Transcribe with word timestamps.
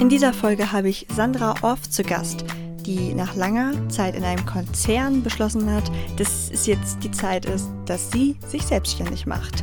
In 0.00 0.08
dieser 0.08 0.32
Folge 0.32 0.72
habe 0.72 0.88
ich 0.88 1.06
Sandra 1.14 1.56
Orff 1.60 1.90
zu 1.90 2.02
Gast, 2.02 2.46
die 2.86 3.12
nach 3.12 3.36
langer 3.36 3.74
Zeit 3.90 4.16
in 4.16 4.24
einem 4.24 4.46
Konzern 4.46 5.22
beschlossen 5.22 5.70
hat, 5.70 5.92
dass 6.16 6.50
es 6.50 6.66
jetzt 6.66 7.04
die 7.04 7.10
Zeit 7.10 7.44
ist, 7.44 7.68
dass 7.84 8.10
sie 8.10 8.38
sich 8.46 8.62
selbstständig 8.62 9.26
macht. 9.26 9.62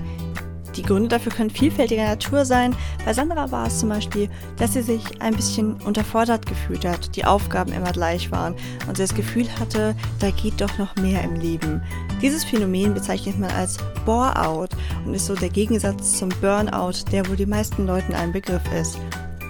Die 0.75 0.83
Gründe 0.83 1.09
dafür 1.09 1.31
können 1.31 1.49
vielfältiger 1.49 2.03
Natur 2.03 2.45
sein. 2.45 2.75
Bei 3.03 3.13
Sandra 3.13 3.49
war 3.49 3.65
es 3.65 3.79
zum 3.79 3.89
Beispiel, 3.89 4.29
dass 4.57 4.73
sie 4.73 4.83
sich 4.83 5.23
ein 5.23 5.35
bisschen 5.35 5.73
unterfordert 5.81 6.45
gefühlt 6.45 6.85
hat, 6.85 7.15
die 7.15 7.25
Aufgaben 7.25 7.73
immer 7.73 7.91
gleich 7.91 8.31
waren 8.31 8.53
und 8.87 8.95
sie 8.95 9.03
das 9.03 9.15
Gefühl 9.15 9.47
hatte, 9.59 9.95
da 10.19 10.29
geht 10.29 10.61
doch 10.61 10.77
noch 10.77 10.95
mehr 10.97 11.23
im 11.23 11.33
Leben. 11.33 11.81
Dieses 12.21 12.43
Phänomen 12.43 12.93
bezeichnet 12.93 13.39
man 13.39 13.49
als 13.49 13.79
Bore-out 14.05 14.69
und 15.03 15.15
ist 15.15 15.25
so 15.25 15.33
der 15.33 15.49
Gegensatz 15.49 16.19
zum 16.19 16.29
Burnout, 16.41 17.09
der 17.11 17.27
wohl 17.27 17.37
die 17.37 17.47
meisten 17.47 17.87
Leuten 17.87 18.13
ein 18.13 18.31
Begriff 18.31 18.61
ist. 18.79 18.99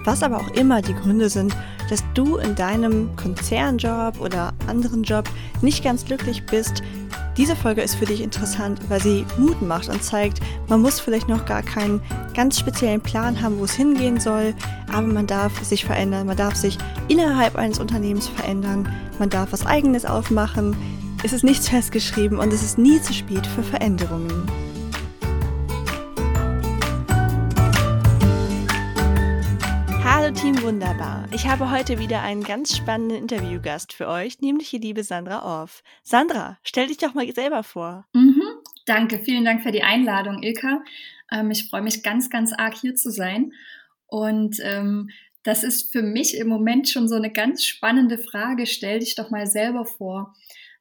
Was 0.04 0.22
aber 0.22 0.38
auch 0.38 0.50
immer 0.50 0.82
die 0.82 0.94
Gründe 0.94 1.28
sind, 1.28 1.54
dass 1.90 2.02
du 2.14 2.36
in 2.36 2.54
deinem 2.54 3.14
Konzernjob 3.16 4.20
oder 4.20 4.52
anderen 4.66 5.02
Job 5.02 5.28
nicht 5.62 5.82
ganz 5.82 6.04
glücklich 6.04 6.44
bist, 6.46 6.82
diese 7.38 7.54
Folge 7.54 7.82
ist 7.82 7.94
für 7.94 8.04
dich 8.04 8.20
interessant, 8.20 8.80
weil 8.88 9.00
sie 9.00 9.24
Mut 9.38 9.62
macht 9.62 9.88
und 9.88 10.02
zeigt, 10.02 10.40
man 10.66 10.82
muss 10.82 10.98
vielleicht 10.98 11.28
noch 11.28 11.46
gar 11.46 11.62
keinen 11.62 12.02
ganz 12.34 12.58
speziellen 12.58 13.00
Plan 13.00 13.40
haben, 13.40 13.60
wo 13.60 13.64
es 13.64 13.74
hingehen 13.74 14.18
soll, 14.18 14.54
aber 14.92 15.06
man 15.06 15.28
darf 15.28 15.62
sich 15.62 15.84
verändern, 15.84 16.26
man 16.26 16.36
darf 16.36 16.56
sich 16.56 16.78
innerhalb 17.06 17.54
eines 17.54 17.78
Unternehmens 17.78 18.26
verändern, 18.26 18.92
man 19.20 19.30
darf 19.30 19.52
was 19.52 19.64
eigenes 19.64 20.04
aufmachen, 20.04 20.76
es 21.22 21.32
ist 21.32 21.44
nichts 21.44 21.68
festgeschrieben 21.68 22.38
und 22.38 22.52
es 22.52 22.62
ist 22.64 22.76
nie 22.76 23.00
zu 23.00 23.12
spät 23.12 23.46
für 23.46 23.62
Veränderungen. 23.62 24.42
Hallo 30.28 30.40
Team 30.40 30.62
Wunderbar. 30.62 31.26
Ich 31.32 31.46
habe 31.46 31.70
heute 31.70 31.98
wieder 31.98 32.20
einen 32.20 32.42
ganz 32.42 32.76
spannenden 32.76 33.16
Interviewgast 33.16 33.94
für 33.94 34.08
euch, 34.08 34.42
nämlich 34.42 34.68
die 34.68 34.76
liebe 34.76 35.02
Sandra 35.02 35.42
Orff. 35.42 35.82
Sandra, 36.02 36.58
stell 36.62 36.88
dich 36.88 36.98
doch 36.98 37.14
mal 37.14 37.26
selber 37.34 37.62
vor. 37.62 38.04
Mhm, 38.12 38.42
danke, 38.84 39.20
vielen 39.20 39.46
Dank 39.46 39.62
für 39.62 39.72
die 39.72 39.82
Einladung, 39.82 40.42
Ilka. 40.42 40.82
Ähm, 41.32 41.50
ich 41.50 41.70
freue 41.70 41.80
mich 41.80 42.02
ganz, 42.02 42.28
ganz 42.28 42.52
arg 42.52 42.74
hier 42.74 42.94
zu 42.94 43.10
sein. 43.10 43.54
Und 44.06 44.58
ähm, 44.62 45.08
das 45.44 45.64
ist 45.64 45.92
für 45.92 46.02
mich 46.02 46.36
im 46.36 46.48
Moment 46.48 46.90
schon 46.90 47.08
so 47.08 47.14
eine 47.14 47.32
ganz 47.32 47.64
spannende 47.64 48.18
Frage. 48.18 48.66
Stell 48.66 48.98
dich 48.98 49.14
doch 49.14 49.30
mal 49.30 49.46
selber 49.46 49.86
vor. 49.86 50.34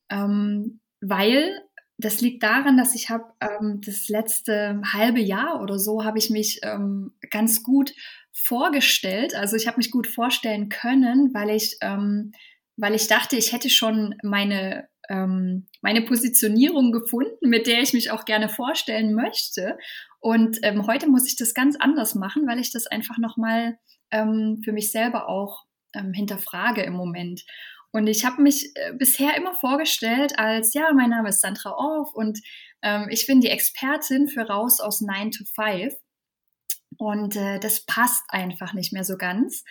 Ähm, 0.10 0.82
weil 1.00 1.64
das 1.98 2.20
liegt 2.20 2.44
daran, 2.44 2.76
dass 2.76 2.96
ich 2.96 3.10
habe 3.10 3.24
ähm, 3.40 3.80
das 3.80 4.10
letzte 4.10 4.82
halbe 4.92 5.22
Jahr 5.22 5.62
oder 5.62 5.80
so 5.80 6.04
habe 6.04 6.18
ich 6.18 6.30
mich 6.30 6.60
ähm, 6.64 7.14
ganz 7.32 7.64
gut 7.64 7.94
vorgestellt. 8.44 9.36
Also 9.36 9.56
ich 9.56 9.68
habe 9.68 9.78
mich 9.78 9.92
gut 9.92 10.08
vorstellen 10.08 10.70
können, 10.70 11.34
weil 11.34 11.50
ich, 11.50 11.78
ähm, 11.82 12.32
weil 12.76 12.96
ich 12.96 13.08
dachte, 13.08 13.36
ich 13.36 13.52
hätte 13.52 13.70
schon 13.70 14.16
meine, 14.24 14.88
ähm, 15.10 15.68
meine 15.82 16.02
Positionierung 16.04 16.92
gefunden, 16.92 17.50
mit 17.50 17.68
der 17.68 17.82
ich 17.82 17.94
mich 17.94 18.12
auch 18.12 18.26
gerne 18.26 18.50
vorstellen 18.50 19.14
möchte. 19.14 19.78
Und 20.20 20.60
ähm, 20.62 20.86
heute 20.88 21.08
muss 21.08 21.28
ich 21.28 21.36
das 21.36 21.54
ganz 21.54 21.76
anders 21.80 22.16
machen, 22.16 22.48
weil 22.48 22.60
ich 22.60 22.72
das 22.72 22.88
einfach 22.88 23.18
nochmal 23.18 23.78
ähm, 24.12 24.62
für 24.64 24.72
mich 24.72 24.92
selber 24.92 25.28
auch 25.28 25.66
ähm, 25.94 26.14
hinterfrage 26.14 26.84
im 26.84 26.94
Moment. 26.94 27.44
Und 27.92 28.08
ich 28.08 28.26
habe 28.26 28.42
mich 28.42 28.72
äh, 28.76 28.94
bisher 28.94 29.36
immer 29.36 29.56
vorgestellt 29.56 30.38
als, 30.38 30.74
ja, 30.74 30.92
mein 30.94 31.10
Name 31.10 31.30
ist 31.30 31.42
Sandra 31.42 31.72
Orff 31.72 32.14
und 32.14 32.40
ähm, 32.84 33.08
ich 33.10 33.26
bin 33.26 33.42
die 33.42 33.50
Expertin 33.50 34.28
für 34.28 34.42
Raus 34.42 34.80
aus 34.80 35.02
9 35.02 35.32
to 35.32 35.44
5. 35.56 35.96
Und 36.98 37.36
äh, 37.36 37.60
das 37.60 37.82
passt 37.82 38.24
einfach 38.30 38.74
nicht 38.74 38.94
mehr 38.94 39.04
so 39.04 39.18
ganz. 39.18 39.64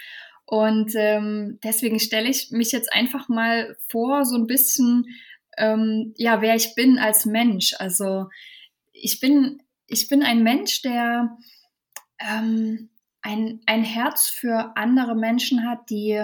Und 0.44 0.92
ähm, 0.94 1.58
deswegen 1.64 1.98
stelle 1.98 2.28
ich 2.28 2.52
mich 2.52 2.70
jetzt 2.70 2.92
einfach 2.92 3.28
mal 3.28 3.76
vor, 3.88 4.24
so 4.24 4.36
ein 4.36 4.46
bisschen, 4.46 5.06
ähm, 5.58 6.14
ja, 6.16 6.40
wer 6.40 6.54
ich 6.54 6.74
bin 6.76 6.98
als 6.98 7.26
Mensch. 7.26 7.74
Also 7.78 8.28
ich 8.92 9.18
bin, 9.18 9.62
ich 9.88 10.08
bin 10.08 10.22
ein 10.22 10.44
Mensch, 10.44 10.82
der 10.82 11.36
ähm, 12.20 12.90
ein, 13.22 13.60
ein 13.66 13.82
Herz 13.82 14.28
für 14.28 14.76
andere 14.76 15.16
Menschen 15.16 15.68
hat, 15.68 15.90
die, 15.90 16.22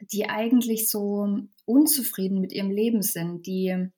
die 0.00 0.30
eigentlich 0.30 0.88
so 0.88 1.46
unzufrieden 1.66 2.40
mit 2.40 2.52
ihrem 2.52 2.70
Leben 2.70 3.02
sind, 3.02 3.46
die 3.46 3.88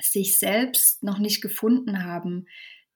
sich 0.00 0.38
selbst 0.38 1.02
noch 1.02 1.18
nicht 1.18 1.40
gefunden 1.42 2.04
haben, 2.04 2.46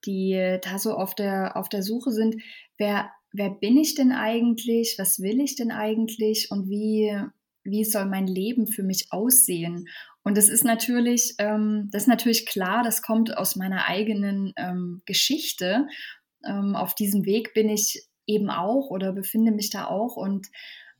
die 0.06 0.58
da 0.62 0.78
so 0.78 0.94
auf 0.94 1.14
der, 1.14 1.56
auf 1.56 1.68
der 1.68 1.82
Suche 1.82 2.10
sind, 2.10 2.36
wer, 2.78 3.10
wer 3.32 3.50
bin 3.50 3.76
ich 3.76 3.94
denn 3.94 4.12
eigentlich, 4.12 4.96
was 4.98 5.20
will 5.20 5.40
ich 5.40 5.56
denn 5.56 5.70
eigentlich 5.70 6.50
und 6.50 6.68
wie, 6.68 7.16
wie 7.64 7.84
soll 7.84 8.06
mein 8.06 8.26
Leben 8.26 8.66
für 8.66 8.82
mich 8.82 9.08
aussehen? 9.10 9.88
Und 10.22 10.38
das 10.38 10.48
ist 10.48 10.64
natürlich, 10.64 11.34
ähm, 11.38 11.88
das 11.92 12.02
ist 12.02 12.08
natürlich 12.08 12.46
klar, 12.46 12.82
das 12.82 13.02
kommt 13.02 13.36
aus 13.36 13.56
meiner 13.56 13.88
eigenen 13.88 14.52
ähm, 14.56 15.02
Geschichte. 15.04 15.86
Ähm, 16.44 16.76
auf 16.76 16.94
diesem 16.94 17.26
Weg 17.26 17.52
bin 17.54 17.68
ich 17.68 18.06
eben 18.26 18.50
auch 18.50 18.90
oder 18.90 19.12
befinde 19.12 19.52
mich 19.52 19.70
da 19.70 19.86
auch 19.86 20.16
und 20.16 20.48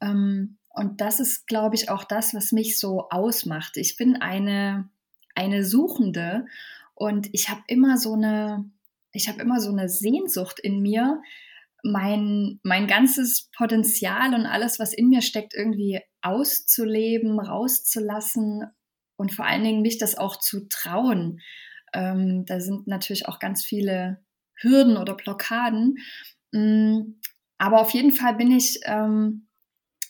ähm, 0.00 0.58
und 0.76 1.00
das 1.00 1.20
ist, 1.20 1.46
glaube 1.46 1.76
ich, 1.76 1.88
auch 1.88 2.02
das, 2.02 2.34
was 2.34 2.50
mich 2.50 2.80
so 2.80 3.08
ausmacht. 3.08 3.76
Ich 3.76 3.96
bin 3.96 4.16
eine 4.16 4.88
eine 5.34 5.64
Suchende 5.64 6.46
und 6.94 7.28
ich 7.32 7.48
habe 7.48 7.62
immer 7.66 7.98
so 7.98 8.14
eine 8.14 8.70
ich 9.14 9.28
habe 9.28 9.40
immer 9.40 9.60
so 9.60 9.70
eine 9.70 9.88
Sehnsucht 9.88 10.60
in 10.60 10.80
mir, 10.80 11.22
mein, 11.84 12.60
mein 12.62 12.86
ganzes 12.86 13.48
Potenzial 13.56 14.34
und 14.34 14.46
alles, 14.46 14.78
was 14.78 14.92
in 14.92 15.08
mir 15.08 15.22
steckt, 15.22 15.54
irgendwie 15.54 16.00
auszuleben, 16.20 17.38
rauszulassen 17.38 18.64
und 19.16 19.32
vor 19.32 19.46
allen 19.46 19.62
Dingen 19.62 19.82
mich 19.82 19.98
das 19.98 20.16
auch 20.16 20.38
zu 20.38 20.66
trauen. 20.68 21.40
Ähm, 21.92 22.44
da 22.46 22.60
sind 22.60 22.86
natürlich 22.86 23.28
auch 23.28 23.38
ganz 23.38 23.64
viele 23.64 24.24
Hürden 24.56 24.96
oder 24.96 25.14
Blockaden. 25.14 25.98
Mm, 26.52 27.20
aber 27.58 27.80
auf 27.80 27.90
jeden 27.90 28.12
Fall 28.12 28.34
bin 28.34 28.50
ich, 28.50 28.80
ähm, 28.84 29.46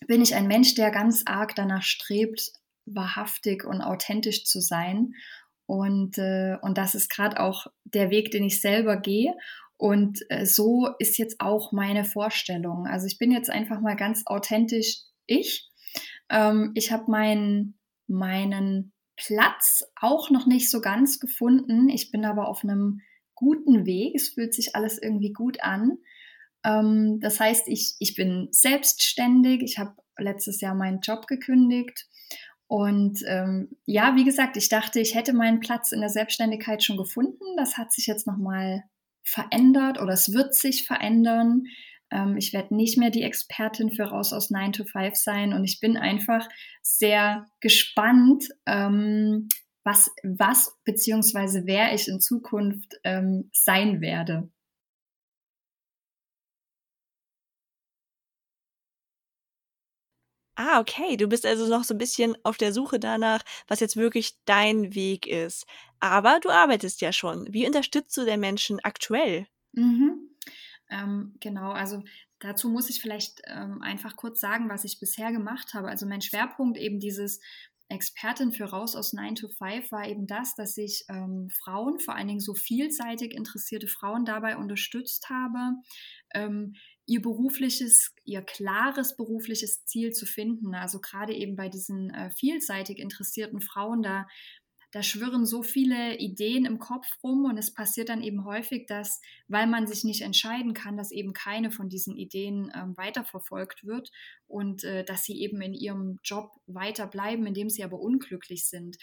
bin 0.07 0.23
ich 0.23 0.35
ein 0.35 0.47
Mensch, 0.47 0.75
der 0.75 0.91
ganz 0.91 1.25
arg 1.27 1.55
danach 1.57 1.83
strebt, 1.83 2.53
wahrhaftig 2.87 3.65
und 3.65 3.83
authentisch 3.83 4.45
zu 4.45 4.61
sein 4.61 5.15
und, 5.67 6.19
äh, 6.19 6.57
und 6.61 6.79
das 6.79 6.95
ist 6.95 7.09
gerade 7.09 7.41
auch 7.41 7.67
der 7.85 8.11
Weg, 8.11 8.31
den 8.31 8.45
ich 8.45 8.61
selber 8.61 8.97
gehe. 8.97 9.35
Und 9.77 10.21
äh, 10.29 10.47
so 10.47 10.89
ist 10.99 11.19
jetzt 11.19 11.41
auch 11.41 11.73
meine 11.73 12.05
Vorstellung. 12.05 12.87
Also 12.87 13.07
ich 13.07 13.19
bin 13.19 13.33
jetzt 13.33 13.51
einfach 13.51 13.81
mal 13.81 13.97
ganz 13.97 14.23
authentisch 14.27 15.01
ich. 15.27 15.71
Ähm, 16.29 16.73
ich 16.75 16.93
habe 16.93 17.11
meinen 17.11 17.79
meinen 18.07 18.93
Platz 19.17 19.85
auch 20.01 20.31
noch 20.31 20.47
nicht 20.47 20.71
so 20.71 20.81
ganz 20.81 21.21
gefunden. 21.21 21.89
Ich 21.89 22.11
bin 22.11 22.25
aber 22.25 22.49
auf 22.49 22.63
einem 22.63 23.01
guten 23.35 23.87
Weg. 23.87 24.15
Es 24.15 24.31
fühlt 24.31 24.55
sich 24.55 24.75
alles 24.75 25.01
irgendwie 25.01 25.33
gut 25.33 25.63
an. 25.63 25.99
Ähm, 26.65 27.21
das 27.21 27.41
heißt, 27.41 27.69
ich, 27.69 27.95
ich 27.99 28.15
bin 28.15 28.49
selbstständig. 28.51 29.63
Ich 29.63 29.79
habe 29.79 29.95
letztes 30.19 30.61
Jahr 30.61 30.75
meinen 30.75 31.01
Job 31.01 31.27
gekündigt 31.27 32.07
und 32.67 33.21
ähm, 33.27 33.69
ja, 33.85 34.17
wie 34.17 34.25
gesagt, 34.25 34.57
ich 34.57 34.69
dachte, 34.69 35.01
ich 35.01 35.15
hätte 35.15 35.33
meinen 35.33 35.61
Platz 35.61 35.93
in 35.93 36.01
der 36.01 36.09
Selbstständigkeit 36.09 36.83
schon 36.83 36.97
gefunden. 36.97 37.45
Das 37.57 37.77
hat 37.77 37.93
sich 37.93 38.07
jetzt 38.07 38.27
nochmal 38.27 38.85
verändert 39.23 40.01
oder 40.01 40.13
es 40.13 40.33
wird 40.33 40.55
sich 40.55 40.87
verändern. 40.87 41.65
Ähm, 42.11 42.37
ich 42.37 42.53
werde 42.53 42.75
nicht 42.75 42.99
mehr 42.99 43.11
die 43.11 43.23
Expertin 43.23 43.91
für 43.91 44.05
Raus 44.05 44.33
aus 44.33 44.51
9 44.51 44.73
to 44.73 44.85
5 44.85 45.15
sein 45.15 45.53
und 45.53 45.65
ich 45.65 45.81
bin 45.81 45.97
einfach 45.97 46.49
sehr 46.83 47.47
gespannt, 47.61 48.49
ähm, 48.67 49.49
was, 49.85 50.11
was 50.23 50.75
beziehungsweise 50.85 51.63
wer 51.67 51.95
ich 51.95 52.09
in 52.09 52.21
Zukunft 52.21 52.95
ähm, 53.05 53.51
sein 53.53 54.01
werde. 54.01 54.51
Ah, 60.57 60.81
okay. 60.81 61.17
Du 61.17 61.27
bist 61.29 61.45
also 61.47 61.67
noch 61.69 61.85
so 61.85 61.95
ein 61.95 61.99
bisschen 61.99 62.37
auf 62.45 62.57
der 62.57 62.73
Suche 62.73 62.99
danach, 63.01 63.43
was 63.69 63.81
jetzt 63.81 63.97
wirklich 63.97 64.39
dein 64.45 64.95
Weg 64.95 65.27
ist. 65.27 65.67
Aber 66.01 66.39
du 66.41 66.51
arbeitest 66.51 67.01
ja 67.01 67.13
schon. 67.13 67.53
Wie 67.53 67.67
unterstützt 67.67 68.17
du 68.17 68.25
den 68.25 68.41
Menschen 68.41 68.81
aktuell? 68.85 69.47
Mhm. 69.73 70.31
Ähm, 70.91 71.37
genau, 71.41 71.73
also 71.73 72.03
dazu 72.39 72.69
muss 72.69 72.91
ich 72.91 73.01
vielleicht 73.01 73.41
ähm, 73.47 73.83
einfach 73.83 74.17
kurz 74.17 74.41
sagen, 74.41 74.69
was 74.69 74.85
ich 74.85 75.01
bisher 75.01 75.33
gemacht 75.33 75.75
habe. 75.75 75.89
Also 75.89 76.07
mein 76.07 76.21
Schwerpunkt 76.21 76.79
eben 76.79 77.01
dieses 77.01 77.41
Expertin 77.89 78.53
für 78.53 78.65
Raus 78.65 78.97
aus 78.97 79.13
9 79.13 79.35
to 79.35 79.49
5 79.49 79.91
war 79.93 80.09
eben 80.09 80.27
das, 80.27 80.55
dass 80.55 80.77
ich 80.77 81.05
ähm, 81.09 81.49
Frauen, 81.51 81.99
vor 82.01 82.15
allen 82.15 82.29
Dingen 82.29 82.41
so 82.41 82.55
vielseitig 82.55 83.33
interessierte 83.33 83.89
Frauen 83.89 84.25
dabei 84.25 84.57
unterstützt 84.57 85.29
habe, 85.31 85.77
ähm, 86.35 86.75
ihr 87.07 87.21
berufliches, 87.21 88.15
ihr 88.25 88.43
klares 88.43 89.17
berufliches 89.17 89.85
Ziel 89.85 90.13
zu 90.13 90.27
finden. 90.27 90.75
Also 90.75 91.01
gerade 91.01 91.35
eben 91.35 91.57
bei 91.57 91.69
diesen 91.69 92.11
äh, 92.11 92.31
vielseitig 92.31 92.99
interessierten 92.99 93.61
Frauen, 93.61 94.03
da, 94.03 94.27
da 94.95 95.03
schwirren 95.03 95.45
so 95.45 95.63
viele 95.63 96.17
Ideen 96.19 96.65
im 96.65 96.79
Kopf 96.79 97.07
rum 97.23 97.45
und 97.47 97.59
es 97.59 97.75
passiert 97.75 98.09
dann 98.09 98.23
eben 98.23 98.45
häufig, 98.45 98.87
dass, 98.87 99.21
weil 99.49 99.67
man 99.67 99.87
sich 99.87 100.05
nicht 100.05 100.23
entscheiden 100.23 100.73
kann, 100.73 100.97
dass 100.97 101.11
eben 101.11 101.33
keine 101.33 101.71
von 101.71 101.89
diesen 101.89 102.17
Ideen 102.17 102.73
ähm, 102.75 102.97
weiterverfolgt 102.97 103.85
wird 103.85 104.11
und 104.47 104.85
äh, 104.85 105.05
dass 105.05 105.25
sie 105.25 105.41
eben 105.41 105.61
in 105.61 105.75
ihrem 105.75 106.21
Job 106.23 106.53
weiterbleiben, 106.67 107.45
indem 107.45 107.69
sie 107.69 107.83
aber 107.83 107.99
unglücklich 107.99 108.69
sind. 108.69 108.97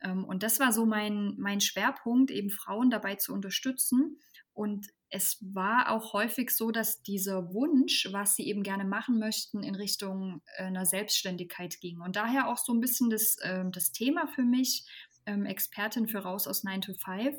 Ähm, 0.00 0.24
und 0.24 0.42
das 0.42 0.60
war 0.60 0.72
so 0.72 0.86
mein, 0.86 1.34
mein 1.38 1.60
Schwerpunkt, 1.60 2.30
eben 2.30 2.50
Frauen 2.50 2.88
dabei 2.90 3.16
zu 3.16 3.32
unterstützen. 3.32 4.20
Und 4.54 4.86
es 5.08 5.38
war 5.40 5.90
auch 5.90 6.12
häufig 6.14 6.50
so, 6.50 6.70
dass 6.70 7.02
dieser 7.02 7.52
Wunsch, 7.52 8.08
was 8.12 8.36
sie 8.36 8.46
eben 8.46 8.62
gerne 8.62 8.84
machen 8.84 9.18
möchten, 9.18 9.62
in 9.62 9.74
Richtung 9.74 10.40
äh, 10.56 10.64
einer 10.64 10.86
Selbstständigkeit 10.86 11.80
ging. 11.80 12.00
Und 12.00 12.16
daher 12.16 12.48
auch 12.48 12.58
so 12.58 12.72
ein 12.72 12.80
bisschen 12.80 13.10
das, 13.10 13.36
äh, 13.38 13.64
das 13.70 13.92
Thema 13.92 14.26
für 14.26 14.42
mich, 14.42 14.86
ähm, 15.26 15.44
Expertin 15.44 16.08
für 16.08 16.20
Raus 16.20 16.46
aus 16.46 16.64
9 16.64 16.80
to 16.80 16.94
5. 16.94 17.36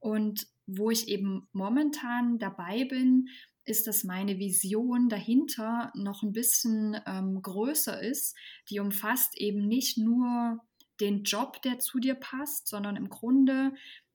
Und 0.00 0.46
wo 0.66 0.90
ich 0.90 1.08
eben 1.08 1.48
momentan 1.52 2.38
dabei 2.38 2.84
bin, 2.84 3.28
ist, 3.64 3.86
dass 3.86 4.04
meine 4.04 4.38
Vision 4.38 5.08
dahinter 5.08 5.92
noch 5.94 6.22
ein 6.22 6.32
bisschen 6.32 7.00
ähm, 7.06 7.40
größer 7.40 8.02
ist. 8.02 8.36
Die 8.68 8.80
umfasst 8.80 9.38
eben 9.38 9.66
nicht 9.66 9.98
nur 9.98 10.58
den 11.00 11.22
Job, 11.22 11.62
der 11.62 11.78
zu 11.78 11.98
dir 12.00 12.14
passt, 12.14 12.68
sondern 12.68 12.96
im 12.96 13.08
Grunde 13.08 13.72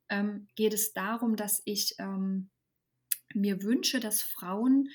ähm, 0.09 0.47
geht 0.55 0.73
es 0.73 0.93
darum, 0.93 1.35
dass 1.35 1.61
ich 1.65 1.95
ähm, 1.99 2.49
mir 3.33 3.61
wünsche, 3.63 3.99
dass 3.99 4.21
Frauen 4.21 4.89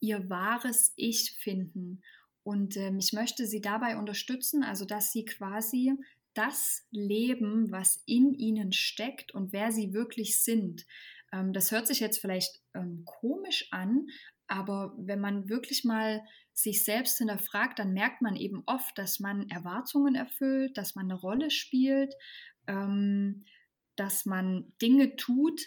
ihr 0.00 0.28
wahres 0.28 0.92
Ich 0.96 1.32
finden. 1.38 2.02
Und 2.42 2.76
ähm, 2.76 2.98
ich 2.98 3.12
möchte 3.12 3.46
sie 3.46 3.60
dabei 3.60 3.96
unterstützen, 3.96 4.62
also 4.62 4.84
dass 4.84 5.12
sie 5.12 5.24
quasi 5.24 5.92
das 6.34 6.86
leben, 6.90 7.70
was 7.70 8.02
in 8.06 8.32
ihnen 8.32 8.72
steckt 8.72 9.34
und 9.34 9.52
wer 9.52 9.72
sie 9.72 9.92
wirklich 9.92 10.40
sind. 10.40 10.86
Ähm, 11.32 11.52
das 11.52 11.72
hört 11.72 11.86
sich 11.86 12.00
jetzt 12.00 12.20
vielleicht 12.20 12.62
ähm, 12.74 13.02
komisch 13.04 13.68
an, 13.70 14.06
aber 14.46 14.94
wenn 14.96 15.20
man 15.20 15.48
wirklich 15.48 15.84
mal 15.84 16.22
sich 16.52 16.84
selbst 16.84 17.18
hinterfragt, 17.18 17.78
dann 17.78 17.92
merkt 17.92 18.22
man 18.22 18.34
eben 18.34 18.62
oft, 18.66 18.96
dass 18.98 19.20
man 19.20 19.48
Erwartungen 19.50 20.14
erfüllt, 20.14 20.76
dass 20.76 20.94
man 20.94 21.06
eine 21.06 21.20
Rolle 21.20 21.50
spielt, 21.50 22.14
ähm, 22.66 23.44
dass 23.98 24.26
man 24.26 24.72
Dinge 24.80 25.16
tut, 25.16 25.60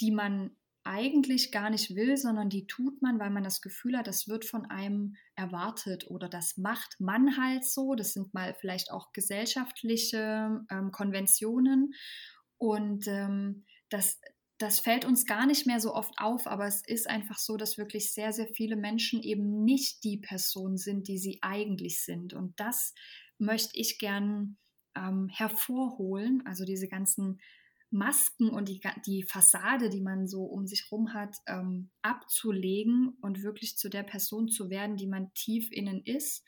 die 0.00 0.10
man 0.10 0.56
eigentlich 0.84 1.52
gar 1.52 1.70
nicht 1.70 1.94
will, 1.94 2.16
sondern 2.16 2.48
die 2.48 2.66
tut 2.66 3.02
man, 3.02 3.20
weil 3.20 3.30
man 3.30 3.44
das 3.44 3.60
Gefühl 3.60 3.96
hat, 3.96 4.06
das 4.06 4.26
wird 4.26 4.44
von 4.44 4.66
einem 4.66 5.14
erwartet 5.36 6.08
oder 6.08 6.28
das 6.28 6.56
macht 6.56 6.96
man 6.98 7.36
halt 7.36 7.64
so. 7.64 7.94
Das 7.94 8.12
sind 8.12 8.34
mal 8.34 8.54
vielleicht 8.54 8.90
auch 8.90 9.12
gesellschaftliche 9.12 10.64
ähm, 10.70 10.90
Konventionen 10.90 11.94
und 12.58 13.06
ähm, 13.06 13.64
das, 13.90 14.20
das 14.58 14.80
fällt 14.80 15.04
uns 15.04 15.26
gar 15.26 15.46
nicht 15.46 15.66
mehr 15.66 15.80
so 15.80 15.94
oft 15.94 16.14
auf, 16.18 16.46
aber 16.46 16.66
es 16.66 16.82
ist 16.86 17.08
einfach 17.08 17.38
so, 17.38 17.56
dass 17.56 17.78
wirklich 17.78 18.12
sehr, 18.12 18.32
sehr 18.32 18.48
viele 18.48 18.76
Menschen 18.76 19.22
eben 19.22 19.64
nicht 19.64 20.02
die 20.04 20.18
Person 20.18 20.76
sind, 20.76 21.08
die 21.08 21.18
sie 21.18 21.38
eigentlich 21.42 22.04
sind. 22.04 22.34
Und 22.34 22.58
das 22.58 22.94
möchte 23.38 23.76
ich 23.78 23.98
gern 23.98 24.58
ähm, 24.96 25.28
hervorholen, 25.28 26.42
also 26.46 26.64
diese 26.64 26.88
ganzen 26.88 27.40
Masken 27.92 28.48
und 28.48 28.68
die, 28.68 28.80
die 29.06 29.22
Fassade, 29.22 29.90
die 29.90 30.00
man 30.00 30.26
so 30.26 30.44
um 30.44 30.66
sich 30.66 30.90
rum 30.90 31.12
hat, 31.12 31.36
ähm, 31.46 31.90
abzulegen 32.02 33.16
und 33.20 33.42
wirklich 33.42 33.76
zu 33.76 33.88
der 33.88 34.02
Person 34.02 34.48
zu 34.48 34.70
werden, 34.70 34.96
die 34.96 35.06
man 35.06 35.32
tief 35.34 35.70
innen 35.70 36.02
ist. 36.04 36.44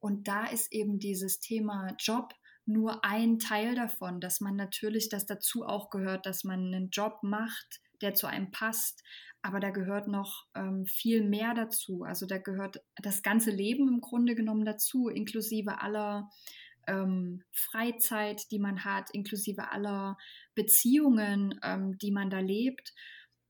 Und 0.00 0.28
da 0.28 0.46
ist 0.46 0.72
eben 0.72 0.98
dieses 0.98 1.38
Thema 1.38 1.94
Job 1.98 2.34
nur 2.66 3.04
ein 3.04 3.38
Teil 3.38 3.74
davon, 3.74 4.20
dass 4.20 4.40
man 4.40 4.56
natürlich, 4.56 5.08
das 5.08 5.26
dazu 5.26 5.64
auch 5.64 5.90
gehört, 5.90 6.26
dass 6.26 6.44
man 6.44 6.66
einen 6.66 6.90
Job 6.90 7.18
macht, 7.22 7.80
der 8.00 8.14
zu 8.14 8.26
einem 8.26 8.50
passt. 8.50 9.02
Aber 9.42 9.60
da 9.60 9.70
gehört 9.70 10.08
noch 10.08 10.46
ähm, 10.54 10.86
viel 10.86 11.22
mehr 11.22 11.54
dazu. 11.54 12.02
Also 12.02 12.26
da 12.26 12.38
gehört 12.38 12.82
das 12.96 13.22
ganze 13.22 13.50
Leben 13.50 13.88
im 13.88 14.00
Grunde 14.00 14.34
genommen 14.34 14.64
dazu, 14.64 15.08
inklusive 15.08 15.80
aller 15.80 16.30
ähm, 16.86 17.42
Freizeit, 17.52 18.50
die 18.50 18.58
man 18.58 18.84
hat, 18.84 19.10
inklusive 19.12 19.70
aller 19.70 20.16
Beziehungen, 20.54 21.58
ähm, 21.62 21.98
die 21.98 22.10
man 22.10 22.30
da 22.30 22.40
lebt. 22.40 22.92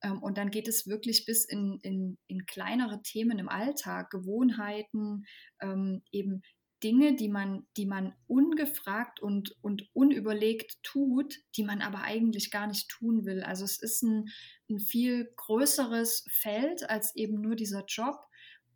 Ähm, 0.03 0.23
und 0.23 0.39
dann 0.39 0.51
geht 0.51 0.69
es 0.69 0.87
wirklich 0.87 1.25
bis 1.25 1.45
in, 1.45 1.79
in, 1.83 2.19
in 2.27 2.47
kleinere 2.47 3.03
Themen 3.03 3.39
im 3.39 3.49
Alltag, 3.49 4.11
Gewohnheiten, 4.11 5.25
ähm, 5.61 6.03
eben 6.13 6.43
Dinge, 6.85 7.17
die 7.17 7.31
man, 7.31 7.67
die 7.79 7.87
man 7.87 8.15
ungefragt 8.27 9.19
und, 9.19 9.57
und 9.63 9.89
unüberlegt 9.95 10.83
tut, 10.83 11.35
die 11.57 11.65
man 11.65 11.81
aber 11.81 12.03
eigentlich 12.03 12.51
gar 12.51 12.67
nicht 12.67 12.91
tun 12.91 13.25
will. 13.25 13.43
Also 13.43 13.65
es 13.65 13.81
ist 13.81 14.03
ein, 14.03 14.27
ein 14.69 14.79
viel 14.79 15.33
größeres 15.37 16.27
Feld 16.31 16.89
als 16.91 17.17
eben 17.17 17.41
nur 17.41 17.57
dieser 17.57 17.87
Job. 17.87 18.19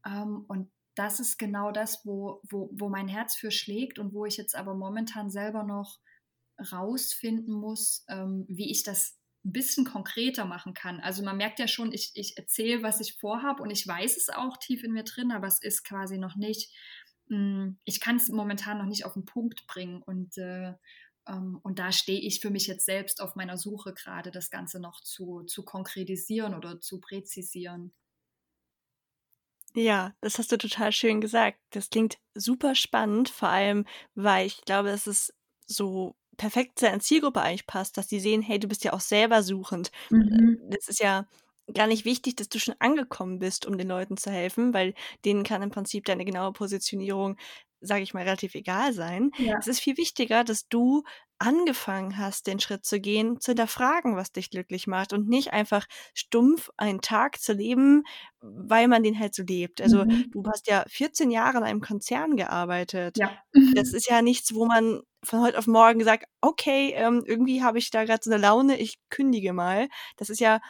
Ähm, 0.06 0.46
und 0.48 0.70
das 0.98 1.20
ist 1.20 1.38
genau 1.38 1.70
das, 1.70 2.04
wo, 2.04 2.40
wo, 2.50 2.70
wo 2.72 2.88
mein 2.88 3.08
Herz 3.08 3.36
für 3.36 3.50
schlägt 3.50 3.98
und 3.98 4.12
wo 4.12 4.26
ich 4.26 4.36
jetzt 4.36 4.56
aber 4.56 4.74
momentan 4.74 5.30
selber 5.30 5.62
noch 5.62 6.00
rausfinden 6.72 7.54
muss, 7.54 8.04
ähm, 8.08 8.44
wie 8.48 8.70
ich 8.70 8.82
das 8.82 9.16
ein 9.44 9.52
bisschen 9.52 9.84
konkreter 9.84 10.44
machen 10.44 10.74
kann. 10.74 10.98
Also 10.98 11.22
man 11.22 11.36
merkt 11.36 11.60
ja 11.60 11.68
schon, 11.68 11.92
ich, 11.92 12.10
ich 12.14 12.36
erzähle, 12.36 12.82
was 12.82 13.00
ich 13.00 13.16
vorhabe 13.18 13.62
und 13.62 13.70
ich 13.70 13.86
weiß 13.86 14.16
es 14.16 14.28
auch 14.28 14.56
tief 14.56 14.82
in 14.82 14.92
mir 14.92 15.04
drin, 15.04 15.30
aber 15.30 15.46
es 15.46 15.62
ist 15.62 15.84
quasi 15.84 16.18
noch 16.18 16.34
nicht, 16.34 16.74
mh, 17.28 17.36
hm, 17.36 17.78
ich 17.84 18.00
kann 18.00 18.16
es 18.16 18.28
momentan 18.28 18.78
noch 18.78 18.86
nicht 18.86 19.04
auf 19.04 19.14
den 19.14 19.24
Punkt 19.24 19.66
bringen 19.68 20.02
und, 20.02 20.36
äh, 20.36 20.74
ähm, 21.28 21.60
und 21.62 21.78
da 21.78 21.92
stehe 21.92 22.20
ich 22.20 22.40
für 22.40 22.50
mich 22.50 22.66
jetzt 22.66 22.86
selbst 22.86 23.20
auf 23.20 23.36
meiner 23.36 23.56
Suche 23.56 23.94
gerade, 23.94 24.32
das 24.32 24.50
Ganze 24.50 24.80
noch 24.80 25.00
zu, 25.00 25.44
zu 25.44 25.64
konkretisieren 25.64 26.54
oder 26.54 26.80
zu 26.80 27.00
präzisieren. 27.00 27.94
Ja, 29.74 30.14
das 30.20 30.38
hast 30.38 30.50
du 30.50 30.56
total 30.58 30.92
schön 30.92 31.20
gesagt. 31.20 31.58
Das 31.70 31.90
klingt 31.90 32.18
super 32.34 32.74
spannend, 32.74 33.28
vor 33.28 33.48
allem, 33.48 33.84
weil 34.14 34.46
ich 34.46 34.62
glaube, 34.64 34.88
dass 34.88 35.06
es 35.06 35.34
so 35.66 36.16
perfekt 36.36 36.78
zu 36.78 36.86
deiner 36.86 37.00
Zielgruppe 37.00 37.42
eigentlich 37.42 37.66
passt, 37.66 37.96
dass 37.96 38.06
die 38.06 38.20
sehen, 38.20 38.42
hey, 38.42 38.58
du 38.58 38.68
bist 38.68 38.84
ja 38.84 38.92
auch 38.92 39.00
selber 39.00 39.42
suchend. 39.42 39.90
Mhm. 40.10 40.58
Das 40.70 40.88
ist 40.88 41.00
ja 41.00 41.26
gar 41.74 41.86
nicht 41.86 42.04
wichtig, 42.04 42.36
dass 42.36 42.48
du 42.48 42.58
schon 42.58 42.74
angekommen 42.78 43.38
bist, 43.38 43.66
um 43.66 43.76
den 43.76 43.88
Leuten 43.88 44.16
zu 44.16 44.30
helfen, 44.30 44.72
weil 44.72 44.94
denen 45.24 45.44
kann 45.44 45.62
im 45.62 45.70
Prinzip 45.70 46.06
deine 46.06 46.24
genaue 46.24 46.52
Positionierung, 46.52 47.36
sage 47.80 48.02
ich 48.02 48.14
mal, 48.14 48.22
relativ 48.22 48.54
egal 48.54 48.92
sein. 48.92 49.30
Ja. 49.38 49.56
Es 49.58 49.66
ist 49.66 49.80
viel 49.80 49.96
wichtiger, 49.96 50.44
dass 50.44 50.68
du 50.68 51.04
angefangen 51.38 52.18
hast, 52.18 52.46
den 52.46 52.58
Schritt 52.58 52.84
zu 52.84 53.00
gehen, 53.00 53.40
zu 53.40 53.52
hinterfragen, 53.52 54.16
was 54.16 54.32
dich 54.32 54.50
glücklich 54.50 54.86
macht 54.86 55.12
und 55.12 55.28
nicht 55.28 55.52
einfach 55.52 55.86
stumpf 56.12 56.70
einen 56.76 57.00
Tag 57.00 57.40
zu 57.40 57.52
leben, 57.52 58.02
weil 58.40 58.88
man 58.88 59.02
den 59.04 59.18
halt 59.18 59.34
so 59.34 59.44
lebt. 59.44 59.80
Also 59.80 60.04
mhm. 60.04 60.30
du 60.32 60.42
hast 60.46 60.66
ja 60.66 60.84
14 60.88 61.30
Jahre 61.30 61.58
in 61.58 61.64
einem 61.64 61.80
Konzern 61.80 62.36
gearbeitet. 62.36 63.18
Ja. 63.18 63.30
Das 63.74 63.92
ist 63.92 64.10
ja 64.10 64.20
nichts, 64.20 64.54
wo 64.54 64.66
man 64.66 65.02
von 65.24 65.40
heute 65.40 65.58
auf 65.58 65.66
morgen 65.66 65.98
gesagt, 65.98 66.24
okay, 66.40 66.92
ähm, 66.96 67.22
irgendwie 67.24 67.62
habe 67.62 67.78
ich 67.78 67.90
da 67.90 68.04
gerade 68.04 68.20
so 68.22 68.30
eine 68.30 68.40
Laune, 68.40 68.78
ich 68.78 68.98
kündige 69.10 69.52
mal. 69.52 69.88
Das 70.16 70.30
ist 70.30 70.40
ja 70.40 70.60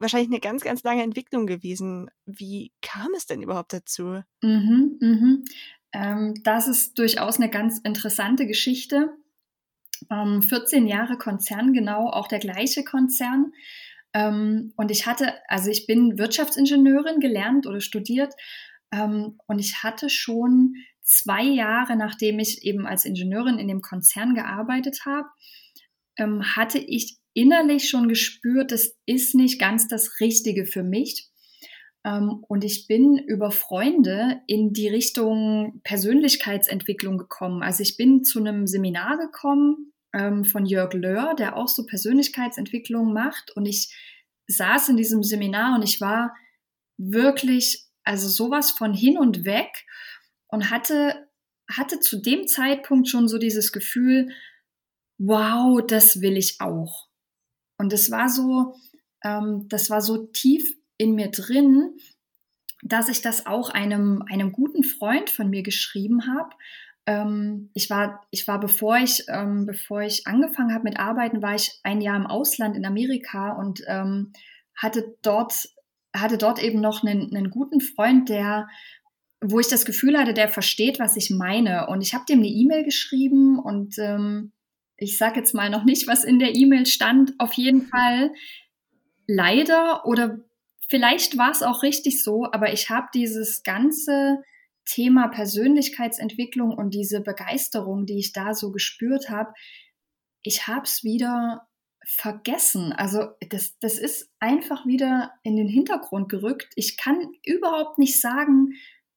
wahrscheinlich 0.00 0.30
eine 0.30 0.40
ganz, 0.40 0.62
ganz 0.62 0.82
lange 0.82 1.02
Entwicklung 1.02 1.46
gewesen. 1.46 2.10
Wie 2.24 2.72
kam 2.80 3.14
es 3.14 3.26
denn 3.26 3.42
überhaupt 3.42 3.72
dazu? 3.72 4.22
Mhm, 4.42 4.98
mhm. 5.00 5.44
Ähm, 5.92 6.34
das 6.44 6.68
ist 6.68 6.98
durchaus 6.98 7.36
eine 7.36 7.50
ganz 7.50 7.78
interessante 7.78 8.46
Geschichte 8.46 9.10
ähm, 10.10 10.42
14 10.42 10.86
Jahre 10.86 11.18
Konzern, 11.18 11.72
genau 11.72 12.08
auch 12.08 12.28
der 12.28 12.38
gleiche 12.38 12.84
Konzern. 12.84 13.52
Ähm, 14.14 14.72
und 14.76 14.90
ich 14.90 15.06
hatte, 15.06 15.34
also 15.48 15.70
ich 15.70 15.86
bin 15.86 16.18
Wirtschaftsingenieurin 16.18 17.20
gelernt 17.20 17.66
oder 17.66 17.80
studiert 17.80 18.34
ähm, 18.92 19.38
und 19.46 19.58
ich 19.58 19.82
hatte 19.82 20.08
schon 20.08 20.74
zwei 21.02 21.42
Jahre, 21.42 21.96
nachdem 21.96 22.38
ich 22.38 22.62
eben 22.62 22.86
als 22.86 23.04
Ingenieurin 23.04 23.58
in 23.58 23.68
dem 23.68 23.82
Konzern 23.82 24.34
gearbeitet 24.34 25.04
habe, 25.04 25.28
ähm, 26.16 26.42
hatte 26.56 26.78
ich 26.78 27.18
innerlich 27.34 27.88
schon 27.88 28.08
gespürt, 28.08 28.72
das 28.72 28.96
ist 29.06 29.34
nicht 29.34 29.60
ganz 29.60 29.86
das 29.86 30.20
Richtige 30.20 30.66
für 30.66 30.82
mich. 30.82 31.28
Ähm, 32.04 32.44
und 32.48 32.64
ich 32.64 32.86
bin 32.86 33.18
über 33.18 33.50
Freunde 33.50 34.40
in 34.46 34.72
die 34.72 34.88
Richtung 34.88 35.80
Persönlichkeitsentwicklung 35.84 37.18
gekommen. 37.18 37.62
Also 37.62 37.82
ich 37.82 37.96
bin 37.96 38.24
zu 38.24 38.40
einem 38.40 38.66
Seminar 38.66 39.18
gekommen 39.18 39.92
ähm, 40.12 40.44
von 40.44 40.66
Jörg 40.66 40.92
Löhr, 40.94 41.34
der 41.34 41.56
auch 41.56 41.68
so 41.68 41.86
Persönlichkeitsentwicklung 41.86 43.12
macht. 43.12 43.50
Und 43.54 43.66
ich 43.66 43.94
saß 44.46 44.88
in 44.88 44.96
diesem 44.96 45.22
Seminar 45.22 45.76
und 45.76 45.82
ich 45.82 46.00
war 46.00 46.34
wirklich, 46.96 47.86
also 48.04 48.28
sowas 48.28 48.70
von 48.70 48.94
hin 48.94 49.18
und 49.18 49.44
weg 49.44 49.70
und 50.48 50.70
hatte, 50.70 51.28
hatte 51.70 52.00
zu 52.00 52.20
dem 52.20 52.46
Zeitpunkt 52.46 53.08
schon 53.08 53.28
so 53.28 53.38
dieses 53.38 53.72
Gefühl, 53.72 54.30
wow, 55.18 55.80
das 55.86 56.20
will 56.20 56.36
ich 56.36 56.60
auch. 56.60 57.08
Und 57.78 57.92
es 57.92 58.10
war 58.10 58.28
so, 58.28 58.74
ähm, 59.22 59.66
das 59.68 59.90
war 59.90 60.00
so 60.00 60.26
tief 60.26 60.79
in 61.00 61.14
mir 61.14 61.30
drin, 61.30 61.94
dass 62.82 63.08
ich 63.08 63.22
das 63.22 63.46
auch 63.46 63.70
einem, 63.70 64.22
einem 64.30 64.52
guten 64.52 64.84
Freund 64.84 65.30
von 65.30 65.50
mir 65.50 65.62
geschrieben 65.62 66.26
habe 66.26 66.50
ähm, 67.06 67.70
ich 67.74 67.90
war, 67.90 68.26
ich 68.30 68.46
war, 68.46 68.60
bevor 68.60 68.96
ich, 68.98 69.24
ähm, 69.28 69.66
bevor 69.66 70.02
ich 70.02 70.26
angefangen 70.26 70.72
habe 70.72 70.84
mit 70.84 70.98
Arbeiten, 70.98 71.42
war 71.42 71.54
ich 71.54 71.80
ein 71.82 72.00
Jahr 72.00 72.16
im 72.16 72.26
Ausland 72.26 72.76
in 72.76 72.86
Amerika 72.86 73.52
und 73.52 73.82
ähm, 73.88 74.32
hatte 74.76 75.16
dort, 75.22 75.68
hatte 76.14 76.38
dort 76.38 76.62
eben 76.62 76.80
noch 76.80 77.02
einen, 77.02 77.34
einen 77.34 77.50
guten 77.50 77.80
Freund, 77.80 78.28
der 78.28 78.68
wo 79.42 79.58
ich 79.58 79.68
das 79.68 79.86
Gefühl 79.86 80.18
hatte, 80.18 80.34
der 80.34 80.50
versteht, 80.50 80.98
was 80.98 81.16
ich 81.16 81.30
meine. 81.30 81.86
Und 81.88 82.02
ich 82.02 82.12
habe 82.12 82.26
dem 82.28 82.40
eine 82.40 82.48
E-Mail 82.48 82.84
geschrieben 82.84 83.58
und 83.58 83.96
ähm, 83.98 84.52
ich 84.98 85.16
sage 85.16 85.40
jetzt 85.40 85.54
mal 85.54 85.70
noch 85.70 85.84
nicht, 85.84 86.06
was 86.06 86.24
in 86.24 86.38
der 86.38 86.54
E-Mail 86.54 86.84
stand. 86.84 87.32
Auf 87.38 87.54
jeden 87.54 87.86
Fall 87.86 88.32
leider 89.26 90.04
oder 90.04 90.40
vielleicht 90.90 91.38
war 91.38 91.50
es 91.50 91.62
auch 91.62 91.82
richtig 91.82 92.22
so, 92.22 92.46
aber 92.52 92.72
ich 92.72 92.90
habe 92.90 93.06
dieses 93.14 93.62
ganze 93.62 94.42
Thema 94.84 95.28
Persönlichkeitsentwicklung 95.28 96.72
und 96.76 96.92
diese 96.92 97.20
Begeisterung, 97.20 98.06
die 98.06 98.18
ich 98.18 98.32
da 98.32 98.54
so 98.54 98.72
gespürt 98.72 99.30
habe, 99.30 99.52
ich 100.42 100.66
habe 100.66 100.82
es 100.82 101.04
wieder 101.04 101.68
vergessen. 102.04 102.92
Also 102.92 103.28
das, 103.48 103.78
das 103.78 103.98
ist 103.98 104.30
einfach 104.40 104.86
wieder 104.86 105.32
in 105.44 105.56
den 105.56 105.68
Hintergrund 105.68 106.28
gerückt. 106.28 106.72
Ich 106.74 106.96
kann 106.96 107.32
überhaupt 107.44 107.98
nicht 107.98 108.20
sagen, 108.20 108.72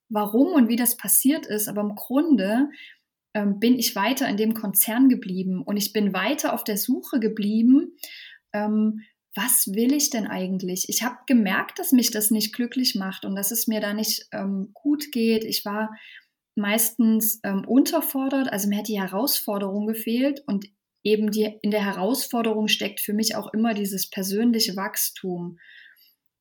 warum 0.08 0.52
und 0.52 0.68
wie 0.68 0.76
das 0.76 0.96
passiert 0.96 1.46
ist, 1.46 1.66
aber 1.66 1.80
im 1.80 1.96
Grunde 1.96 2.68
ähm, 3.34 3.58
bin 3.58 3.78
ich 3.78 3.96
weiter 3.96 4.28
in 4.28 4.36
dem 4.36 4.54
Konzern 4.54 5.08
geblieben 5.08 5.62
und 5.62 5.76
ich 5.76 5.92
bin 5.92 6.12
weiter 6.12 6.52
auf 6.52 6.62
der 6.62 6.76
Suche 6.76 7.18
geblieben. 7.18 7.96
Ähm, 8.52 9.00
was 9.34 9.66
will 9.74 9.92
ich 9.92 10.10
denn 10.10 10.26
eigentlich? 10.26 10.88
Ich 10.88 11.02
habe 11.02 11.16
gemerkt, 11.26 11.78
dass 11.78 11.92
mich 11.92 12.10
das 12.10 12.30
nicht 12.30 12.54
glücklich 12.54 12.94
macht 12.94 13.24
und 13.24 13.34
dass 13.34 13.50
es 13.50 13.66
mir 13.66 13.80
da 13.80 13.92
nicht 13.92 14.28
ähm, 14.32 14.70
gut 14.74 15.10
geht. 15.12 15.44
Ich 15.44 15.64
war 15.64 15.90
meistens 16.54 17.40
ähm, 17.42 17.64
unterfordert, 17.66 18.52
also 18.52 18.68
mir 18.68 18.78
hat 18.78 18.88
die 18.88 19.00
Herausforderung 19.00 19.86
gefehlt 19.86 20.42
und 20.46 20.66
eben 21.02 21.30
die, 21.30 21.58
in 21.62 21.70
der 21.70 21.84
Herausforderung 21.84 22.68
steckt 22.68 23.00
für 23.00 23.12
mich 23.12 23.34
auch 23.36 23.52
immer 23.52 23.74
dieses 23.74 24.08
persönliche 24.08 24.76
Wachstum. 24.76 25.58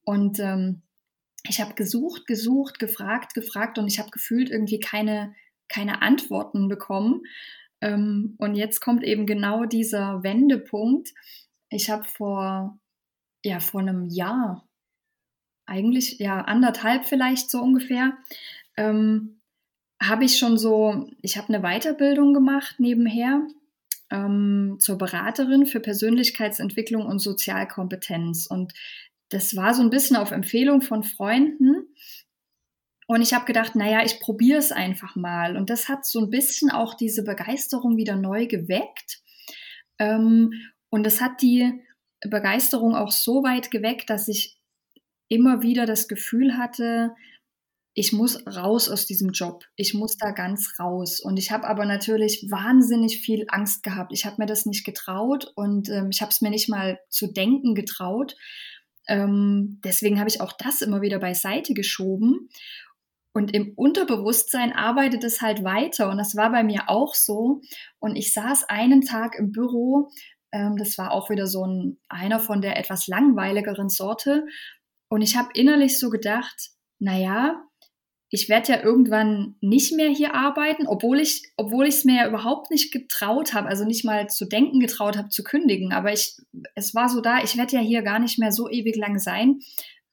Und 0.05 0.39
ähm, 0.39 0.83
ich 1.47 1.59
habe 1.59 1.73
gesucht, 1.73 2.27
gesucht, 2.27 2.79
gefragt, 2.79 3.33
gefragt 3.33 3.77
und 3.77 3.87
ich 3.87 3.99
habe 3.99 4.11
gefühlt 4.11 4.49
irgendwie 4.49 4.79
keine, 4.79 5.33
keine 5.67 6.01
Antworten 6.01 6.67
bekommen. 6.67 7.23
Ähm, 7.81 8.35
und 8.37 8.55
jetzt 8.55 8.79
kommt 8.79 9.03
eben 9.03 9.25
genau 9.25 9.65
dieser 9.65 10.23
Wendepunkt. 10.23 11.13
Ich 11.69 11.89
habe 11.89 12.05
vor, 12.05 12.79
ja, 13.43 13.59
vor 13.59 13.81
einem 13.81 14.05
Jahr, 14.05 14.67
eigentlich 15.65 16.19
ja 16.19 16.41
anderthalb 16.41 17.05
vielleicht 17.05 17.49
so 17.49 17.61
ungefähr, 17.61 18.17
ähm, 18.77 19.39
habe 20.01 20.25
ich 20.25 20.37
schon 20.37 20.57
so, 20.57 21.09
ich 21.21 21.37
habe 21.37 21.53
eine 21.53 21.61
Weiterbildung 21.61 22.33
gemacht 22.33 22.75
nebenher 22.79 23.47
ähm, 24.09 24.77
zur 24.79 24.97
Beraterin 24.97 25.65
für 25.65 25.79
Persönlichkeitsentwicklung 25.79 27.05
und 27.05 27.19
Sozialkompetenz. 27.19 28.47
Und 28.47 28.73
das 29.29 29.55
war 29.55 29.73
so 29.73 29.81
ein 29.81 29.89
bisschen 29.89 30.17
auf 30.17 30.31
Empfehlung 30.31 30.81
von 30.81 31.03
Freunden. 31.03 31.87
Und 33.07 33.21
ich 33.21 33.33
habe 33.33 33.45
gedacht, 33.45 33.75
naja, 33.75 34.03
ich 34.03 34.19
probiere 34.19 34.59
es 34.59 34.71
einfach 34.71 35.15
mal. 35.15 35.57
Und 35.57 35.69
das 35.69 35.89
hat 35.89 36.05
so 36.05 36.19
ein 36.19 36.29
bisschen 36.29 36.69
auch 36.69 36.93
diese 36.93 37.23
Begeisterung 37.23 37.97
wieder 37.97 38.15
neu 38.15 38.47
geweckt. 38.47 39.21
Ähm, 39.99 40.53
und 40.89 41.05
das 41.05 41.21
hat 41.21 41.41
die 41.41 41.81
Begeisterung 42.29 42.95
auch 42.95 43.11
so 43.11 43.43
weit 43.43 43.71
geweckt, 43.71 44.09
dass 44.09 44.27
ich 44.27 44.57
immer 45.27 45.61
wieder 45.61 45.85
das 45.85 46.07
Gefühl 46.07 46.57
hatte, 46.57 47.15
ich 47.95 48.11
muss 48.11 48.45
raus 48.47 48.89
aus 48.89 49.05
diesem 49.05 49.31
Job. 49.31 49.65
Ich 49.75 49.93
muss 49.93 50.17
da 50.17 50.31
ganz 50.31 50.79
raus. 50.79 51.19
Und 51.19 51.37
ich 51.37 51.51
habe 51.51 51.67
aber 51.67 51.85
natürlich 51.85 52.47
wahnsinnig 52.49 53.19
viel 53.19 53.45
Angst 53.49 53.83
gehabt. 53.83 54.11
Ich 54.13 54.25
habe 54.25 54.37
mir 54.39 54.47
das 54.47 54.65
nicht 54.65 54.83
getraut 54.83 55.51
und 55.55 55.89
ähm, 55.89 56.09
ich 56.11 56.21
habe 56.21 56.31
es 56.31 56.41
mir 56.41 56.49
nicht 56.49 56.69
mal 56.69 56.99
zu 57.09 57.27
denken 57.27 57.75
getraut. 57.75 58.35
Ähm, 59.07 59.79
deswegen 59.83 60.19
habe 60.19 60.29
ich 60.29 60.41
auch 60.41 60.53
das 60.53 60.81
immer 60.81 61.01
wieder 61.01 61.19
beiseite 61.19 61.73
geschoben. 61.73 62.49
Und 63.35 63.53
im 63.53 63.73
Unterbewusstsein 63.75 64.73
arbeitet 64.73 65.23
es 65.23 65.41
halt 65.41 65.63
weiter. 65.63 66.09
Und 66.09 66.17
das 66.17 66.35
war 66.35 66.51
bei 66.51 66.63
mir 66.63 66.89
auch 66.89 67.13
so. 67.15 67.61
Und 67.99 68.15
ich 68.15 68.33
saß 68.33 68.65
einen 68.69 69.01
Tag 69.01 69.35
im 69.37 69.51
Büro. 69.51 70.09
Ähm, 70.53 70.77
das 70.77 70.97
war 70.97 71.11
auch 71.11 71.29
wieder 71.29 71.47
so 71.47 71.65
ein, 71.65 71.97
einer 72.07 72.39
von 72.39 72.61
der 72.61 72.77
etwas 72.77 73.07
langweiligeren 73.07 73.89
Sorte. 73.89 74.45
Und 75.09 75.21
ich 75.21 75.35
habe 75.35 75.49
innerlich 75.53 75.99
so 75.99 76.09
gedacht, 76.09 76.69
naja, 76.99 77.61
ich 78.29 78.49
werde 78.49 78.71
ja 78.71 78.81
irgendwann 78.81 79.57
nicht 79.61 79.93
mehr 79.93 80.09
hier 80.09 80.33
arbeiten, 80.33 80.87
obwohl 80.87 81.19
ich, 81.19 81.43
obwohl 81.55 81.85
ich 81.85 81.95
es 81.95 82.05
mir 82.05 82.15
ja 82.15 82.27
überhaupt 82.27 82.71
nicht 82.71 82.91
getraut 82.91 83.53
habe, 83.53 83.67
also 83.67 83.85
nicht 83.85 84.05
mal 84.05 84.27
zu 84.27 84.45
denken 84.45 84.79
getraut 84.79 85.17
habe, 85.17 85.29
zu 85.29 85.43
kündigen. 85.43 85.93
Aber 85.93 86.11
ich, 86.11 86.37
es 86.73 86.95
war 86.95 87.09
so 87.09 87.21
da, 87.21 87.43
ich 87.43 87.57
werde 87.57 87.75
ja 87.75 87.81
hier 87.81 88.01
gar 88.01 88.17
nicht 88.17 88.39
mehr 88.39 88.51
so 88.51 88.67
ewig 88.69 88.95
lang 88.95 89.19
sein. 89.19 89.59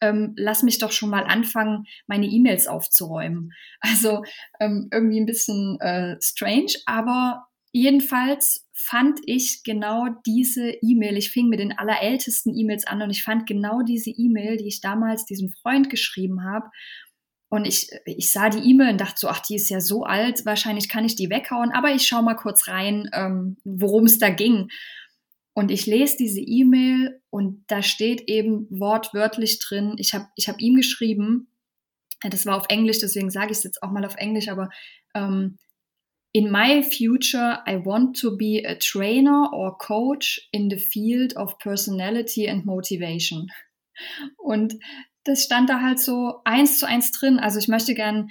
Ähm, 0.03 0.35
lass 0.37 0.63
mich 0.63 0.79
doch 0.79 0.93
schon 0.93 1.09
mal 1.09 1.25
anfangen, 1.25 1.85
meine 2.07 2.27
E-Mails 2.27 2.67
aufzuräumen. 2.67 3.53
Also 3.81 4.23
ähm, 4.61 4.89
irgendwie 4.93 5.19
ein 5.19 5.27
bisschen 5.27 5.81
äh, 5.81 6.17
strange, 6.21 6.75
aber 6.85 7.47
jedenfalls 7.73 8.67
fand 8.73 9.21
ich 9.27 9.63
genau 9.63 10.07
diese 10.27 10.71
E-Mail. 10.83 11.17
Ich 11.17 11.31
fing 11.31 11.49
mit 11.49 11.61
den 11.61 11.77
allerältesten 11.77 12.57
E-Mails 12.57 12.87
an 12.87 13.03
und 13.03 13.11
ich 13.11 13.23
fand 13.23 13.47
genau 13.47 13.83
diese 13.83 14.11
E-Mail, 14.11 14.57
die 14.57 14.69
ich 14.69 14.81
damals 14.81 15.25
diesem 15.25 15.51
Freund 15.51 15.91
geschrieben 15.91 16.45
habe 16.45 16.71
und 17.51 17.65
ich, 17.65 17.91
ich 18.07 18.31
sah 18.31 18.49
die 18.49 18.71
E-Mail 18.71 18.93
und 18.93 19.01
dachte 19.01 19.19
so, 19.19 19.29
ach, 19.29 19.41
die 19.41 19.57
ist 19.57 19.69
ja 19.71 19.81
so 19.81 20.05
alt, 20.05 20.47
wahrscheinlich 20.47 20.89
kann 20.89 21.05
ich 21.05 21.17
die 21.17 21.31
weghauen, 21.31 21.73
aber 21.73 21.93
ich 21.93 22.07
schaue 22.07 22.23
mal 22.23 22.37
kurz 22.37 22.69
rein, 22.69 23.11
ähm, 23.13 23.57
worum 23.65 24.05
es 24.05 24.21
da 24.21 24.31
ging. 24.31 24.69
Und 25.53 25.73
ich 25.73 25.85
lese 25.87 26.17
diese 26.17 26.41
E-Mail 26.41 27.21
und 27.29 27.65
da 27.67 27.83
steht 27.83 28.23
eben 28.29 28.69
wortwörtlich 28.71 29.59
drin, 29.59 29.97
ich 29.99 30.15
habe 30.15 30.27
ich 30.37 30.49
hab 30.49 30.61
ihm 30.61 30.77
geschrieben, 30.77 31.49
das 32.23 32.47
war 32.47 32.57
auf 32.57 32.67
Englisch, 32.69 33.01
deswegen 33.01 33.31
sage 33.31 33.51
ich 33.51 33.59
es 33.59 33.65
jetzt 33.65 33.83
auch 33.83 33.91
mal 33.91 34.05
auf 34.05 34.15
Englisch, 34.15 34.49
aber 34.49 34.71
ähm, 35.15 35.59
In 36.33 36.53
my 36.53 36.83
future, 36.83 37.59
I 37.67 37.77
want 37.85 38.17
to 38.21 38.37
be 38.37 38.65
a 38.65 38.77
trainer 38.77 39.49
or 39.53 39.77
coach 39.77 40.49
in 40.53 40.71
the 40.71 40.79
field 40.79 41.37
of 41.37 41.59
personality 41.59 42.49
and 42.49 42.65
motivation. 42.65 43.49
Und 44.37 44.75
das 45.25 45.45
stand 45.45 45.69
da 45.69 45.81
halt 45.81 45.99
so 45.99 46.41
eins 46.45 46.79
zu 46.79 46.87
eins 46.87 47.11
drin. 47.13 47.39
Also 47.39 47.59
ich 47.59 47.69
möchte 47.69 47.95
gern 47.95 48.31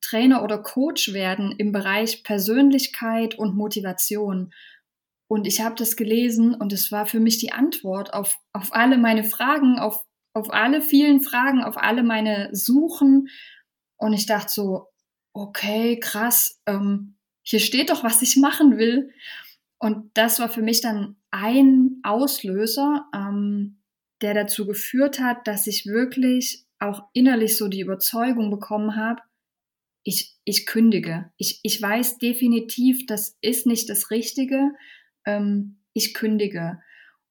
Trainer 0.00 0.42
oder 0.42 0.58
Coach 0.58 1.12
werden 1.12 1.54
im 1.58 1.72
Bereich 1.72 2.22
Persönlichkeit 2.22 3.36
und 3.36 3.56
Motivation. 3.56 4.52
Und 5.26 5.46
ich 5.46 5.60
habe 5.60 5.74
das 5.74 5.96
gelesen 5.96 6.54
und 6.54 6.72
es 6.72 6.92
war 6.92 7.06
für 7.06 7.20
mich 7.20 7.38
die 7.38 7.52
Antwort 7.52 8.12
auf, 8.12 8.36
auf 8.52 8.74
alle 8.74 8.98
meine 8.98 9.24
Fragen, 9.24 9.78
auf, 9.78 10.04
auf 10.34 10.52
alle 10.52 10.82
vielen 10.82 11.20
Fragen, 11.20 11.64
auf 11.64 11.76
alle 11.78 12.02
meine 12.02 12.50
Suchen. 12.52 13.28
Und 13.96 14.12
ich 14.12 14.26
dachte 14.26 14.52
so, 14.52 14.88
okay, 15.32 15.98
krass, 15.98 16.60
ähm, 16.66 17.16
hier 17.44 17.60
steht 17.60 17.90
doch, 17.90 18.02
was 18.02 18.22
ich 18.22 18.36
machen 18.36 18.78
will. 18.78 19.12
Und 19.78 20.10
das 20.14 20.40
war 20.40 20.48
für 20.48 20.62
mich 20.62 20.80
dann 20.80 21.16
ein 21.30 22.00
Auslöser, 22.02 23.06
ähm, 23.14 23.76
der 24.22 24.34
dazu 24.34 24.66
geführt 24.66 25.20
hat, 25.20 25.46
dass 25.46 25.66
ich 25.66 25.86
wirklich 25.86 26.64
auch 26.78 27.04
innerlich 27.12 27.56
so 27.56 27.68
die 27.68 27.80
Überzeugung 27.80 28.50
bekommen 28.50 28.96
habe, 28.96 29.20
ich, 30.02 30.36
ich 30.44 30.66
kündige. 30.66 31.30
Ich, 31.36 31.60
ich 31.62 31.80
weiß 31.80 32.18
definitiv, 32.18 33.06
das 33.06 33.36
ist 33.40 33.66
nicht 33.66 33.88
das 33.88 34.10
Richtige. 34.10 34.72
Ähm, 35.24 35.78
ich 35.92 36.14
kündige. 36.14 36.80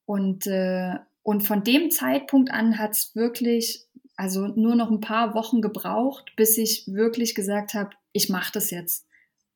Und, 0.06 0.46
äh, 0.46 0.94
und 1.22 1.42
von 1.42 1.64
dem 1.64 1.90
Zeitpunkt 1.90 2.50
an 2.50 2.78
hat 2.78 2.92
es 2.92 3.14
wirklich, 3.14 3.86
also 4.16 4.46
nur 4.48 4.74
noch 4.74 4.90
ein 4.90 5.00
paar 5.00 5.34
Wochen 5.34 5.60
gebraucht, 5.60 6.32
bis 6.36 6.58
ich 6.58 6.84
wirklich 6.86 7.34
gesagt 7.34 7.74
habe, 7.74 7.90
ich 8.12 8.28
mache 8.28 8.52
das 8.52 8.70
jetzt. 8.70 9.06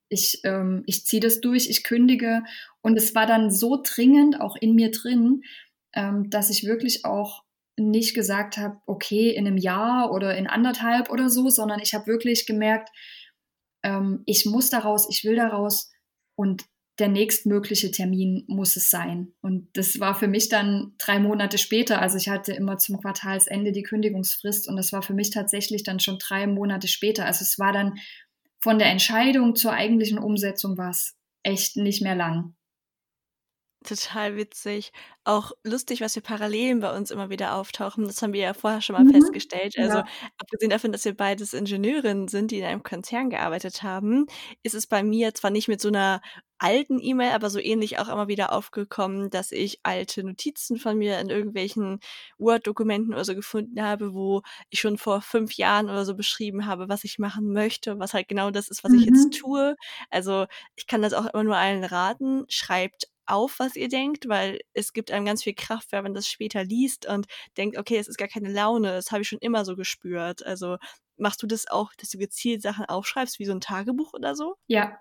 Ich, 0.08 0.40
ähm, 0.44 0.82
ich 0.86 1.04
ziehe 1.04 1.20
das 1.20 1.40
durch, 1.40 1.68
ich 1.68 1.84
kündige. 1.84 2.42
Und 2.80 2.96
es 2.96 3.14
war 3.14 3.26
dann 3.26 3.50
so 3.50 3.82
dringend, 3.82 4.40
auch 4.40 4.56
in 4.56 4.74
mir 4.74 4.90
drin, 4.90 5.42
ähm, 5.94 6.30
dass 6.30 6.50
ich 6.50 6.64
wirklich 6.64 7.04
auch 7.04 7.44
nicht 7.76 8.14
gesagt 8.14 8.56
habe, 8.56 8.78
okay, 8.86 9.30
in 9.30 9.46
einem 9.46 9.56
Jahr 9.56 10.12
oder 10.12 10.36
in 10.36 10.46
anderthalb 10.46 11.10
oder 11.10 11.28
so, 11.28 11.48
sondern 11.48 11.80
ich 11.80 11.94
habe 11.94 12.06
wirklich 12.06 12.46
gemerkt, 12.46 12.90
ähm, 13.84 14.22
ich 14.26 14.46
muss 14.46 14.70
daraus, 14.70 15.08
ich 15.08 15.24
will 15.24 15.36
daraus 15.36 15.90
und 16.36 16.64
der 16.98 17.08
nächstmögliche 17.08 17.92
Termin 17.92 18.44
muss 18.48 18.76
es 18.76 18.90
sein. 18.90 19.32
Und 19.40 19.68
das 19.74 20.00
war 20.00 20.16
für 20.16 20.26
mich 20.26 20.48
dann 20.48 20.94
drei 20.98 21.20
Monate 21.20 21.56
später. 21.56 22.02
Also 22.02 22.16
ich 22.16 22.28
hatte 22.28 22.52
immer 22.52 22.78
zum 22.78 23.00
Quartalsende 23.00 23.70
die 23.70 23.84
Kündigungsfrist 23.84 24.68
und 24.68 24.76
das 24.76 24.92
war 24.92 25.02
für 25.02 25.14
mich 25.14 25.30
tatsächlich 25.30 25.84
dann 25.84 26.00
schon 26.00 26.18
drei 26.18 26.48
Monate 26.48 26.88
später. 26.88 27.24
Also 27.24 27.42
es 27.42 27.58
war 27.58 27.72
dann 27.72 27.98
von 28.60 28.78
der 28.78 28.90
Entscheidung 28.90 29.54
zur 29.54 29.72
eigentlichen 29.72 30.18
Umsetzung 30.18 30.76
war 30.76 30.90
es 30.90 31.16
echt 31.42 31.76
nicht 31.76 32.02
mehr 32.02 32.16
lang. 32.16 32.54
Total 33.88 34.36
witzig. 34.36 34.92
Auch 35.24 35.52
lustig, 35.64 36.00
was 36.02 36.12
für 36.14 36.20
Parallelen 36.20 36.80
bei 36.80 36.94
uns 36.94 37.10
immer 37.10 37.30
wieder 37.30 37.54
auftauchen. 37.54 38.04
Das 38.06 38.20
haben 38.20 38.34
wir 38.34 38.40
ja 38.42 38.52
vorher 38.54 38.82
schon 38.82 38.94
mal 38.94 39.04
Mhm. 39.04 39.06
festgestellt. 39.06 39.76
Also, 39.78 40.00
Ja. 40.00 40.08
abgesehen 40.38 40.68
davon, 40.70 40.92
dass 40.92 41.04
wir 41.06 41.14
beides 41.16 41.54
Ingenieurinnen 41.54 42.28
sind, 42.28 42.50
die 42.50 42.58
in 42.58 42.64
einem 42.66 42.82
Konzern 42.82 43.30
gearbeitet 43.30 43.82
haben, 43.82 44.26
ist 44.62 44.74
es 44.74 44.86
bei 44.86 45.02
mir 45.02 45.32
zwar 45.34 45.50
nicht 45.50 45.68
mit 45.68 45.80
so 45.80 45.88
einer 45.88 46.20
alten 46.58 46.98
E-Mail, 47.00 47.30
aber 47.32 47.50
so 47.50 47.60
ähnlich 47.60 47.98
auch 47.98 48.08
immer 48.08 48.26
wieder 48.28 48.52
aufgekommen, 48.52 49.30
dass 49.30 49.52
ich 49.52 49.78
alte 49.84 50.24
Notizen 50.24 50.76
von 50.76 50.98
mir 50.98 51.18
in 51.20 51.30
irgendwelchen 51.30 52.00
Word-Dokumenten 52.38 53.14
oder 53.14 53.24
so 53.24 53.34
gefunden 53.36 53.80
habe, 53.82 54.12
wo 54.12 54.42
ich 54.70 54.80
schon 54.80 54.98
vor 54.98 55.22
5 55.22 55.52
Jahren 55.54 55.88
oder 55.88 56.04
so 56.04 56.14
beschrieben 56.16 56.66
habe, 56.66 56.88
was 56.88 57.04
ich 57.04 57.18
machen 57.18 57.52
möchte, 57.52 57.98
was 58.00 58.12
halt 58.12 58.28
genau 58.28 58.50
das 58.50 58.68
ist, 58.68 58.82
was 58.84 58.92
ich 58.92 59.04
jetzt 59.04 59.30
Mhm. 59.30 59.38
tue. 59.38 59.76
Also, 60.10 60.46
ich 60.74 60.86
kann 60.86 61.00
das 61.02 61.12
auch 61.14 61.26
immer 61.32 61.44
nur 61.44 61.56
allen 61.56 61.84
raten, 61.84 62.44
schreibt 62.48 63.08
auf, 63.28 63.58
was 63.58 63.76
ihr 63.76 63.88
denkt, 63.88 64.28
weil 64.28 64.60
es 64.74 64.92
gibt 64.92 65.10
einem 65.10 65.26
ganz 65.26 65.42
viel 65.44 65.54
Kraft, 65.54 65.92
wenn 65.92 66.02
man 66.04 66.14
das 66.14 66.28
später 66.28 66.64
liest 66.64 67.06
und 67.06 67.26
denkt: 67.56 67.76
„Okay, 67.78 67.96
es 67.98 68.08
ist 68.08 68.18
gar 68.18 68.28
keine 68.28 68.52
Laune, 68.52 68.88
das 68.92 69.10
habe 69.12 69.22
ich 69.22 69.28
schon 69.28 69.38
immer 69.40 69.64
so 69.64 69.76
gespürt.“ 69.76 70.44
Also, 70.46 70.76
machst 71.16 71.42
du 71.42 71.46
das 71.46 71.68
auch, 71.68 71.92
dass 71.98 72.10
du 72.10 72.18
gezielt 72.18 72.62
Sachen 72.62 72.84
aufschreibst 72.86 73.38
wie 73.38 73.44
so 73.46 73.52
'n 73.52 73.60
Tagebuch 73.60 74.12
oder 74.14 74.34
so? 74.36 74.56
Ja. 74.68 74.98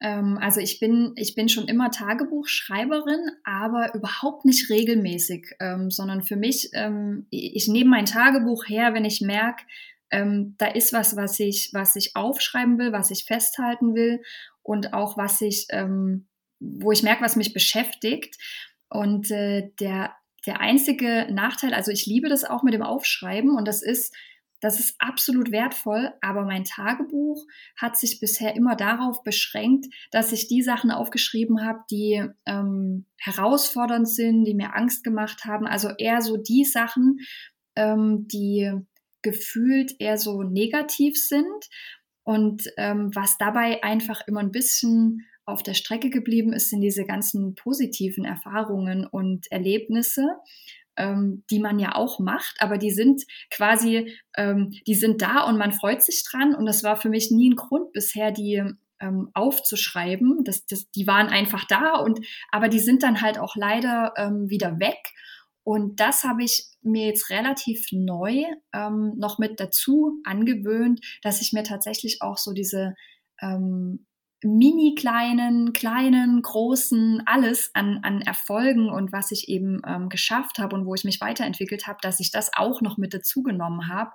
Ähm, 0.00 0.38
also, 0.40 0.60
ich 0.60 0.80
bin 0.80 1.12
ich 1.16 1.34
bin 1.36 1.48
schon 1.48 1.68
immer 1.68 1.90
Tagebuchschreiberin, 1.90 3.20
aber 3.44 3.94
überhaupt 3.94 4.44
nicht 4.46 4.70
regelmäßig, 4.70 5.46
ähm, 5.60 5.90
sondern 5.90 6.22
für 6.22 6.36
mich, 6.36 6.70
ähm 6.74 7.26
ich 7.30 7.68
nehme 7.68 7.90
mein 7.90 8.06
Tagebuch 8.06 8.68
her, 8.68 8.94
wenn 8.94 9.04
ich 9.06 9.20
merke, 9.22 9.64
ähm, 10.10 10.56
da 10.58 10.68
ist 10.68 10.92
was, 10.92 11.16
was 11.16 11.40
ich 11.40 11.70
was 11.74 11.96
ich 11.96 12.16
aufschreiben 12.16 12.78
will, 12.78 12.92
was 12.92 13.10
ich 13.12 13.24
festhalten 13.26 13.94
will 13.94 14.22
und 14.62 14.94
auch 14.94 15.16
was 15.18 15.40
ich 15.42 15.66
ähm, 15.70 16.28
wo 16.62 16.92
ich 16.92 17.02
merke, 17.02 17.22
was 17.24 17.36
mich 17.36 17.52
beschäftigt. 17.54 18.36
Und, 18.90 19.30
äh, 19.30 19.70
der 19.80 20.14
der 20.46 20.60
einzige 20.60 21.28
Nachteil 21.32 21.72
also, 21.74 21.92
ich 21.92 22.06
liebe 22.06 22.28
das 22.28 22.44
auch 22.44 22.62
mit 22.64 22.74
dem 22.74 22.82
Aufschreiben 22.82 23.56
und 23.56 23.68
das 23.68 23.82
ist 23.82 24.14
das 24.60 24.78
ist 24.80 24.94
absolut 25.00 25.50
wertvoll, 25.52 26.12
aber 26.22 26.44
mein 26.44 26.64
Tagebuch 26.64 27.44
hat 27.76 27.96
sich 27.98 28.20
bisher 28.20 28.54
immer 28.56 28.76
darauf 28.76 29.22
beschränkt, 29.24 29.86
dass 30.12 30.32
ich 30.32 30.48
die 30.48 30.62
Sachen 30.62 30.90
aufgeschrieben 30.92 31.64
habe, 31.66 31.80
die, 31.90 32.24
ähm, 32.46 33.06
herausfordernd 33.18 34.08
sind, 34.08 34.44
die 34.44 34.54
mir 34.54 34.74
Angst 34.76 35.04
gemacht 35.04 35.44
haben. 35.46 35.66
Also, 35.66 35.90
eher 35.98 36.22
so 36.22 36.36
die 36.38 36.64
Sachen, 36.64 37.18
ähm, 37.76 38.28
die 38.28 38.72
gefühlt 39.22 39.94
eher 40.00 40.18
so 40.18 40.42
negativ 40.44 41.16
sind 41.18 41.68
und, 42.24 42.64
ähm, 42.78 43.10
was 43.14 43.38
dabei 43.38 43.82
einfach 43.84 44.22
immer 44.28 44.40
'n 44.42 44.52
bisschen 44.52 45.26
auf 45.46 45.62
der 45.62 45.74
Strecke 45.74 46.10
geblieben 46.10 46.52
ist, 46.52 46.70
sind 46.70 46.80
diese 46.82 47.04
ganzen 47.04 47.54
positiven 47.54 48.24
Erfahrungen 48.24 49.06
und 49.06 49.50
Erlebnisse, 49.52 50.36
ähm, 50.96 51.44
die 51.50 51.58
man 51.60 51.78
ja 51.78 51.94
auch 51.96 52.18
macht, 52.20 52.56
aber 52.60 52.78
die 52.78 52.90
sind 52.90 53.22
quasi 53.50 54.12
ähm, 54.36 54.72
die 54.86 54.94
sind 54.94 55.22
da 55.22 55.42
und 55.44 55.58
man 55.58 55.72
freut 55.72 56.02
sich 56.02 56.24
dran 56.30 56.54
und 56.54 56.66
das 56.66 56.84
war 56.84 56.96
für 56.96 57.08
mich 57.10 57.30
nie 57.30 57.48
'n 57.50 57.56
Grund 57.56 57.92
bisher, 57.92 58.30
die, 58.32 58.62
ähm, 59.00 59.30
aufzuschreiben. 59.34 60.44
Das 60.44 60.66
das 60.66 60.90
die 60.92 61.06
waren 61.06 61.28
einfach 61.28 61.64
da 61.66 61.94
und 61.96 62.20
aber 62.52 62.68
die 62.68 62.80
sind 62.80 63.02
dann 63.02 63.22
halt 63.22 63.38
auch 63.38 63.56
leider, 63.56 64.12
ähm, 64.18 64.50
wieder 64.50 64.78
weg. 64.80 64.98
Und 65.64 66.00
das 66.00 66.24
habe 66.24 66.44
ich 66.44 66.66
mir 66.82 67.06
jetzt 67.06 67.30
relativ 67.30 67.86
neu, 67.92 68.44
ähm, 68.74 69.14
noch 69.18 69.38
mit 69.38 69.60
dazu 69.60 70.20
angewöhnt, 70.24 71.00
dass 71.22 71.40
ich 71.40 71.52
mir 71.52 71.62
tatsächlich 71.64 72.20
auch 72.22 72.36
so 72.38 72.52
diese, 72.52 72.94
ähm, 73.40 74.06
mini 74.42 74.94
kleinen, 74.96 75.72
kleinen, 75.72 76.42
großen, 76.42 77.22
alles 77.26 77.70
an 77.74 78.00
an 78.02 78.20
Erfolgen 78.20 78.88
und 78.90 79.12
was 79.12 79.30
ich 79.30 79.48
eben, 79.48 79.80
ähm, 79.86 80.08
geschafft 80.08 80.58
habe 80.58 80.76
und 80.76 80.86
wo 80.86 80.94
ich 80.94 81.04
mich 81.04 81.20
weiterentwickelt 81.20 81.86
habe, 81.86 81.98
dass 82.02 82.20
ich 82.20 82.30
das 82.30 82.50
auch 82.56 82.82
noch 82.82 82.98
mit 82.98 83.14
dazu 83.14 83.42
genommen 83.42 83.88
habe. 83.88 84.10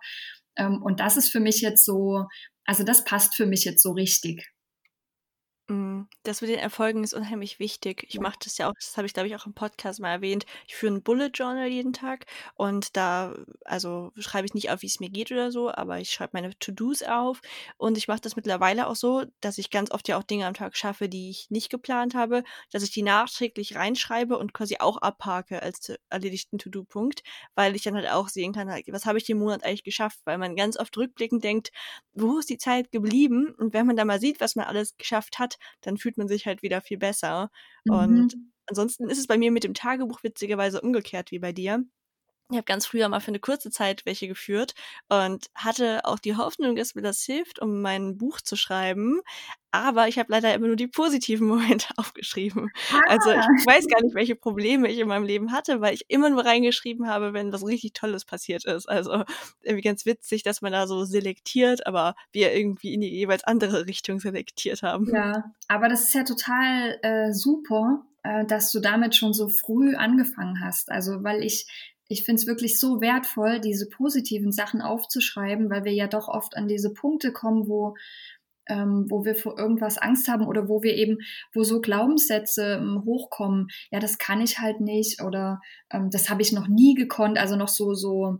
Ähm, 0.57 0.81
und 0.81 0.99
das 0.99 1.17
ist 1.17 1.31
für 1.31 1.39
mich 1.39 1.61
jetzt 1.61 1.85
so 1.85 2.25
also, 2.67 2.83
das 2.83 3.05
passt 3.05 3.35
für 3.35 3.45
mich 3.45 3.63
jetzt 3.63 3.81
so 3.81 3.93
richtig. 3.93 4.45
Mhm. 5.69 6.07
Das 6.23 6.39
mit 6.41 6.49
den 6.49 6.59
Erfolgen 6.59 7.03
ist 7.03 7.13
unheimlich 7.13 7.59
wichtig. 7.59 8.05
Ich 8.07 8.19
Ja. 8.19 8.21
mache 8.21 8.37
das 8.43 8.57
ja 8.57 8.69
auch 8.69 8.73
das 8.79 8.95
habe 8.95 9.05
ich, 9.05 9.13
glaube 9.13 9.27
ich, 9.27 9.35
auch 9.35 9.45
im 9.45 9.53
Podcast 9.53 9.99
mal 9.99 10.09
erwähnt. 10.11 10.45
Ich 10.65 10.75
führe 10.75 10.93
'n 10.93 11.03
Bullet 11.03 11.29
Journal 11.33 11.67
jeden 11.67 11.91
Tag 11.93 12.25
und 12.55 12.95
da 12.95 13.33
also, 13.65 14.11
schreibe 14.17 14.45
ich 14.45 14.53
nicht 14.53 14.69
auf, 14.71 14.81
wie's 14.81 14.99
mir 15.01 15.09
geht 15.09 15.29
oder 15.31 15.51
so, 15.51 15.69
aber 15.69 15.99
ich 15.99 16.11
schreibe 16.11 16.31
meine 16.33 16.57
To-dos 16.59 17.03
auf 17.03 17.41
und 17.77 17.97
ich 17.97 18.07
mache 18.07 18.21
das 18.21 18.35
mittlerweile 18.37 18.87
auch 18.87 18.95
so, 18.95 19.25
dass 19.41 19.57
ich 19.57 19.69
ganz 19.69 19.91
oft 19.91 20.07
ja 20.07 20.17
auch 20.17 20.23
Dinge 20.23 20.45
am 20.47 20.53
Tag 20.53 20.77
schaffe, 20.77 21.09
die 21.09 21.29
ich 21.29 21.47
nicht 21.49 21.69
geplant 21.69 22.15
habe, 22.15 22.43
dass 22.71 22.83
ich 22.83 22.91
die 22.91 23.03
nachträglich 23.03 23.75
reinschreibe 23.75 24.37
und 24.37 24.53
quasi 24.53 24.77
auch 24.79 24.97
abhake 24.97 25.61
als 25.61 25.91
erledigten 26.09 26.59
To-do-Punkt, 26.59 27.23
weil 27.55 27.75
ich 27.75 27.83
dann 27.83 27.95
halt 27.95 28.09
auch 28.09 28.29
sehen 28.29 28.53
kann 28.53 28.71
halt: 28.71 28.85
„Was 28.91 29.05
habe 29.05 29.17
ich 29.17 29.25
den 29.25 29.39
Monat 29.39 29.63
eigentlich 29.65 29.83
geschafft?“ 29.83 30.19
Weil 30.23 30.37
man 30.37 30.55
ganz 30.55 30.77
oft 30.79 30.95
rückblickend 30.97 31.43
denkt: 31.43 31.71
„Wo 32.13 32.37
ist 32.39 32.49
die 32.49 32.57
Zeit 32.57 32.91
geblieben?“ 32.91 33.53
Und 33.57 33.73
wenn 33.73 33.85
man 33.85 33.95
dann 33.97 34.07
mal 34.07 34.19
sieht, 34.21 34.39
was 34.39 34.55
man 34.55 34.65
alles 34.65 34.95
geschafft 34.97 35.39
hat, 35.39 35.56
dann 35.81 35.97
fühlt 35.97 36.17
man 36.17 36.27
sich 36.27 36.45
halt 36.47 36.61
wieder 36.63 36.81
viel 36.81 36.97
besser. 36.97 37.49
Und 37.87 38.35
Mhm. 38.35 38.51
ansonsten 38.67 39.09
ist 39.09 39.19
es 39.19 39.27
bei 39.27 39.37
mir 39.37 39.51
mit 39.51 39.63
dem 39.63 39.73
Tagebuch 39.73 40.23
witzigerweise 40.23 40.81
umgekehrt 40.81 41.31
wie 41.31 41.39
bei 41.39 41.53
dir. 41.53 41.83
Ich 42.49 42.55
habe 42.55 42.63
ganz 42.65 42.85
früher 42.85 43.09
mal 43.09 43.19
für 43.19 43.31
'ne 43.31 43.39
kurze 43.41 43.69
Zeit 43.71 44.05
welche 44.05 44.29
geführt 44.29 44.73
und 45.09 45.47
hatte 45.53 46.05
auch 46.05 46.17
die 46.17 46.37
Hoffnung, 46.37 46.77
dass 46.77 46.95
mir 46.95 47.01
das 47.01 47.21
hilft, 47.23 47.59
um 47.61 47.81
mein 47.81 48.17
Buch 48.17 48.39
zu 48.39 48.55
schreiben, 48.55 49.19
aber 49.71 50.07
ich 50.07 50.17
habe 50.17 50.31
leider 50.31 50.53
immer 50.53 50.67
nur 50.67 50.77
die 50.77 50.87
positiven 50.87 51.45
Momente 51.79 51.87
aufgeschrieben. 51.97 52.71
Also, 53.05 53.31
ich 53.31 53.49
Ah. 53.49 53.65
weiß 53.65 53.87
gar 53.87 54.01
nicht, 54.01 54.15
welche 54.15 54.37
Probleme 54.37 54.89
ich 54.89 54.99
in 54.99 55.09
meinem 55.09 55.25
Leben 55.25 55.51
hatte, 55.51 55.81
weil 55.81 55.93
ich 55.93 56.05
immer 56.07 56.29
nur 56.29 56.45
reingeschrieben 56.45 57.07
habe, 57.09 57.33
wenn 57.33 57.51
was 57.51 57.65
richtig 57.65 57.91
Tolles 57.93 58.23
passiert 58.23 58.63
ist. 58.63 58.87
Also, 58.87 59.25
irgendwie 59.61 59.81
ganz 59.83 60.05
witzig, 60.05 60.43
dass 60.43 60.61
man 60.61 60.71
da 60.71 60.87
so 60.87 61.03
selektiert, 61.03 61.85
aber 61.85 62.15
wir 62.31 62.53
irgendwie 62.53 62.93
in 62.93 63.01
die 63.01 63.09
jeweils 63.09 63.43
andere 63.43 63.87
Richtung 63.87 64.21
selektiert 64.21 64.83
haben. 64.83 65.09
Ja, 65.09 65.53
aber 65.67 65.87
das 65.89 66.03
ist 66.03 66.13
ja 66.13 66.23
total, 66.23 66.99
äh, 67.01 67.31
super, 67.33 68.05
äh, 68.23 68.45
dass 68.45 68.71
du 68.71 68.79
damit 68.79 69.15
schon 69.15 69.33
so 69.33 69.47
früh 69.47 69.95
angefangen 69.95 70.59
hast. 70.63 70.91
Also, 70.91 71.23
weil 71.23 71.43
ich 71.43 71.67
ich 72.09 72.23
finde 72.25 72.41
es 72.41 72.47
wirklich 72.47 72.79
so 72.79 73.01
wertvoll, 73.01 73.59
diese 73.59 73.89
positiven 73.89 74.51
Sachen 74.51 74.81
aufzuschreiben, 74.81 75.69
weil 75.69 75.83
wir 75.83 75.93
ja 75.93 76.07
doch 76.07 76.27
oft 76.27 76.55
an 76.57 76.67
diese 76.67 76.93
Punkte 76.93 77.31
kommen, 77.33 77.67
wo 77.67 77.95
ähm, 78.69 79.05
wo 79.09 79.23
wir 79.25 79.35
vor 79.35 79.57
irgendwas 79.57 79.97
Angst 79.97 80.27
haben 80.27 80.45
oder 80.45 80.67
wo 80.67 80.83
wir 80.83 80.95
eben 80.95 81.19
wo 81.53 81.63
so 81.63 81.79
Glaubenssätze, 81.81 82.77
hm, 82.79 83.03
hochkommen: 83.05 83.67
„Ja, 83.91 83.99
das 83.99 84.17
kann 84.17 84.41
ich 84.41 84.59
halt 84.59 84.81
nicht“ 84.81 85.21
oder, 85.23 85.61
ähm: 85.91 86.09
„Das 86.11 86.29
habe 86.29 86.41
ich 86.41 86.51
noch 86.51 86.67
nie 86.67 86.93
gekonnt.“ 86.95 87.37
Also, 87.37 87.55
noch 87.55 87.69
so 87.69 87.93
so 87.93 88.39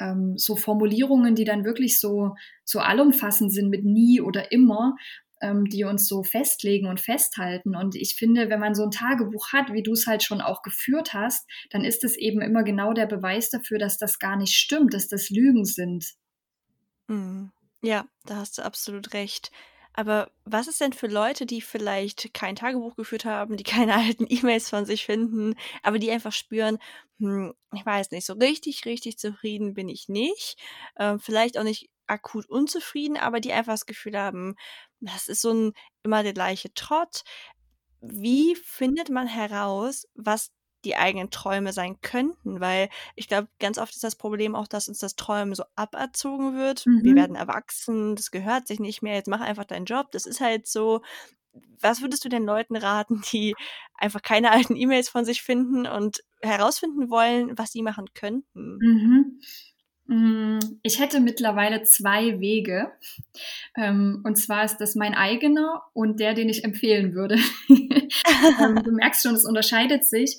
ähm, 0.00 0.34
so 0.38 0.56
Formulierungen, 0.56 1.34
die 1.34 1.44
dann 1.44 1.64
wirklich 1.64 2.00
so 2.00 2.34
so 2.64 2.80
allumfassend 2.80 3.52
sind 3.52 3.68
mit 3.70 3.84
„nie“ 3.84 4.20
oder 4.20 4.50
„immer“, 4.52 4.96
ähm, 5.42 5.64
die 5.66 5.84
uns 5.84 6.08
so 6.08 6.22
festlegen 6.22 6.86
und 6.88 7.00
festhalten. 7.00 7.76
Und 7.76 7.94
ich 7.96 8.14
finde, 8.16 8.48
wenn 8.50 8.60
man 8.60 8.74
so 8.74 8.84
'n 8.84 8.90
Tagebuch 8.90 9.52
hat, 9.52 9.72
wie 9.72 9.82
du's 9.82 10.06
halt 10.06 10.22
schon 10.22 10.40
auch 10.40 10.62
geführt 10.62 11.12
hast, 11.14 11.46
dann 11.70 11.84
ist 11.84 12.04
es 12.04 12.16
eben 12.16 12.40
immer 12.42 12.64
genau 12.64 12.92
der 12.92 13.06
Beweis 13.06 13.50
dafür, 13.50 13.78
dass 13.78 13.98
das 13.98 14.18
gar 14.18 14.36
nicht 14.36 14.54
stimmt, 14.54 14.94
dass 14.94 15.08
das 15.08 15.30
Lügen 15.30 15.64
sind. 15.64 16.04
Mhm. 17.08 17.52
Ja, 17.82 18.06
da 18.24 18.36
hast 18.36 18.58
du 18.58 18.62
absolut 18.64 19.12
recht. 19.14 19.50
Aber 19.92 20.30
was 20.44 20.68
ist 20.68 20.80
denn 20.80 20.92
für 20.92 21.06
Leute, 21.06 21.46
die 21.46 21.62
vielleicht 21.62 22.34
kein 22.34 22.54
Tagebuch 22.56 22.96
geführt 22.96 23.24
haben, 23.24 23.56
die 23.56 23.64
keine 23.64 23.94
alten 23.96 24.26
E-Mails 24.28 24.68
von 24.70 24.84
sich 24.84 25.04
finden, 25.06 25.54
aber 25.82 25.98
die 25.98 26.10
einfach 26.10 26.32
spüren: 26.32 26.78
„Hm, 27.18 27.54
ich 27.74 27.84
weiß 27.86 28.10
nicht, 28.10 28.26
so 28.26 28.34
richtig, 28.34 28.84
richtig 28.86 29.18
zufrieden 29.18 29.74
bin 29.74 29.88
ich 29.88 30.08
nicht.“ 30.08 30.56
Ähm, 30.98 31.18
vielleicht 31.20 31.58
auch 31.58 31.64
nicht 31.64 31.90
akut 32.08 32.48
unzufrieden, 32.48 33.16
aber 33.16 33.40
die 33.40 33.52
einfach 33.52 33.72
das 33.72 33.86
Gefühl 33.86 34.16
haben, 34.18 34.54
das 35.00 35.28
ist 35.28 35.42
so 35.42 35.50
'n 35.52 35.72
immer 36.02 36.22
der 36.22 36.32
gleiche 36.34 36.72
Trott. 36.74 37.22
Wie 38.00 38.54
findet 38.56 39.10
man 39.10 39.26
heraus, 39.26 40.06
was 40.14 40.52
die 40.84 40.96
eigenen 40.96 41.30
Träume 41.30 41.72
sein 41.72 42.00
könnten? 42.02 42.60
Weil 42.60 42.88
ich 43.16 43.28
glaube, 43.28 43.48
ganz 43.58 43.78
oft 43.78 43.94
ist 43.94 44.04
das 44.04 44.16
Problem 44.16 44.54
auch, 44.54 44.68
dass 44.68 44.88
uns 44.88 44.98
das 45.00 45.16
Träumen 45.16 45.54
so 45.54 45.64
aberzogen 45.76 46.56
wird. 46.56 46.90
Wir 46.98 47.16
werden 47.16 47.34
Mhm. 47.34 47.36
erwachsen, 47.36 48.16
das 48.16 48.30
gehört 48.30 48.68
sich 48.68 48.80
nicht 48.80 49.02
mehr, 49.02 49.14
jetzt 49.16 49.28
mach 49.28 49.40
einfach 49.40 49.64
deinen 49.64 49.86
Job, 49.86 50.10
das 50.12 50.26
ist 50.26 50.40
halt 50.40 50.66
so. 50.68 51.02
Was 51.80 52.02
würdest 52.02 52.24
du 52.24 52.28
den 52.30 52.44
Leuten 52.44 52.76
raten, 52.76 53.22
die 53.32 53.56
einfach 53.94 54.22
keine 54.22 54.50
alten 54.52 54.76
E-Mails 54.76 55.08
von 55.08 55.24
sich 55.24 55.42
finden 55.42 55.86
und 55.86 56.22
herausfinden 56.42 57.10
wollen, 57.10 57.56
was 57.58 57.72
sie 57.72 57.82
machen 57.82 58.06
könnten? 58.14 58.82
Mhm. 58.82 59.40
Hm, 60.08 60.60
ich 60.82 61.00
hätte 61.00 61.20
mittlerweile 61.20 61.82
2 61.82 62.38
Wege. 62.40 62.92
Ähm, 63.76 64.22
und 64.24 64.36
zwar 64.36 64.64
ist 64.64 64.78
das 64.78 64.94
mein 64.94 65.14
eigener 65.14 65.82
und 65.94 66.20
der, 66.20 66.34
den 66.34 66.48
ich 66.48 66.64
empfehlen 66.64 67.14
würde. 67.14 67.38
Ähm, 68.60 68.82
du 68.82 68.92
merkst 68.92 69.22
schon, 69.22 69.34
es 69.34 69.44
unterscheidet 69.44 70.04
sich. 70.04 70.38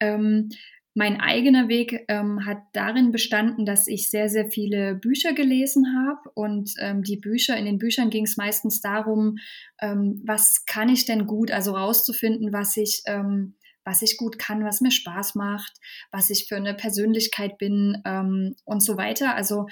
Ähm, 0.00 0.50
mein 0.94 1.20
eigener 1.20 1.68
Weg, 1.68 2.04
ähm, 2.08 2.44
hat 2.46 2.58
darin 2.72 3.12
bestanden, 3.12 3.66
dass 3.66 3.86
ich 3.86 4.10
sehr, 4.10 4.28
sehr 4.28 4.50
viele 4.50 4.94
Bücher 4.94 5.32
gelesen 5.32 5.86
habe 5.96 6.30
und, 6.34 6.74
ähm, 6.80 7.02
die 7.02 7.16
Bücher 7.16 7.56
in 7.56 7.66
den 7.66 7.78
Büchern 7.78 8.10
ging's 8.10 8.36
meistens 8.36 8.80
darum, 8.80 9.38
ähm, 9.80 10.22
was 10.24 10.64
kann 10.66 10.88
ich 10.88 11.04
denn 11.04 11.26
gut, 11.26 11.50
also 11.50 11.72
rauszufinden, 11.72 12.52
was 12.52 12.76
ich 12.76 13.02
ähm, 13.06 13.54
was 13.88 14.02
ich 14.02 14.18
gut 14.18 14.38
kann, 14.38 14.64
was 14.64 14.82
mir 14.82 14.90
Spaß 14.90 15.34
macht, 15.34 15.72
was 16.12 16.28
ich 16.28 16.46
für 16.46 16.56
eine 16.56 16.74
Persönlichkeit 16.74 17.56
bin 17.56 18.02
ähm, 18.04 18.54
und 18.64 18.82
so 18.82 18.98
weiter. 18.98 19.34
Also 19.34 19.66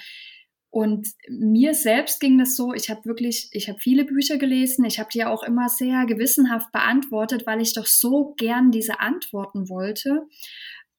und 0.69 1.07
mir 1.29 1.73
selbst 1.73 2.19
ging 2.19 2.37
das 2.37 2.55
so, 2.55 2.73
ich 2.73 2.89
habe 2.89 3.05
wirklich, 3.05 3.49
ich 3.51 3.69
habe 3.69 3.79
viele 3.79 4.05
Bücher 4.05 4.37
gelesen, 4.37 4.85
ich 4.85 4.99
habe 4.99 5.09
die 5.13 5.23
auch 5.23 5.43
immer 5.43 5.69
sehr 5.69 6.05
gewissenhaft 6.05 6.71
beantwortet, 6.71 7.45
weil 7.45 7.61
ich 7.61 7.73
doch 7.73 7.85
so 7.85 8.33
gern 8.37 8.71
diese 8.71 8.99
Antworten 8.99 9.69
wollte. 9.69 10.23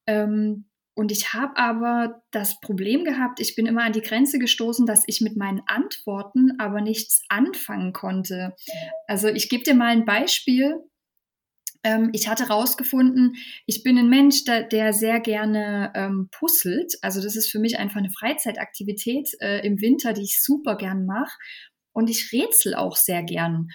Ähm, 0.07 0.69
und 0.95 1.13
ich 1.13 1.33
habe 1.33 1.57
aber 1.57 2.23
das 2.33 2.59
Problem 2.61 3.05
gehabt, 3.05 3.41
ich 3.41 3.55
bin 3.55 3.67
immer 3.67 3.85
an 3.85 3.93
die 3.93 4.01
Grenze 4.01 4.41
gestoßen, 4.41 4.85
dass 4.85 5.05
ich 5.07 5.21
mit 5.21 5.37
meinen 5.37 5.63
Antworten 5.67 6.59
aber 6.59 6.81
nichts 6.81 7.23
anfangen 7.29 7.93
konnte. 7.93 8.57
Also 9.07 9.29
ich 9.29 9.49
gebe 9.49 9.63
dir 9.63 9.75
mal 9.75 9.93
ein 9.93 10.05
Beispiel. 10.05 10.75
Ähm, 11.85 12.11
ich 12.13 12.29
hatte 12.29 12.49
herausgefunden, 12.49 13.37
ich 13.67 13.83
bin 13.83 13.99
ein 13.99 14.09
Mensch, 14.09 14.45
der, 14.45 14.65
der 14.65 14.93
sehr 14.93 15.21
gerne 15.21 15.93
ähm, 15.95 16.29
puzzelt. 16.33 16.95
Also 17.03 17.23
das 17.23 17.37
ist 17.37 17.51
für 17.51 17.59
mich 17.59 17.79
einfach 17.79 17.99
eine 17.99 18.11
Freizeitaktivität 18.11 19.31
äh, 19.41 19.67
im 19.67 19.81
Winter, 19.81 20.13
die 20.13 20.23
ich 20.23 20.43
super 20.43 20.77
gern 20.77 21.07
mache. 21.07 21.37
Und 21.93 22.11
ich 22.11 22.33
rätsel 22.33 22.75
auch 22.75 22.97
sehr 22.97 23.23
gern. 23.23 23.69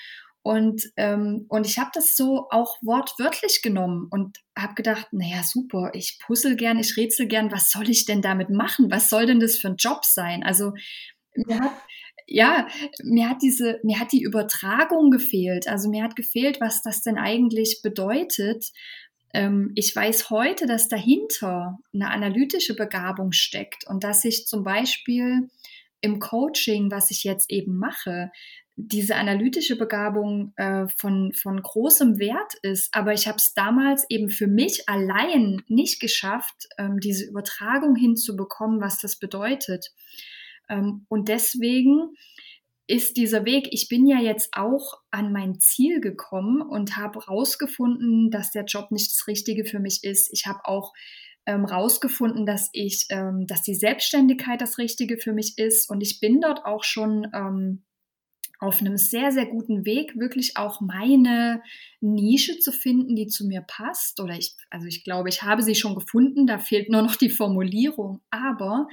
Und, 0.45 0.83
ähm, 0.97 1.45
und 1.47 1.65
ich 1.65 1.79
habe 1.79 1.91
das 1.93 2.17
so 2.17 2.47
auch 2.49 2.77
wortwörtlich 2.81 3.61
genommen 3.61 4.07
und 4.11 4.39
habe 4.57 4.73
gedacht, 4.73 5.07
naja, 5.11 5.41
super, 5.41 5.91
ich 5.93 6.19
puzzle 6.19 6.57
gern, 6.57 6.77
ich 6.79 6.97
rätsel 6.97 7.27
gern, 7.27 7.51
was 7.51 7.71
soll 7.71 7.89
ich 7.89 8.05
denn 8.05 8.21
damit 8.21 8.49
machen? 8.49 8.91
Was 8.91 9.09
soll 9.09 9.25
denn 9.25 9.39
das 9.39 9.57
für 9.57 9.69
ein 9.69 9.77
Job 9.77 10.03
sein? 10.03 10.43
Also 10.43 10.73
mir 11.35 11.61
hat, 11.61 11.71
ja, 12.27 12.67
mir 13.03 13.29
hat 13.29 13.41
diese, 13.41 13.79
mir 13.83 13.99
hat 13.99 14.11
die 14.11 14.23
Übertragung 14.23 15.11
gefehlt. 15.11 15.67
Also 15.67 15.89
mir 15.89 16.03
hat 16.03 16.15
gefehlt, 16.15 16.61
was 16.61 16.81
das 16.81 17.01
denn 17.01 17.17
eigentlich 17.17 17.81
bedeutet. 17.83 18.71
Ähm, 19.33 19.71
ich 19.75 19.95
weiß 19.95 20.29
heute, 20.29 20.65
dass 20.65 20.87
dahinter 20.87 21.79
eine 21.93 22.09
analytische 22.09 22.75
Begabung 22.75 23.31
steckt 23.31 23.87
und 23.87 24.03
dass 24.03 24.23
ich 24.25 24.45
zum 24.45 24.63
Beispiel 24.63 25.49
im 26.01 26.19
Coaching, 26.19 26.91
was 26.91 27.11
ich 27.11 27.23
jetzt 27.23 27.49
eben 27.49 27.77
mache, 27.77 28.29
diese 28.75 29.15
analytische 29.15 29.77
Begabung 29.77 30.53
äh, 30.55 30.87
von, 30.97 31.31
von 31.33 31.61
großem 31.61 32.17
Wert 32.17 32.55
ist. 32.63 32.89
Aber 32.93 33.13
ich 33.13 33.27
habe 33.27 33.37
es 33.37 33.53
damals 33.53 34.05
eben 34.09 34.29
für 34.29 34.47
mich 34.47 34.89
allein 34.89 35.61
nicht 35.67 35.99
geschafft, 35.99 36.67
ähm, 36.77 36.99
diese 36.99 37.25
Übertragung 37.25 37.95
hinzubekommen, 37.95 38.81
was 38.81 38.99
das 38.99 39.17
bedeutet. 39.17 39.91
Ähm, 40.73 41.05
und 41.09 41.29
deswegen 41.29 42.15
ist 42.87 43.15
dieser 43.15 43.45
Weg, 43.45 43.69
ich 43.71 43.87
bin 43.87 44.05
ja 44.05 44.19
jetzt 44.19 44.49
auch 44.53 44.99
an 45.09 45.31
mein 45.31 45.59
Ziel 45.59 46.01
gekommen 46.01 46.61
und 46.61 46.97
habe 46.97 47.19
herausgefunden, 47.19 48.29
dass 48.29 48.51
der 48.51 48.65
Job 48.65 48.91
nicht 48.91 49.11
das 49.13 49.27
Richtige 49.27 49.65
für 49.65 49.79
mich 49.79 50.03
ist. 50.03 50.29
Ich 50.33 50.45
habe 50.47 50.59
auch 50.65 50.93
ähm, 51.45 51.65
rausgefunden, 51.65 52.45
dass 52.45 52.69
ich, 52.73 53.05
ähm, 53.09 53.45
dass 53.47 53.61
die 53.61 53.75
Selbstständigkeit 53.75 54.59
das 54.59 54.77
Richtige 54.77 55.17
für 55.17 55.33
mich 55.33 55.57
ist 55.57 55.89
und 55.89 56.01
ich 56.01 56.19
bin 56.19 56.41
dort 56.41 56.65
auch 56.65 56.83
schon 56.83 57.27
ähm, 57.33 57.83
auf 58.59 58.79
einem 58.79 58.95
sehr, 58.97 59.31
sehr 59.31 59.45
guten 59.45 59.85
Weg, 59.85 60.17
wirklich 60.17 60.55
auch 60.55 60.79
meine 60.79 61.61
Nische 61.99 62.59
zu 62.59 62.71
finden, 62.71 63.15
die 63.15 63.27
zu 63.27 63.45
mir 63.45 63.61
passt. 63.61 64.21
Oder 64.21 64.37
ich, 64.37 64.55
also 64.69 64.87
ich 64.87 65.03
glaube, 65.03 65.27
ich 65.27 65.43
habe 65.43 65.61
sie 65.61 65.75
schon 65.75 65.95
gefunden, 65.95 66.47
da 66.47 66.57
fehlt 66.59 66.89
nur 66.89 67.01
noch 67.01 67.17
die 67.17 67.29
Formulierung. 67.29 68.21
Aber 68.29 68.87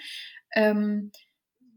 ähm, 0.56 1.12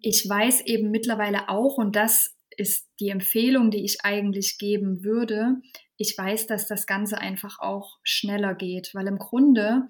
ich 0.04 0.28
weiß 0.30 0.62
eben 0.62 0.92
mittlerweile 0.92 1.50
auch, 1.50 1.78
und 1.78 1.96
das 1.96 2.36
ist 2.56 2.88
die 3.00 3.10
Empfehlung, 3.10 3.72
die 3.72 3.84
ich 3.84 4.04
eigentlich 4.04 4.60
geben 4.60 5.04
würde, 5.04 5.56
ich 5.98 6.16
weiß, 6.16 6.46
dass 6.46 6.68
das 6.68 6.86
Ganze 6.86 7.18
einfach 7.18 7.60
auch 7.60 7.98
schneller 8.04 8.54
geht, 8.54 8.92
weil 8.94 9.08
im 9.08 9.18
Grunde 9.18 9.88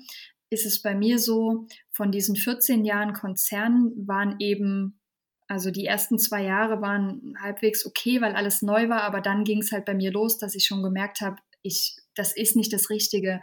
ist 0.49 0.65
es 0.65 0.81
bei 0.81 0.95
mir 0.95 1.19
so, 1.19 1.67
von 1.91 2.11
diesen 2.11 2.35
14 2.35 2.85
Jahren 2.85 3.13
Konzern 3.13 3.91
waren 4.07 4.35
eben 4.39 4.99
also 5.47 5.71
die 5.71 5.85
ersten 5.85 6.17
zwei 6.17 6.43
Jahre 6.43 6.81
waren 6.81 7.35
halbwegs 7.39 7.85
okay, 7.85 8.21
weil 8.21 8.33
alles 8.33 8.61
neu 8.61 8.89
war, 8.89 9.03
aber 9.03 9.21
dann 9.21 9.43
ging 9.43 9.59
es 9.59 9.71
halt 9.71 9.85
bei 9.85 9.93
mir 9.93 10.11
los, 10.11 10.37
dass 10.37 10.55
ich 10.55 10.65
schon 10.65 10.83
gemerkt 10.83 11.21
habe, 11.21 11.35
ich, 11.61 11.97
das 12.15 12.35
ist 12.35 12.55
nicht 12.55 12.73
das 12.73 12.89
Richtige. 12.89 13.41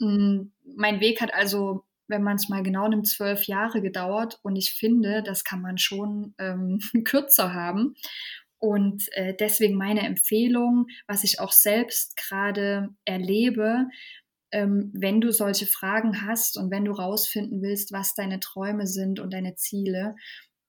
Hm, 0.00 0.52
mein 0.76 1.00
Weg 1.00 1.20
hat 1.20 1.34
also, 1.34 1.84
wenn 2.12 2.22
man 2.22 2.36
es 2.36 2.48
mal 2.48 2.62
genau 2.62 2.86
nimmt, 2.86 3.08
zwölf 3.08 3.44
Jahre 3.44 3.82
gedauert 3.82 4.38
und 4.42 4.54
ich 4.54 4.74
finde, 4.74 5.24
das 5.24 5.42
kann 5.42 5.60
man 5.60 5.78
schon 5.78 6.34
ähm, 6.38 6.78
kürzer 7.04 7.52
haben. 7.52 7.94
Und 8.58 9.08
äh, 9.12 9.34
deswegen 9.34 9.74
meine 9.74 10.02
Empfehlung, 10.02 10.86
was 11.08 11.24
ich 11.24 11.40
auch 11.40 11.50
selbst 11.50 12.16
gerade 12.16 12.90
erlebe, 13.04 13.88
ähm, 14.52 14.92
wenn 14.94 15.20
du 15.20 15.32
solche 15.32 15.66
Fragen 15.66 16.24
hast 16.24 16.56
und 16.56 16.70
wenn 16.70 16.84
du 16.84 16.92
rausfinden 16.92 17.60
willst, 17.62 17.90
was 17.90 18.14
deine 18.14 18.38
Träume 18.38 18.86
sind 18.86 19.18
und 19.18 19.32
deine 19.32 19.56
Ziele, 19.56 20.14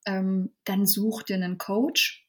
ähm, 0.08 0.56
dann 0.64 0.88
such 0.88 1.24
dir 1.24 1.36
einen 1.36 1.60
Coach, 1.60 2.26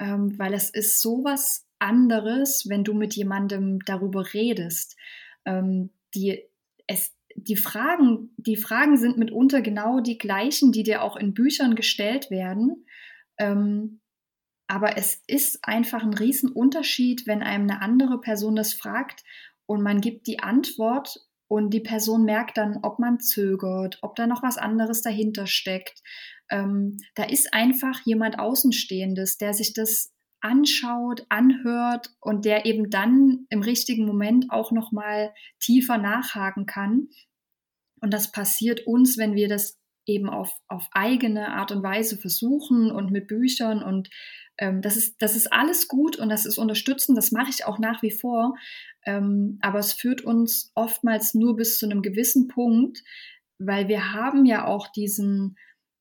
ähm, 0.00 0.36
weil 0.38 0.54
es 0.54 0.70
ist 0.70 1.00
sowas 1.00 1.66
anderes, 1.78 2.66
wenn 2.68 2.82
du 2.82 2.94
mit 2.94 3.14
jemandem 3.14 3.78
darüber 3.84 4.32
redest. 4.32 4.96
Ähm, 5.44 5.90
die, 6.14 6.42
es, 6.86 7.14
die, 7.46 7.56
Fragen, 7.56 8.34
die 8.36 8.56
Fragen 8.56 8.96
sind 8.96 9.18
mitunter 9.18 9.62
genau 9.62 10.00
die 10.00 10.18
gleichen, 10.18 10.72
die 10.72 10.82
dir 10.82 11.02
auch 11.02 11.16
in 11.16 11.34
Büchern 11.34 11.74
gestellt 11.74 12.30
werden. 12.30 12.86
Ähm, 13.38 14.00
aber 14.66 14.98
es 14.98 15.22
ist 15.26 15.60
einfach 15.62 16.02
ein 16.02 16.14
Riesenunterschied, 16.14 17.26
wenn 17.26 17.42
einem 17.42 17.70
eine 17.70 17.80
andere 17.80 18.20
Person 18.20 18.54
das 18.54 18.74
fragt 18.74 19.24
und 19.66 19.82
man 19.82 20.00
gibt 20.00 20.26
die 20.26 20.40
Antwort 20.40 21.16
und 21.48 21.70
die 21.70 21.80
Person 21.80 22.24
merkt 22.24 22.58
dann, 22.58 22.78
ob 22.82 22.98
man 22.98 23.20
zögert, 23.20 23.98
ob 24.02 24.14
da 24.16 24.26
noch 24.26 24.42
was 24.42 24.58
anderes 24.58 25.00
dahinter 25.00 25.46
steckt. 25.46 26.02
Ähm, 26.50 26.98
da 27.14 27.24
ist 27.24 27.54
einfach 27.54 28.00
jemand 28.04 28.38
Außenstehendes, 28.38 29.38
der 29.38 29.54
sich 29.54 29.72
das 29.72 30.12
anschaut, 30.40 31.26
anhört 31.28 32.10
und 32.20 32.44
der 32.44 32.66
eben 32.66 32.90
dann 32.90 33.46
im 33.50 33.62
richtigen 33.62 34.06
Moment 34.06 34.46
auch 34.50 34.70
noch 34.70 34.92
mal 34.92 35.32
tiefer 35.58 35.98
nachhaken 35.98 36.66
kann. 36.66 37.08
Und 38.00 38.12
das 38.12 38.32
passiert 38.32 38.86
uns, 38.86 39.18
wenn 39.18 39.34
wir 39.34 39.48
das 39.48 39.78
eben 40.06 40.28
auf, 40.28 40.52
auf 40.68 40.88
eigene 40.92 41.48
Art 41.48 41.70
und 41.72 41.82
Weise 41.82 42.16
versuchen 42.16 42.90
und 42.90 43.10
mit 43.10 43.28
Büchern 43.28 43.82
und 43.82 44.08
ähm, 44.56 44.82
das 44.82 44.96
ist 44.96 45.16
das 45.20 45.36
ist 45.36 45.52
alles 45.52 45.86
gut 45.86 46.16
und 46.16 46.30
das 46.30 46.46
ist 46.46 46.58
unterstützend. 46.58 47.16
Das 47.16 47.30
mache 47.30 47.50
ich 47.50 47.64
auch 47.64 47.78
nach 47.78 48.02
wie 48.02 48.10
vor. 48.10 48.54
Ähm, 49.04 49.58
aber 49.60 49.78
es 49.78 49.92
führt 49.92 50.22
uns 50.22 50.72
oftmals 50.74 51.34
nur 51.34 51.56
bis 51.56 51.78
zu 51.78 51.86
einem 51.86 52.02
gewissen 52.02 52.48
Punkt, 52.48 53.02
weil 53.58 53.88
wir 53.88 54.12
haben 54.12 54.46
ja 54.46 54.66
auch 54.66 54.88
diesen 54.88 55.56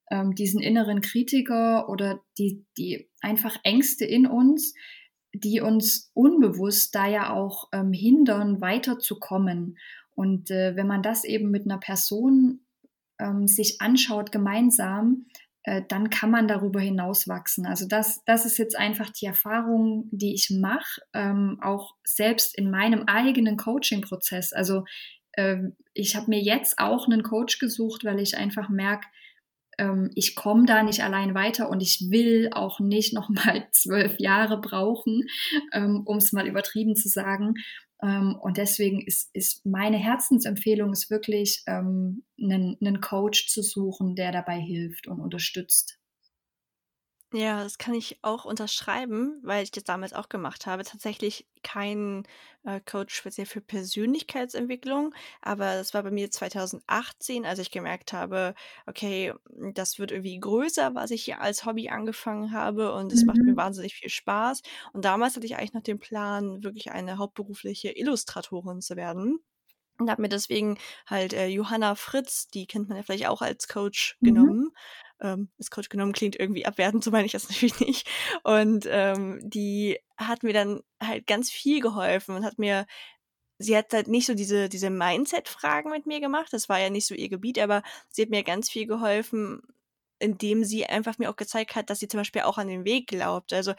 ähm, 0.10 0.36
diesen 0.36 0.62
inneren 0.62 1.01
Kritiker 1.01 1.89
oder 1.89 2.21
die, 2.38 2.65
die 2.77 3.10
einfach 3.21 3.57
Ängste 3.63 4.05
in 4.05 4.25
uns, 4.25 4.73
die 5.33 5.62
uns 5.62 6.12
unbewusst 6.13 6.95
da 6.95 7.07
ja 7.07 7.33
auch 7.33 7.67
ähm, 7.73 7.91
hindern, 7.93 8.62
weiterzukommen. 8.62 9.77
Und 10.17 10.49
äh, 10.49 10.75
wenn 10.75 10.88
man 10.88 11.03
das 11.03 11.23
eben 11.23 11.51
mit 11.51 11.65
einer 11.65 11.77
Person 11.77 12.62
ähm, 13.19 13.47
sich 13.47 13.82
anschaut, 13.82 14.32
gemeinsam, 14.32 15.27
äh, 15.62 15.84
dann 15.88 16.10
kann 16.10 16.32
man 16.32 16.47
darüber 16.47 16.80
hinaus 16.80 17.27
wachsen. 17.27 17.67
Also 17.67 17.88
das, 17.88 18.23
das 18.25 18.47
ist 18.47 18.58
jetzt 18.58 18.75
einfach 18.75 19.12
die 19.12 19.27
Erfahrung, 19.27 20.10
die 20.12 20.34
ich 20.34 20.49
mache, 20.49 21.01
ähm, 21.13 21.60
auch 21.62 21.93
selbst 22.03 22.58
in 22.58 22.71
meinem 22.71 23.03
eigenen 23.03 23.58
Coaching-Prozess. 23.58 24.53
Also 24.53 24.86
äh, 25.34 25.58
ich 25.93 26.15
habe 26.15 26.32
mir 26.32 26.41
jetzt 26.41 26.80
auch 26.80 27.06
einen 27.06 27.21
Coach 27.21 27.60
gesucht, 27.60 28.03
weil 28.03 28.19
ich 28.19 28.36
einfach 28.38 28.69
merke, 28.69 29.08
ähm, 29.77 30.09
ich 30.15 30.35
komme 30.35 30.65
da 30.65 30.83
nicht 30.83 31.03
allein 31.03 31.33
weiter 31.33 31.69
und 31.69 31.81
ich 31.81 32.07
will 32.09 32.49
auch 32.53 32.79
nicht 32.79 33.13
noch 33.13 33.29
mal 33.29 33.67
zwölf 33.71 34.19
Jahre 34.19 34.59
brauchen, 34.59 35.23
ähm, 35.73 36.03
um 36.05 36.17
es 36.17 36.33
mal 36.33 36.47
übertrieben 36.47 36.95
zu 36.95 37.09
sagen. 37.09 37.55
Ähm, 38.01 38.35
und 38.39 38.57
deswegen 38.57 39.01
ist, 39.01 39.29
ist 39.33 39.65
meine 39.65 39.97
Herzensempfehlung 39.97 40.91
ist 40.91 41.09
wirklich, 41.09 41.63
ähm, 41.67 42.23
einen, 42.39 42.77
einen 42.79 43.01
Coach 43.01 43.47
zu 43.47 43.61
suchen, 43.63 44.15
der 44.15 44.31
dabei 44.31 44.59
hilft 44.59 45.07
und 45.07 45.19
unterstützt. 45.19 45.99
Ja, 47.38 47.63
das 47.63 47.78
kann 47.78 47.93
ich 47.93 48.17
auch 48.23 48.45
unterschreiben, 48.45 49.39
weil 49.43 49.62
ich 49.63 49.69
das 49.69 49.84
damals 49.84 50.12
auch 50.13 50.28
gemacht 50.28 50.65
habe. 50.65 50.84
Tatsächlich 50.84 51.47
kein 51.62 52.23
äh, 52.63 52.80
Coach 52.80 53.13
speziell 53.13 53.45
für 53.45 53.62
Persönlichkeitsentwicklung, 53.62 55.13
aber 55.43 55.76
das 55.76 55.93
war 55.93 56.02
bei 56.02 56.10
mir 56.10 56.32
2018, 56.32 57.45
als 57.45 57.60
ich 57.60 57.69
gemerkt 57.69 58.12
habe, 58.12 58.56
okay, 58.88 59.34
das 59.73 60.00
wird 60.00 60.12
irgendwie 60.12 60.39
größer, 60.39 60.95
was 60.95 61.12
ich 61.12 61.26
hier 61.26 61.39
als 61.39 61.63
Hobby 61.63 61.89
angefangen 61.89 62.54
habe 62.54 62.91
und 62.93 63.13
es 63.13 63.23
macht 63.23 63.38
mir 63.38 63.52
mhm. 63.52 63.58
wahnsinnig 63.58 63.93
viel 63.93 64.10
Spaß. 64.10 64.63
Und 64.93 65.06
damals 65.06 65.36
hatte 65.36 65.45
ich 65.45 65.58
eigentlich 65.58 65.73
noch 65.73 65.84
den 65.84 66.00
Plan, 66.00 66.63
wirklich 66.63 66.89
eine 66.91 67.19
hauptberufliche 67.19 67.91
Illustratorin 67.91 68.82
zu 68.82 68.95
werden. 68.95 69.38
Und 70.00 70.10
habe 70.12 70.21
mir 70.21 70.30
deswegen 70.30 70.78
halt 71.08 71.34
äh, 71.34 71.47
Johanna 71.47 71.95
Fritz, 71.95 72.47
die 72.50 72.67
kennt 72.67 72.88
man 72.88 72.97
ja 72.97 73.04
vielleicht 73.04 73.28
auch 73.28 73.41
als 73.41 73.67
Coach, 73.67 74.17
Mhm. 74.21 74.28
genommen 74.28 74.71
ähm, 75.21 75.49
ist 75.58 75.71
Coach 75.71 75.89
genommen 75.89 76.13
klingt 76.13 76.39
irgendwie 76.39 76.65
abwertend, 76.65 77.03
so 77.03 77.12
meine 77.12 77.25
ich 77.25 77.32
das 77.32 77.49
natürlich 77.49 77.80
nicht. 77.80 78.08
Und 78.43 78.86
ähm, 78.89 79.39
die 79.43 79.99
hat 80.17 80.43
mir 80.43 80.53
dann 80.53 80.82
halt 81.01 81.27
ganz 81.27 81.51
viel 81.51 81.82
geholfen 81.82 82.36
und 82.36 82.45
hat 82.45 82.60
mir 82.60 82.86
sie 83.60 83.75
hat 83.77 83.93
halt 83.93 84.08
nicht 84.08 84.27
so 84.27 84.36
diese, 84.36 84.69
diese 84.69 84.89
Mindset-Fragen 84.89 85.89
mit 85.89 86.06
mir 86.06 86.19
gemacht. 86.19 86.49
Das 86.51 86.69
war 86.69 86.80
ja 86.80 86.89
nicht 86.89 87.08
so 87.08 87.15
ihr 87.15 87.30
Gebiet, 87.30 87.60
aber 87.60 87.84
sie 88.10 88.21
hat 88.21 88.30
mir 88.30 88.43
ganz 88.43 88.69
viel 88.69 88.86
geholfen, 88.86 89.62
indem 90.19 90.63
sie 90.63 90.86
einfach 90.86 91.17
mir 91.17 91.30
auch 91.30 91.36
gezeigt 91.36 91.75
hat, 91.75 91.89
dass 91.89 91.99
sie 91.99 92.08
zum 92.08 92.19
Beispiel 92.19 92.43
auch 92.43 92.58
an 92.58 92.67
den 92.67 92.86
Weg 92.86 93.08
glaubt. 93.08 93.53
Also 93.53 93.73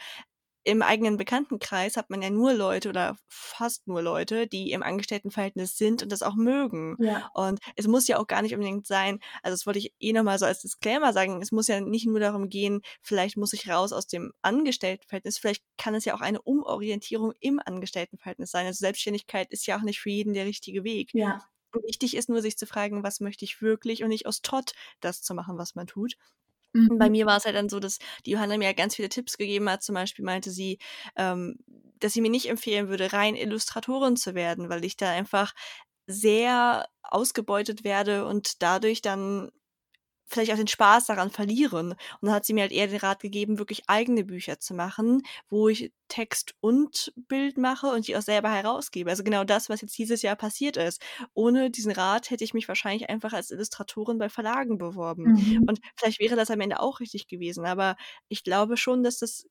im 0.69 0.81
eigenen 0.81 1.17
Bekanntenkreis 1.17 1.97
hat 1.97 2.09
man 2.09 2.21
ja 2.21 2.29
nur 2.29 2.53
Leute 2.53 2.89
oder 2.89 3.17
fast 3.27 3.87
nur 3.87 4.01
Leute, 4.01 4.47
die 4.47 4.71
im 4.71 4.83
Angestelltenverhältnis 4.83 5.77
sind 5.77 6.03
und 6.03 6.11
das 6.11 6.21
auch 6.21 6.35
mögen. 6.35 6.95
Ja. 6.99 7.29
Und 7.33 7.59
es 7.75 7.87
muss 7.87 8.07
ja 8.07 8.17
auch 8.17 8.27
gar 8.27 8.41
nicht 8.41 8.53
unbedingt 8.53 8.87
sein, 8.87 9.19
also 9.43 9.53
das 9.53 9.65
wollte 9.65 9.79
ich 9.79 9.93
eh 9.99 10.13
nochmal 10.13 10.39
so 10.39 10.45
als 10.45 10.61
Disclaimer 10.61 11.13
sagen, 11.13 11.41
es 11.41 11.51
muss 11.51 11.67
ja 11.67 11.81
nicht 11.81 12.07
nur 12.07 12.19
darum 12.19 12.49
gehen, 12.49 12.81
vielleicht 13.01 13.37
muss 13.37 13.53
ich 13.53 13.69
raus 13.69 13.93
aus 13.93 14.07
dem 14.07 14.31
Angestelltenverhältnis, 14.41 15.37
vielleicht 15.37 15.63
kann 15.77 15.95
es 15.95 16.05
ja 16.05 16.15
auch 16.15 16.21
eine 16.21 16.41
Umorientierung 16.41 17.33
im 17.39 17.59
Angestelltenverhältnis 17.63 18.51
sein. 18.51 18.65
Also 18.65 18.79
Selbstständigkeit 18.79 19.51
ist 19.51 19.65
ja 19.67 19.77
auch 19.77 19.83
nicht 19.83 19.99
für 19.99 20.09
jeden 20.09 20.33
der 20.33 20.45
richtige 20.45 20.83
Weg. 20.83 21.09
Ja. 21.13 21.43
Wichtig 21.85 22.15
ist 22.15 22.29
nur, 22.29 22.41
sich 22.41 22.57
zu 22.57 22.65
fragen, 22.65 23.03
was 23.03 23.19
möchte 23.19 23.45
ich 23.45 23.61
wirklich 23.61 24.03
und 24.03 24.09
nicht 24.09 24.25
aus 24.25 24.41
Tod 24.41 24.73
das 25.01 25.21
zu 25.21 25.35
machen, 25.35 25.57
was 25.57 25.75
man 25.75 25.85
tut. 25.85 26.15
Mhm. 26.75 26.97
Bei 26.99 27.09
mir 27.09 27.25
war 27.25 27.37
es 27.37 27.45
halt 27.45 27.55
dann 27.55 27.69
so, 27.69 27.79
dass 27.79 27.97
die 28.25 28.31
Johanna 28.31 28.57
mir 28.57 28.73
ganz 28.73 28.95
viele 28.95 29.09
Tipps 29.09 29.37
gegeben 29.37 29.69
hat. 29.69 29.83
Zum 29.83 29.95
Beispiel 29.95 30.25
meinte 30.25 30.51
sie, 30.51 30.77
ähm, 31.15 31.55
dass 31.99 32.13
sie 32.13 32.21
mir 32.21 32.29
nicht 32.31 32.47
empfehlen 32.49 32.87
würde, 32.89 33.11
rein 33.13 33.35
Illustratorin 33.35 34.15
zu 34.15 34.35
werden, 34.35 34.69
weil 34.69 34.85
ich 34.85 34.95
da 34.97 35.09
einfach 35.11 35.53
sehr 36.07 36.87
ausgebeutet 37.03 37.83
werde 37.83 38.25
und 38.25 38.61
dadurch 38.63 39.01
dann 39.01 39.51
vielleicht 40.29 40.51
auch 40.51 40.57
den 40.57 40.67
Spaß 40.67 41.07
daran 41.07 41.31
verlieren. 41.31 41.91
Und 41.91 41.97
dann 42.21 42.31
hat 42.31 42.45
sie 42.45 42.53
mir 42.53 42.61
halt 42.61 42.71
eher 42.71 42.87
den 42.87 42.99
Rat 42.99 43.19
gegeben, 43.21 43.57
wirklich 43.59 43.83
eigene 43.89 44.23
Bücher 44.23 44.59
zu 44.59 44.73
machen, 44.73 45.23
wo 45.49 45.67
ich 45.69 45.91
Text 46.07 46.55
und 46.61 47.11
Bild 47.15 47.57
mache 47.57 47.87
und 47.87 48.07
die 48.07 48.15
auch 48.15 48.21
selber 48.21 48.49
herausgebe. 48.51 49.09
Also 49.09 49.23
genau 49.23 49.43
das, 49.43 49.69
was 49.69 49.81
jetzt 49.81 49.97
dieses 49.97 50.21
Jahr 50.21 50.35
passiert 50.35 50.77
ist. 50.77 51.01
Ohne 51.33 51.69
diesen 51.71 51.91
Rat 51.91 52.29
hätte 52.29 52.43
ich 52.43 52.53
mich 52.53 52.67
wahrscheinlich 52.67 53.09
einfach 53.09 53.33
als 53.33 53.51
Illustratorin 53.51 54.17
bei 54.17 54.29
Verlagen 54.29 54.77
beworben. 54.77 55.33
Mhm. 55.33 55.63
Und 55.67 55.79
vielleicht 55.95 56.19
wäre 56.19 56.35
das 56.35 56.51
am 56.51 56.61
Ende 56.61 56.79
auch 56.79 56.99
richtig 56.99 57.27
gewesen. 57.27 57.65
Aber 57.65 57.95
ich 58.27 58.43
glaube 58.43 58.77
schon, 58.77 59.03
dass 59.03 59.17
das 59.19 59.45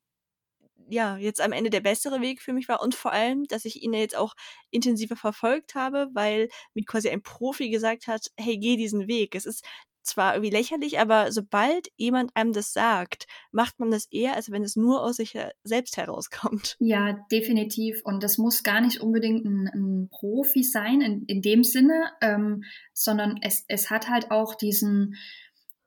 ja, 0.91 1.17
jetzt 1.19 1.41
am 1.41 1.53
Ende 1.53 1.71
der 1.71 1.81
bessere 1.81 2.21
Weg 2.21 2.41
für 2.43 2.53
mich 2.53 2.69
war 2.69 2.81
und 2.83 2.95
vor 2.95 3.13
allem, 3.13 3.45
dass 3.45 3.65
ich 3.67 3.83
ihn 3.83 3.93
jetzt 3.93 4.17
auch 4.17 4.35
intensiver 4.71 5.17
verfolgt 5.17 5.75
habe, 5.75 6.09
weil 6.15 6.49
mir 6.75 6.85
quasi 6.85 7.11
ein 7.11 7.23
Profi 7.23 7.69
gesagt 7.71 8.07
hat, 8.07 8.29
hey, 8.39 8.57
geh 8.59 8.77
diesen 8.77 9.07
Weg. 9.09 9.35
Es 9.35 9.45
ist 9.47 9.65
zwar 10.09 10.35
irgendwie 10.35 10.51
lächerlich, 10.51 10.99
aber 10.99 11.33
sobald 11.33 11.89
jemand 11.97 12.35
einem 12.35 12.53
das 12.53 12.73
sagt, 12.73 13.27
macht 13.53 13.79
man 13.79 13.91
das 13.91 14.07
eher, 14.11 14.35
als 14.35 14.51
wenn 14.51 14.63
es 14.63 14.77
nur 14.77 15.03
aus 15.03 15.17
sich 15.17 15.37
selbst 15.65 15.97
herauskommt. 15.97 16.77
Ja, 16.81 17.25
definitiv. 17.31 18.01
Und 18.05 18.23
das 18.23 18.39
muss 18.39 18.63
gar 18.63 18.81
nicht 18.81 19.01
unbedingt 19.01 19.45
ein, 19.45 19.69
ein 19.69 20.09
Profi 20.11 20.63
sein 20.63 21.01
in, 21.01 21.25
in 21.27 21.43
dem 21.43 21.65
Sinne, 21.65 22.11
ähm, 22.21 22.65
sondern 22.93 23.39
es, 23.43 23.65
es 23.69 23.91
hat 23.91 24.09
halt 24.09 24.31
auch 24.31 24.55
diesen, 24.55 25.15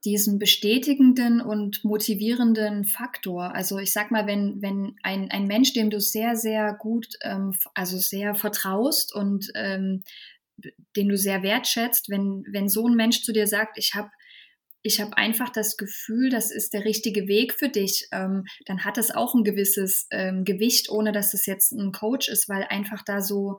diesen 0.06 0.40
bestätigenden 0.40 1.42
und 1.42 1.84
motivierenden 1.84 2.86
Faktor. 2.86 3.54
Also 3.54 3.78
ich 3.78 3.94
sag 3.94 4.12
mal, 4.12 4.26
wenn, 4.26 4.62
wenn 4.62 4.96
ein, 5.04 5.30
ein 5.30 5.46
Mensch, 5.46 5.74
dem 5.74 5.90
du 5.90 6.00
sehr, 6.00 6.36
sehr 6.36 6.74
gut, 6.74 7.08
ähm, 7.22 7.54
also 7.76 7.98
sehr 7.98 8.34
vertraust 8.34 9.14
und 9.14 9.52
ähm, 9.56 10.04
den 10.96 11.10
du 11.10 11.18
sehr 11.18 11.44
wertschätzt, 11.44 12.10
wenn, 12.10 12.44
wenn 12.52 12.70
so 12.70 12.88
ein 12.88 12.96
Mensch 12.96 13.24
zu 13.24 13.34
dir 13.34 13.48
sagt, 13.48 13.78
ich 13.78 13.94
habe 13.96 14.10
ich 14.84 15.00
habe 15.00 15.16
einfach 15.16 15.50
das 15.50 15.78
Gefühl, 15.78 16.30
das 16.30 16.52
ist 16.52 16.74
der 16.74 16.86
richtige 16.86 17.28
Weg 17.28 17.54
für 17.54 17.70
dich, 17.70 18.08
ähm, 18.12 18.46
dann 18.66 18.84
hat 18.84 18.98
das 18.98 19.12
auch 19.12 19.36
ein 19.36 19.44
gewisses 19.44 20.08
ähm, 20.10 20.44
Gewicht, 20.44 20.90
ohne 20.90 21.12
dass 21.12 21.34
es 21.34 21.46
jetzt 21.46 21.72
ein 21.72 21.92
Coach 21.92 22.30
ist, 22.30 22.50
weil 22.50 22.64
einfach 22.64 23.04
da 23.04 23.22
so, 23.22 23.58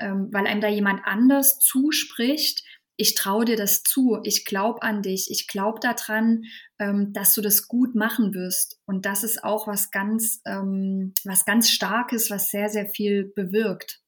ähm, 0.00 0.28
weil 0.32 0.46
einem 0.46 0.60
da 0.60 0.68
jemand 0.68 1.00
anders 1.04 1.58
zuspricht, 1.60 2.62
ich 2.96 3.14
traue 3.14 3.46
dir 3.46 3.56
das 3.56 3.82
zu, 3.82 4.20
ich 4.24 4.44
glaube 4.44 4.82
an 4.82 5.00
dich, 5.00 5.28
ich 5.30 5.46
glaube 5.46 5.80
daran, 5.80 6.42
ähm, 6.78 7.14
dass 7.14 7.34
du 7.34 7.40
das 7.40 7.66
gut 7.66 7.94
machen 7.94 8.34
wirst. 8.34 8.78
Und 8.84 9.06
das 9.06 9.24
ist 9.24 9.42
auch 9.42 9.66
was 9.66 9.90
ganz, 9.90 10.42
ähm, 10.44 11.14
was 11.24 11.46
ganz 11.46 11.70
Starkes, 11.70 12.28
was 12.30 12.50
sehr, 12.50 12.68
sehr 12.68 12.84
viel 12.84 13.32
bewirkt. 13.34 14.02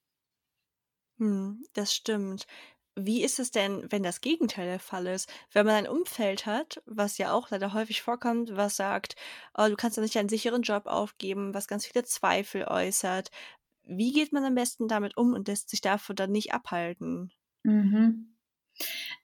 Hm, 1.19 1.65
das 1.75 1.95
stimmt. 1.95 2.47
Wie 2.95 3.23
ist 3.23 3.39
es 3.39 3.51
denn, 3.51 3.91
wenn 3.91 4.03
das 4.03 4.21
Gegenteil 4.21 4.67
der 4.67 4.79
Fall 4.79 5.07
ist? 5.07 5.33
Wenn 5.53 5.65
man 5.65 5.77
ein 5.77 5.89
Umfeld 5.89 6.45
hat, 6.45 6.83
was 6.85 7.17
ja 7.17 7.33
auch 7.33 7.51
leider 7.51 7.73
häufig 7.73 8.03
vorkommt, 8.03 8.55
was 8.55 8.77
sagt, 8.77 9.17
oh, 9.57 9.67
du 9.69 9.77
kannst 9.77 9.97
ja 9.97 10.03
nicht 10.03 10.19
einen 10.19 10.29
sicheren 10.29 10.63
Job 10.63 10.87
aufgeben, 10.87 11.55
was 11.55 11.69
ganz 11.69 11.87
viele 11.87 12.05
Zweifel 12.05 12.65
äußert. 12.65 13.31
Wie 13.85 14.13
geht 14.13 14.33
man 14.33 14.45
am 14.45 14.55
besten 14.55 14.89
damit 14.89 15.17
um 15.17 15.33
und 15.33 15.49
lässt 15.49 15.71
sich 15.71 15.81
davon 15.81 16.17
dann 16.17 16.33
nicht 16.33 16.53
abhalten? 16.53 17.33
Mhm. 17.65 18.29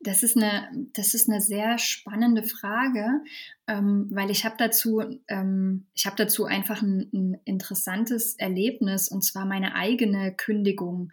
Das 0.01 0.23
ist 0.23 0.37
eine, 0.37 0.69
das 0.93 1.15
ist 1.15 1.29
eine 1.29 1.41
sehr 1.41 1.79
spannende 1.79 2.43
Frage, 2.43 3.23
ähm, 3.67 4.09
weil 4.11 4.31
ich 4.31 4.45
habe 4.45 4.57
dazu, 4.59 5.03
ähm, 5.27 5.87
ich 5.95 6.09
dazu 6.17 6.45
einfach 6.45 6.83
ein, 6.83 7.09
ein 7.13 7.41
interessantes 7.45 8.35
Erlebnis 8.35 9.09
und 9.09 9.23
zwar 9.23 9.47
meine 9.47 9.75
eigene 9.75 10.35
Kündigung. 10.35 11.13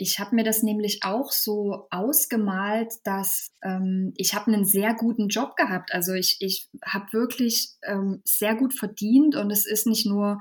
Ich 0.00 0.20
habe 0.20 0.36
mir 0.36 0.44
das 0.44 0.62
nämlich 0.62 1.00
auch 1.02 1.32
so 1.32 1.88
ausgemalt, 1.90 2.94
dass 3.02 3.52
ähm, 3.62 4.12
ich 4.16 4.32
habe 4.32 4.52
einen 4.52 4.64
sehr 4.64 4.94
guten 4.94 5.26
Job 5.26 5.56
gehabt. 5.56 5.92
Also 5.92 6.12
ich, 6.12 6.36
ich 6.38 6.68
habe 6.84 7.12
wirklich 7.12 7.72
ähm, 7.82 8.22
sehr 8.24 8.54
gut 8.54 8.74
verdient 8.74 9.34
und 9.34 9.50
es 9.50 9.66
ist 9.66 9.88
nicht 9.88 10.06
nur 10.06 10.38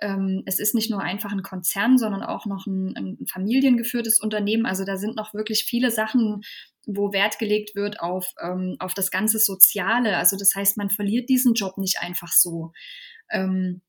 ähm, 0.00 0.44
es 0.46 0.60
ist 0.60 0.74
nicht 0.76 0.90
nur 0.90 1.02
einfach 1.02 1.32
ein 1.32 1.42
Konzern, 1.42 1.98
sondern 1.98 2.22
auch 2.22 2.46
noch 2.46 2.66
ein, 2.66 2.96
ein 2.96 3.26
familiengeführtes 3.26 4.20
Unternehmen. 4.20 4.64
Also 4.64 4.84
da 4.84 4.96
sind 4.96 5.16
noch 5.16 5.34
wirklich 5.34 5.64
viele 5.64 5.90
Sachen, 5.90 6.42
wo 6.86 7.12
Wert 7.12 7.38
gelegt 7.38 7.74
wird 7.74 8.00
auf, 8.00 8.32
ähm, 8.40 8.76
auf 8.78 8.94
das 8.94 9.10
ganze 9.10 9.40
Soziale. 9.40 10.16
Also 10.16 10.36
das 10.36 10.54
heißt, 10.54 10.76
man 10.76 10.88
verliert 10.88 11.28
diesen 11.28 11.54
Job 11.54 11.78
nicht 11.78 12.00
einfach 12.00 12.32
so. 12.32 12.72
Ähm, 13.28 13.82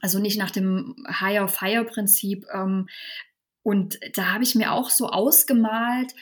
also 0.00 0.18
nicht 0.18 0.38
nach 0.38 0.50
dem 0.50 0.96
Higher-Fire-Prinzip. 1.08 2.46
Ähm, 2.52 2.88
und 3.68 3.98
da 4.14 4.32
habe 4.32 4.44
ich 4.44 4.54
mir 4.54 4.72
auch 4.72 4.88
so 4.88 5.08
ausgemalt, 5.08 6.14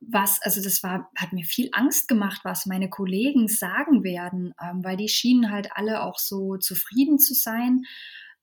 was, 0.00 0.42
also 0.42 0.60
das 0.60 0.82
war, 0.82 1.08
hat 1.16 1.32
mir 1.32 1.44
viel 1.44 1.68
Angst 1.70 2.08
gemacht, 2.08 2.40
was 2.42 2.66
meine 2.66 2.90
Kollegen 2.90 3.46
sagen 3.46 4.02
werden, 4.02 4.54
ähm, 4.60 4.82
weil 4.82 4.96
die 4.96 5.06
schienen 5.06 5.52
halt 5.52 5.68
alle 5.76 6.02
auch 6.02 6.18
so 6.18 6.56
zufrieden 6.56 7.20
zu 7.20 7.32
sein. 7.32 7.82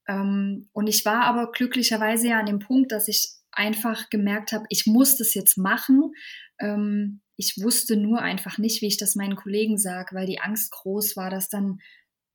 Ähm, 0.08 0.70
und 0.72 0.88
ich 0.88 1.04
war 1.04 1.26
aber 1.26 1.52
glücklicherweise 1.52 2.30
ja 2.30 2.40
an 2.40 2.46
dem 2.46 2.60
Punkt, 2.60 2.94
dass 2.94 3.10
ich 3.10 3.34
einfach 3.52 4.10
gemerkt 4.10 4.54
habe, 4.54 4.64
ich 4.70 4.86
muss 4.86 5.18
das 5.18 5.34
jetzt 5.34 5.58
machen. 5.58 6.14
Ähm, 6.58 7.20
ich 7.36 7.62
wusste 7.62 7.98
nur 7.98 8.22
einfach 8.22 8.58
nicht, 8.60 8.82
wie 8.82 8.88
ich 8.88 8.96
das 8.96 9.18
meinen 9.18 9.36
Kollegen 9.36 9.78
sage, 9.78 10.16
weil 10.16 10.26
die 10.26 10.40
Angst 10.40 10.72
groß 10.72 11.18
war, 11.18 11.30
dass 11.30 11.50
dann, 11.50 11.82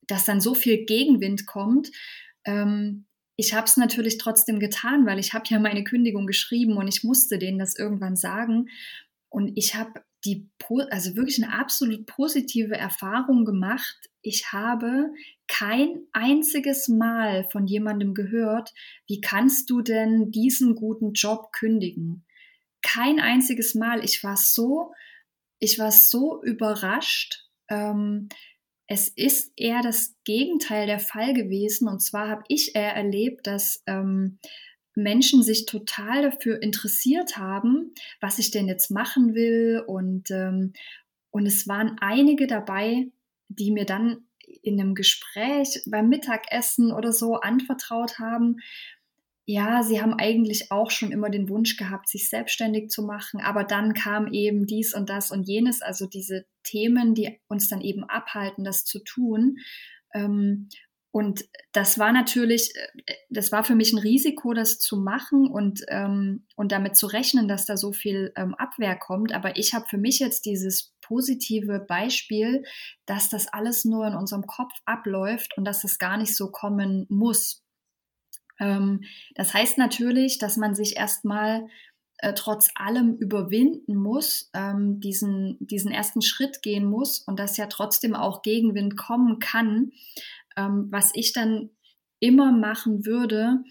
dass 0.05 0.25
dann 0.25 0.41
so 0.41 0.53
viel 0.53 0.85
Gegenwind 0.85 1.47
kommt. 1.47 1.89
Ähm, 2.45 3.07
ich 3.35 3.53
habe 3.53 3.65
es 3.65 3.77
natürlich 3.77 4.17
trotzdem 4.17 4.59
getan, 4.59 5.05
weil 5.05 5.19
ich 5.19 5.33
habe 5.33 5.45
ja 5.47 5.59
meine 5.59 5.83
Kündigung 5.83 6.27
geschrieben 6.27 6.77
und 6.77 6.87
ich 6.87 7.03
musste 7.03 7.39
denen 7.39 7.59
das 7.59 7.75
irgendwann 7.77 8.15
sagen. 8.15 8.69
Und 9.29 9.57
ich 9.57 9.75
habe 9.75 10.03
die, 10.25 10.49
also 10.89 11.15
wirklich 11.15 11.43
eine 11.43 11.53
absolut 11.53 12.05
positive 12.05 12.75
Erfahrung 12.75 13.43
gemacht. 13.45 14.09
Ich 14.21 14.53
habe 14.53 15.11
kein 15.47 16.03
einziges 16.13 16.87
Mal 16.87 17.45
von 17.51 17.65
jemandem 17.67 18.13
gehört, 18.13 18.73
wie 19.07 19.19
kannst 19.19 19.69
du 19.69 19.81
denn 19.81 20.31
diesen 20.31 20.75
guten 20.75 21.13
Job 21.13 21.51
kündigen? 21.51 22.23
Kein 22.81 23.19
einziges 23.19 23.75
Mal. 23.75 24.03
Ich 24.03 24.23
war 24.23 24.37
so, 24.37 24.93
ich 25.59 25.79
war 25.79 25.91
so 25.91 26.41
überrascht. 26.43 27.49
Ähm, 27.69 28.29
es 28.93 29.07
ist 29.07 29.51
eher 29.57 29.81
das 29.81 30.15
Gegenteil 30.23 30.85
der 30.85 30.99
Fall 30.99 31.33
gewesen. 31.33 31.87
Und 31.87 31.99
zwar 31.99 32.29
habe 32.29 32.43
ich 32.47 32.75
eher 32.75 32.95
erlebt, 32.95 33.47
dass 33.47 33.81
ähm, 33.87 34.37
Menschen 34.95 35.41
sich 35.41 35.65
total 35.65 36.21
dafür 36.21 36.61
interessiert 36.61 37.37
haben, 37.37 37.93
was 38.21 38.37
ich 38.37 38.51
denn 38.51 38.67
jetzt 38.67 38.91
machen 38.91 39.33
will. 39.33 39.83
Und, 39.85 40.29
ähm, 40.29 40.73
und 41.31 41.47
es 41.47 41.67
waren 41.67 41.97
einige 42.01 42.45
dabei, 42.45 43.07
die 43.47 43.71
mir 43.71 43.85
dann 43.85 44.27
in 44.61 44.79
einem 44.79 44.93
Gespräch 44.93 45.81
beim 45.87 46.09
Mittagessen 46.09 46.91
oder 46.91 47.11
so 47.11 47.35
anvertraut 47.35 48.19
haben, 48.19 48.57
ja, 49.45 49.83
sie 49.83 50.01
haben 50.01 50.13
eigentlich 50.13 50.71
auch 50.71 50.89
schon 50.89 51.11
immer 51.11 51.29
den 51.29 51.49
Wunsch 51.49 51.75
gehabt, 51.75 52.07
sich 52.07 52.29
selbstständig 52.29 52.89
zu 52.89 53.03
machen, 53.03 53.41
aber 53.41 53.63
dann 53.63 53.93
kam 53.93 54.31
eben 54.31 54.65
dies 54.65 54.93
und 54.93 55.09
das 55.09 55.31
und 55.31 55.43
jenes, 55.43 55.81
also 55.81 56.07
diese 56.07 56.45
Themen, 56.63 57.13
die 57.13 57.39
uns 57.47 57.67
dann 57.67 57.81
eben 57.81 58.05
abhalten, 58.05 58.63
das 58.63 58.85
zu 58.85 58.99
tun. 59.03 59.57
Ähm, 60.13 60.69
und 61.11 61.45
das 61.73 61.99
war 61.99 62.11
natürlich, 62.11 62.73
äh, 62.75 63.13
das 63.29 63.51
war 63.51 63.63
für 63.63 63.75
mich 63.75 63.93
ein 63.93 63.99
Risiko, 63.99 64.53
das 64.53 64.79
zu 64.79 64.97
machen 64.97 65.47
und, 65.47 65.81
ähm, 65.89 66.47
und 66.55 66.71
damit 66.71 66.95
zu 66.95 67.05
rechnen, 67.05 67.47
dass 67.47 67.65
da 67.65 67.77
so 67.77 67.91
viel 67.91 68.33
ähm, 68.35 68.55
Abwehr 68.55 68.95
kommt. 68.95 69.31
Aber 69.33 69.55
ich 69.57 69.75
habe 69.75 69.85
für 69.87 69.99
mich 69.99 70.17
jetzt 70.19 70.45
dieses 70.45 70.91
positive 71.01 71.81
Beispiel, 71.87 72.63
dass 73.05 73.29
das 73.29 73.47
alles 73.47 73.85
nur 73.85 74.07
in 74.07 74.15
unserem 74.15 74.47
Kopf 74.47 74.71
abläuft 74.85 75.55
und 75.55 75.65
dass 75.65 75.83
es 75.83 75.99
gar 75.99 76.17
nicht 76.17 76.35
so 76.35 76.49
kommen 76.49 77.05
muss. 77.09 77.62
Ähm, 78.63 79.03
das 79.35 79.53
heißt 79.53 79.77
natürlich, 79.77 80.37
dass 80.37 80.57
man 80.57 80.73
sich 80.73 80.95
erstmal 80.95 81.67
äh, 82.19 82.33
trotz 82.33 82.69
allem 82.75 83.17
überwinden 83.17 83.95
muss, 83.95 84.49
ähm, 84.53 84.99
diesen, 85.01 85.57
diesen 85.59 85.91
ersten 85.91 86.21
Schritt 86.21 86.61
gehen 86.61 86.85
muss 86.85 87.19
und 87.19 87.37
dass 87.39 87.57
ja 87.57 87.67
trotzdem 87.67 88.15
auch 88.15 88.41
Gegenwind 88.41 88.95
kommen 88.95 89.39
kann. 89.39 89.91
Ähm, 90.55 90.87
was 90.89 91.11
ich 91.13 91.33
dann 91.33 91.69
immer 92.19 92.51
machen 92.53 93.05
würde, 93.05 93.63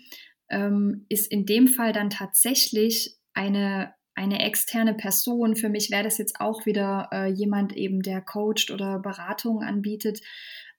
ähm, 0.51 1.07
ist 1.09 1.33
in 1.33 1.47
dem 1.47 1.67
Fall 1.69 1.95
dann 1.95 2.11
tatsächlich 2.11 3.17
eine, 3.33 3.95
eine 4.15 4.45
externe 4.45 4.93
Person. 4.93 5.57
Für 5.57 5.71
mich 5.71 5.91
wäre 5.91 6.05
das 6.05 6.19
jetzt 6.19 6.39
auch 6.41 6.67
wieder 6.67 7.09
äh, 7.13 7.29
jemand 7.29 7.75
eben, 7.75 8.03
der 8.03 8.21
coacht 8.21 8.71
oder 8.71 8.99
Beratung 8.99 9.63
anbietet, 9.63 10.21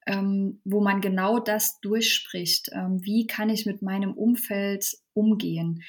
ähm, 0.06 0.62
wo 0.63 0.82
man 0.82 1.02
genau 1.02 1.39
das 1.39 1.80
durchspricht. 1.82 2.70
Ähm, 2.74 3.04
wie 3.04 3.28
kann 3.28 3.50
ich 3.50 3.66
mit 3.66 3.82
meinem 3.82 4.13
Umfeld 4.13 4.98
umgehen? 5.13 5.84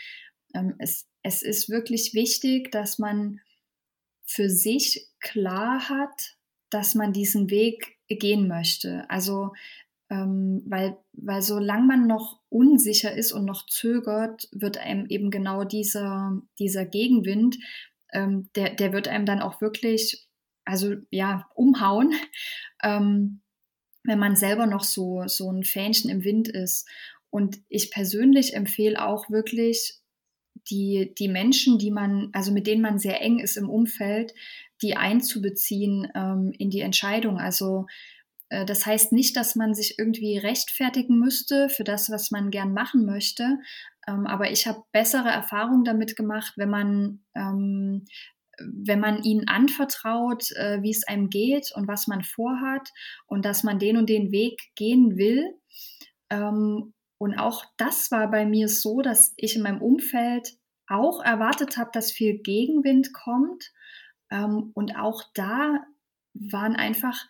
Ähm, 0.55 0.75
es, 0.79 1.07
es 1.23 1.43
ist 1.43 1.69
wirklich 1.69 2.15
wichtig, 2.15 2.71
dass 2.71 2.99
man 2.99 3.41
für 4.25 4.49
sich 4.49 5.09
klar 5.21 5.89
hat, 5.89 6.37
dass 6.71 6.95
man 6.95 7.13
diesen 7.13 7.51
Weg 7.51 7.99
gehen 8.09 8.49
möchte. 8.49 9.09
Also 9.09 9.53
ähm, 10.11 10.63
weil, 10.67 10.99
weil 11.13 11.43
solange 11.43 11.87
man 11.87 12.07
noch 12.07 12.41
unsicher 12.49 13.13
ist 13.15 13.33
und 13.33 13.45
noch 13.45 13.67
zögert, 13.67 14.49
wird 14.53 14.79
einem 14.79 15.07
eben 15.07 15.31
genau 15.31 15.65
dieser, 15.65 16.41
dieser 16.59 16.85
Gegenwind, 16.85 17.57
ähm, 18.13 18.49
der, 18.55 18.75
der 18.75 18.93
wird 18.93 19.09
einem 19.09 19.27
dann 19.27 19.41
auch 19.41 19.61
wirklich, 19.61 20.29
also 20.65 20.95
ja, 21.11 21.49
umhauen, 21.55 22.13
ähm, 22.83 23.41
wenn 24.05 24.19
man 24.19 24.37
selber 24.37 24.67
noch 24.67 24.85
so, 24.85 25.27
so 25.27 25.51
ein 25.51 25.65
Fähnchen 25.65 26.11
im 26.11 26.25
Wind 26.25 26.49
ist. 26.49 26.89
Und 27.31 27.59
ich 27.69 27.91
persönlich 27.91 28.55
empfehle 28.55 29.05
auch 29.05 29.29
wirklich, 29.31 29.99
die, 30.71 31.15
die 31.19 31.29
Menschen, 31.29 31.79
die 31.79 31.91
man, 31.91 32.31
also 32.33 32.53
mit 32.53 32.67
denen 32.67 32.81
man 32.81 32.99
sehr 32.99 33.21
eng 33.21 33.39
ist 33.39 33.57
im 33.57 33.69
Umfeld, 33.69 34.33
die 34.83 34.97
einzubeziehen 34.97 36.11
ähm, 36.15 36.53
in 36.57 36.71
die 36.71 36.81
Entscheidung. 36.81 37.39
Also 37.39 37.87
äh, 38.49 38.65
das 38.65 38.87
heißt 38.87 39.13
nicht, 39.13 39.37
dass 39.37 39.57
man 39.57 39.75
sich 39.75 39.99
irgendwie 39.99 40.39
rechtfertigen 40.39 41.19
müsste 41.19 41.69
für 41.69 41.85
das, 41.85 42.11
was 42.11 42.31
man 42.31 42.51
gern 42.51 42.73
machen 42.73 43.05
möchte. 43.05 43.59
Ähm, 44.07 44.27
aber 44.27 44.51
ich 44.51 44.67
habe 44.67 44.83
bessere 44.93 45.29
Erfahrungen 45.29 45.85
damit 45.85 46.17
gemacht, 46.17 46.55
wenn 46.57 46.71
man, 46.71 47.25
ähm, 47.35 48.05
wenn 48.59 49.01
man 49.01 49.23
ihnen 49.23 49.49
anvertraut, 49.49 50.51
äh, 50.53 50.83
wie 50.83 50.91
es 50.91 51.07
einem 51.07 51.31
geht 51.31 51.73
und 51.75 51.89
was 51.89 52.07
man 52.07 52.23
vorhat 52.23 52.89
und 53.27 53.45
dass 53.45 53.63
man 53.63 53.79
den 53.79 53.97
und 53.97 54.09
den 54.09 54.33
Weg 54.33 54.61
gehen 54.75 55.17
will. 55.17 55.55
Ähm, 56.31 56.95
und 57.19 57.39
auch 57.39 57.65
das 57.77 58.11
war 58.11 58.31
bei 58.31 58.45
mir 58.45 58.69
so, 58.69 59.01
dass 59.01 59.33
ich 59.37 59.57
in 59.57 59.63
meinem 59.63 59.81
Umfeld 59.81 60.57
auch 60.87 61.23
erwartet 61.23 61.77
habe, 61.77 61.91
dass 61.93 62.13
viel 62.13 62.39
Gegenwind 62.39 63.15
kommt. 63.15 63.73
und 64.31 64.97
auch 64.97 65.23
da 65.35 65.87
waren 66.35 66.77
einfach 66.77 67.27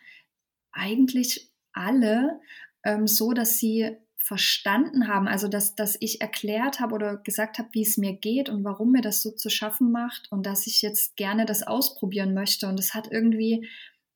eigentlich 0.72 1.52
alle 1.72 2.40
ähm, 2.84 3.06
so, 3.06 3.32
dass 3.32 3.58
sie 3.58 3.96
verstanden 4.24 5.06
haben, 5.06 5.28
also 5.28 5.48
dass, 5.48 5.74
dass 5.74 5.98
ich 6.00 6.22
erklärt 6.22 6.80
habe 6.80 6.94
oder 6.94 7.18
gesagt 7.18 7.58
habe, 7.58 7.68
wie 7.72 7.82
es 7.82 7.98
mir 7.98 8.14
geht 8.14 8.48
und 8.48 8.64
warum 8.64 8.92
mir 8.92 9.02
das 9.02 9.20
so 9.20 9.30
zu 9.30 9.50
schaffen 9.50 9.92
macht 9.92 10.32
und 10.32 10.46
dass 10.46 10.66
ich 10.66 10.80
jetzt 10.80 11.16
gerne 11.16 11.44
das 11.44 11.62
ausprobieren 11.62 12.32
möchte. 12.32 12.66
Und 12.66 12.80
es 12.80 12.94
hat 12.94 13.12
irgendwie 13.12 13.68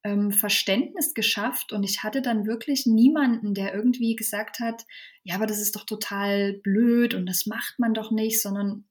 ähm, 0.04 0.32
Verständnis 0.32 1.12
geschafft 1.12 1.74
und 1.74 1.82
ich 1.82 2.02
hatte 2.02 2.22
dann 2.22 2.46
wirklich 2.46 2.86
niemanden, 2.86 3.52
der 3.52 3.74
irgendwie 3.74 4.16
gesagt 4.16 4.60
hat, 4.60 4.86
ja, 5.24 5.34
aber 5.34 5.46
das 5.46 5.60
ist 5.60 5.76
doch 5.76 5.84
total 5.84 6.54
blöd 6.54 7.12
und 7.12 7.26
das 7.26 7.44
macht 7.44 7.78
man 7.78 7.92
doch 7.92 8.10
nicht, 8.10 8.40
sondern 8.40 8.88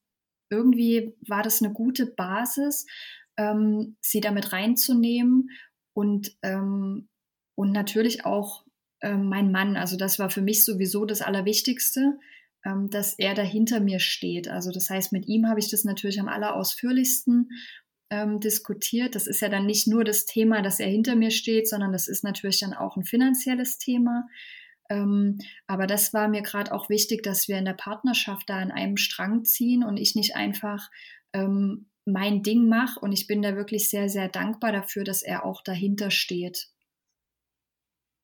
irgendwie 0.52 1.16
war 1.28 1.42
das 1.42 1.64
eine 1.64 1.74
gute 1.74 2.06
Basis, 2.06 2.86
ähm, 3.38 3.98
sie 4.02 4.22
damit 4.22 4.54
reinzunehmen 4.54 5.50
und 5.94 6.38
ähm, 6.44 7.10
und 7.56 7.72
natürlich 7.72 8.24
auch 8.24 8.67
äh, 9.02 9.16
mein 9.16 9.52
Mann. 9.52 9.78
Also 9.78 9.98
das 9.98 10.20
war 10.20 10.30
für 10.30 10.42
mich 10.42 10.66
sowieso 10.66 11.06
das 11.06 11.22
Allerwichtigste, 11.22 12.20
ähm, 12.66 12.90
dass 12.90 13.14
er 13.14 13.34
dahinter 13.34 13.80
mir 13.80 14.00
steht. 14.00 14.48
Also 14.48 14.72
das 14.72 14.90
heißt, 14.90 15.12
mit 15.12 15.28
ihm 15.28 15.48
habe 15.48 15.60
ich 15.60 15.70
das 15.70 15.84
natürlich 15.84 16.20
am 16.20 16.28
allerausführlichsten 16.28 17.50
ähm, 18.10 18.40
diskutiert. 18.40 19.16
Das 19.16 19.28
ist 19.28 19.42
ja 19.42 19.50
dann 19.50 19.66
nicht 19.66 19.88
nur 19.88 20.04
das 20.04 20.26
Thema, 20.26 20.62
dass 20.62 20.80
er 20.80 20.88
hinter 20.88 21.16
mir 21.16 21.32
steht, 21.32 21.68
sondern 21.68 21.92
das 21.92 22.08
ist 22.08 22.24
natürlich 22.24 22.60
dann 22.60 22.74
auch 22.74 22.98
ein 22.98 23.06
finanzielles 23.06 23.78
Thema. 23.78 24.28
Ähm, 24.90 25.40
aber 25.68 25.88
das 25.88 26.14
war 26.14 26.28
mir 26.28 26.42
gerade 26.42 26.72
auch 26.72 26.90
wichtig, 26.90 27.24
dass 27.24 27.48
wir 27.48 27.58
in 27.58 27.66
der 27.66 27.74
Partnerschaft 27.74 28.50
da 28.50 28.58
an 28.58 28.72
einem 28.72 28.98
Strang 28.98 29.44
ziehen 29.44 29.84
und 29.84 29.98
ich 29.98 30.16
nicht 30.16 30.36
einfach 30.36 30.90
ähm, 31.34 31.88
mein 32.06 32.42
Ding 32.42 32.70
mache. 32.70 33.00
Und 33.00 33.12
ich 33.12 33.28
bin 33.28 33.42
da 33.42 33.56
wirklich 33.56 33.90
sehr, 33.90 34.10
sehr 34.10 34.30
dankbar 34.30 34.72
dafür, 34.72 35.04
dass 35.04 35.24
er 35.24 35.46
auch 35.46 35.62
dahinter 35.62 36.10
steht. 36.10 36.70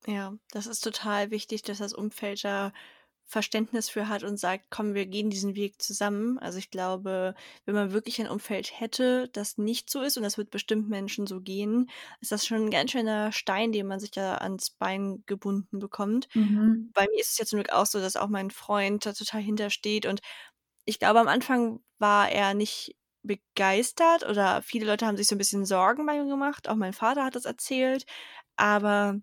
Ja, 0.06 0.34
das 0.52 0.68
ist 0.68 0.82
total 0.82 1.32
wichtig, 1.32 1.62
dass 1.64 1.78
das 1.78 1.94
Umfeld 1.94 2.44
da 2.44 2.74
Verständnis 3.26 3.90
für 3.90 4.10
hat 4.10 4.24
und 4.24 4.38
sagt, 4.38 4.66
komm, 4.70 4.94
wir 4.94 5.06
gehen 5.06 5.30
diesen 5.30 5.56
Weg 5.56 5.82
zusammen. 5.82 6.38
Also 6.40 6.58
ich 6.60 6.70
glaube, 6.70 7.36
wenn 7.66 7.74
man 7.74 7.94
wirklich 7.94 8.20
ein 8.22 8.28
Umfeld 8.30 8.80
hätte, 8.80 9.30
das 9.30 9.58
nicht 9.58 9.90
so 9.90 10.02
ist, 10.02 10.18
und 10.18 10.24
das 10.24 10.38
wird 10.38 10.52
bestimmt 10.52 10.90
Menschen 10.90 11.26
so 11.26 11.40
gehen, 11.42 11.90
ist 12.20 12.32
das 12.32 12.46
schon 12.46 12.66
ein 12.66 12.70
ganz 12.70 12.92
schöner 12.92 13.32
Stein, 13.32 13.72
den 13.72 13.88
man 13.88 14.00
sich 14.00 14.12
da 14.12 14.36
ans 14.36 14.72
Bein 14.72 15.24
gebunden 15.26 15.80
bekommt. 15.80 16.28
Mhm. 16.36 16.92
Bei 16.94 17.08
mir 17.10 17.20
ist 17.22 17.32
es 17.32 17.38
jetzt 17.38 17.50
zum 17.50 17.58
Glück 17.60 17.72
auch 17.72 17.86
so, 17.86 18.00
dass 18.00 18.18
auch 18.18 18.28
mein 18.28 18.52
Freund 18.52 19.06
da 19.06 19.14
total 19.14 19.42
hintersteht. 19.42 20.06
Und 20.06 20.22
ich 20.86 21.00
glaube, 21.00 21.20
am 21.20 21.28
Anfang 21.30 21.80
war 22.00 22.30
er 22.30 22.54
nicht 22.54 22.96
begeistert 23.24 24.28
oder 24.30 24.62
viele 24.62 24.86
Leute 24.86 25.06
haben 25.06 25.18
sich 25.18 25.28
so 25.28 25.36
ein 25.36 25.38
bisschen 25.38 25.66
Sorgen 25.66 26.06
bei 26.06 26.22
mir 26.22 26.30
gemacht. 26.30 26.68
Auch 26.68 26.76
mein 26.76 26.94
Vater 26.94 27.24
hat 27.24 27.36
das 27.36 27.46
erzählt. 27.46 28.06
Aber 28.58 29.22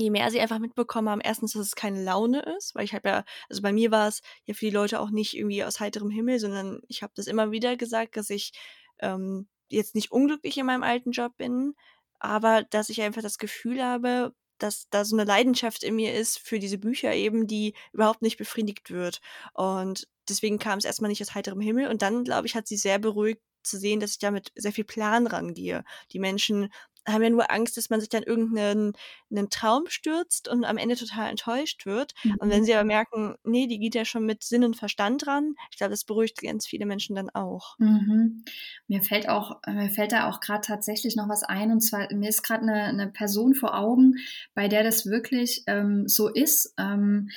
je 0.00 0.10
mehr 0.10 0.30
sie 0.30 0.40
einfach 0.40 0.58
mitbekommen 0.58 1.08
haben, 1.08 1.20
erstens, 1.20 1.52
dass 1.52 1.66
es 1.66 1.76
keine 1.76 2.02
Laune 2.02 2.40
ist, 2.56 2.74
weil 2.74 2.84
ich 2.84 2.94
habe 2.94 3.08
ja, 3.08 3.24
also 3.48 3.62
bei 3.62 3.72
mir 3.72 3.90
war 3.90 4.08
es 4.08 4.22
ja 4.44 4.54
für 4.54 4.66
die 4.66 4.70
Leute 4.70 5.00
auch 5.00 5.10
nicht 5.10 5.36
irgendwie 5.36 5.64
aus 5.64 5.80
heiterem 5.80 6.10
Himmel, 6.10 6.38
sondern 6.38 6.80
ich 6.88 7.02
habe 7.02 7.12
das 7.16 7.26
immer 7.26 7.50
wieder 7.50 7.76
gesagt, 7.76 8.16
dass 8.16 8.30
ich 8.30 8.52
ähm, 9.00 9.48
jetzt 9.68 9.94
nicht 9.94 10.12
unglücklich 10.12 10.58
in 10.58 10.66
meinem 10.66 10.82
alten 10.82 11.12
Job 11.12 11.36
bin, 11.36 11.74
aber 12.18 12.62
dass 12.62 12.88
ich 12.88 13.02
einfach 13.02 13.22
das 13.22 13.38
Gefühl 13.38 13.82
habe, 13.82 14.32
dass 14.58 14.88
da 14.90 15.04
so 15.04 15.16
eine 15.16 15.24
Leidenschaft 15.24 15.82
in 15.82 15.96
mir 15.96 16.14
ist 16.14 16.38
für 16.38 16.58
diese 16.58 16.78
Bücher 16.78 17.12
eben, 17.14 17.46
die 17.46 17.74
überhaupt 17.92 18.22
nicht 18.22 18.38
befriedigt 18.38 18.90
wird. 18.90 19.20
Und 19.54 20.08
deswegen 20.28 20.58
kam 20.58 20.78
es 20.78 20.84
erstmal 20.84 21.10
nicht 21.10 21.22
aus 21.22 21.34
heiterem 21.34 21.60
Himmel. 21.60 21.88
Und 21.88 22.02
dann, 22.02 22.24
glaube 22.24 22.46
ich, 22.46 22.54
hat 22.54 22.66
sie 22.66 22.76
sehr 22.76 22.98
beruhigt 22.98 23.42
zu 23.62 23.78
sehen, 23.78 24.00
dass 24.00 24.12
ich 24.12 24.18
da 24.18 24.30
mit 24.30 24.52
sehr 24.54 24.72
viel 24.72 24.84
Plan 24.84 25.26
rangehe. 25.26 25.84
Die 26.12 26.18
Menschen 26.18 26.72
haben 27.06 27.22
ja 27.22 27.30
nur 27.30 27.50
Angst, 27.50 27.76
dass 27.76 27.90
man 27.90 28.00
sich 28.00 28.08
dann 28.08 28.22
irgendeinen 28.22 28.92
einen 29.30 29.50
Traum 29.50 29.84
stürzt 29.88 30.48
und 30.48 30.64
am 30.64 30.76
Ende 30.76 30.96
total 30.96 31.30
enttäuscht 31.30 31.86
wird. 31.86 32.14
Mhm. 32.22 32.36
Und 32.38 32.50
wenn 32.50 32.60
mhm. 32.60 32.64
sie 32.64 32.74
aber 32.74 32.84
merken, 32.84 33.34
nee, 33.44 33.66
die 33.66 33.78
geht 33.78 33.94
ja 33.94 34.04
schon 34.04 34.24
mit 34.24 34.42
Sinn 34.42 34.64
und 34.64 34.76
Verstand 34.76 35.26
ran, 35.26 35.54
ich 35.70 35.78
glaube, 35.78 35.90
das 35.90 36.04
beruhigt 36.04 36.42
ganz 36.42 36.66
viele 36.66 36.86
Menschen 36.86 37.16
dann 37.16 37.30
auch. 37.30 37.76
Mhm. 37.78 38.44
Mir 38.88 39.02
fällt 39.02 39.28
auch, 39.28 39.60
mir 39.66 39.90
fällt 39.90 40.12
da 40.12 40.28
auch 40.28 40.40
gerade 40.40 40.66
tatsächlich 40.66 41.16
noch 41.16 41.28
was 41.28 41.42
ein. 41.42 41.70
Und 41.72 41.80
zwar, 41.80 42.12
mir 42.12 42.28
ist 42.28 42.42
gerade 42.42 42.62
eine, 42.62 42.84
eine 42.84 43.08
Person 43.08 43.54
vor 43.54 43.76
Augen, 43.78 44.16
bei 44.54 44.68
der 44.68 44.82
das 44.82 45.06
wirklich 45.06 45.64
ähm, 45.66 46.08
so 46.08 46.28
ist. 46.28 46.74
Ähm, 46.78 47.30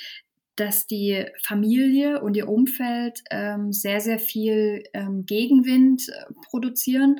dass 0.56 0.86
die 0.86 1.24
Familie 1.42 2.20
und 2.20 2.36
ihr 2.36 2.46
Umfeld 2.46 3.22
ähm, 3.30 3.72
sehr, 3.72 4.00
sehr 4.00 4.18
viel 4.18 4.84
ähm, 4.92 5.24
Gegenwind 5.24 6.08
äh, 6.10 6.34
produzieren 6.50 7.18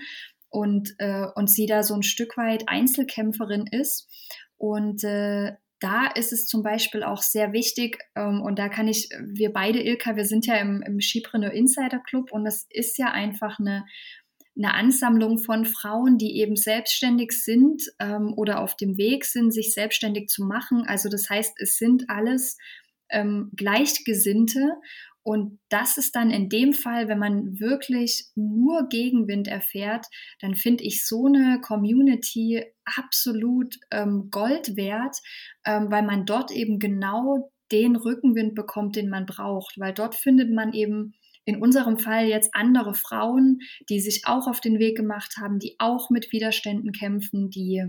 und, 0.51 0.95
äh, 0.99 1.27
und 1.35 1.49
sie 1.49 1.67
da 1.67 1.83
so 1.83 1.95
ein 1.95 2.03
Stück 2.03 2.37
weit 2.37 2.69
Einzelkämpferin 2.69 3.67
ist. 3.71 4.09
Und 4.57 5.05
äh, 5.05 5.53
da 5.81 6.07
ist 6.09 6.33
es 6.33 6.47
zum 6.47 6.63
Beispiel 6.63 7.03
auch 7.03 7.23
sehr 7.23 7.53
wichtig, 7.53 7.99
ähm, 8.15 8.43
und 8.43 8.59
da 8.59 8.69
kann 8.69 8.87
ich, 8.87 9.09
wir 9.25 9.53
beide, 9.53 9.81
Ilka, 9.83 10.15
wir 10.17 10.27
sind 10.27 10.47
ja 10.47 10.57
im, 10.57 10.83
im 10.83 11.01
Skipreneur 11.01 11.53
Insider 11.53 12.01
Club 12.01 12.33
und 12.33 12.45
das 12.45 12.67
ist 12.69 12.99
ja 12.99 13.11
einfach 13.11 13.59
eine, 13.59 13.87
eine 14.57 14.75
Ansammlung 14.75 15.39
von 15.39 15.65
Frauen, 15.65 16.19
die 16.19 16.39
eben 16.39 16.57
selbstständig 16.57 17.33
sind 17.33 17.83
ähm, 17.99 18.35
oder 18.37 18.61
auf 18.61 18.77
dem 18.77 18.99
Weg 18.99 19.25
sind, 19.25 19.53
sich 19.53 19.73
selbstständig 19.73 20.29
zu 20.29 20.45
machen. 20.45 20.85
Also 20.87 21.09
das 21.09 21.31
heißt, 21.31 21.55
es 21.59 21.79
sind 21.79 22.11
alles 22.11 22.59
ähm, 23.09 23.51
Gleichgesinnte 23.57 24.77
und 25.23 25.59
das 25.69 25.99
ist 25.99 26.17
dann 26.17 26.31
in 26.31 26.49
dem 26.49 26.73
Fall, 26.73 27.09
wenn 27.09 27.19
man 27.19 27.61
wirklich 27.61 28.27
nur 28.35 28.89
Gegenwind 28.89 29.49
erfährt, 29.49 30.07
dann 30.41 30.55
finde 30.55 30.85
ich 30.85 31.07
so 31.07 31.27
eine 31.27 31.61
Community 31.61 32.65
absolut 32.85 33.77
ähm, 33.91 34.29
Gold 34.31 34.77
wert, 34.77 35.17
ähm, 35.65 35.91
weil 35.91 36.03
man 36.03 36.25
dort 36.25 36.51
eben 36.51 36.79
genau 36.79 37.53
den 37.71 37.97
Rückenwind 37.97 38.55
bekommt, 38.55 38.97
den 38.97 39.11
man 39.11 39.27
braucht, 39.27 39.79
weil 39.79 39.93
dort 39.93 40.15
findet 40.15 40.51
man 40.51 40.73
eben 40.73 41.15
in 41.45 41.61
unserem 41.61 41.99
Fall 41.99 42.27
jetzt 42.27 42.51
andere 42.55 42.95
Frauen, 42.95 43.61
die 43.89 44.01
sich 44.01 44.23
auch 44.27 44.47
auf 44.47 44.61
den 44.61 44.79
Weg 44.79 44.97
gemacht 44.97 45.37
haben, 45.41 45.59
die 45.59 45.77
auch 45.79 46.11
mit 46.11 46.33
Widerständen 46.33 46.93
kämpfen, 46.93 47.51
die 47.51 47.85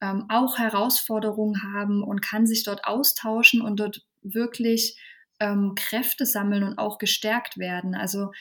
ähm, 0.00 0.24
auch 0.28 0.58
Herausforderungen 0.58 1.62
haben 1.62 2.02
und 2.02 2.20
kann 2.20 2.46
sich 2.46 2.64
dort 2.64 2.84
austauschen 2.84 3.60
und 3.60 3.80
dort 3.80 4.02
wirklich 4.22 4.98
ähm, 5.40 5.74
Kräfte 5.76 6.26
sammeln 6.26 6.62
und 6.62 6.78
auch 6.78 6.98
gestärkt 6.98 7.58
werden. 7.58 7.94
Also 7.94 8.32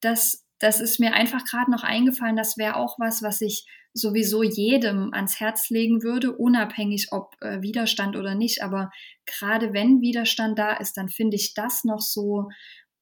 das 0.00 0.48
das 0.58 0.80
ist 0.80 0.98
mir 0.98 1.14
einfach 1.14 1.44
gerade 1.44 1.70
noch 1.70 1.84
eingefallen, 1.84 2.36
das 2.36 2.58
wäre 2.58 2.76
auch 2.76 2.98
was, 2.98 3.22
was 3.22 3.40
ich 3.40 3.66
sowieso 3.94 4.42
jedem 4.42 5.12
ans 5.12 5.40
Herz 5.40 5.70
legen 5.70 6.02
würde, 6.02 6.36
unabhängig 6.36 7.08
ob 7.10 7.36
äh, 7.40 7.62
Widerstand 7.62 8.16
oder 8.16 8.34
nicht. 8.34 8.62
Aber 8.62 8.90
gerade 9.26 9.72
wenn 9.72 10.00
Widerstand 10.00 10.58
da 10.58 10.74
ist, 10.74 10.96
dann 10.96 11.08
finde 11.08 11.36
ich 11.36 11.54
das 11.54 11.84
noch 11.84 12.00
so, 12.00 12.48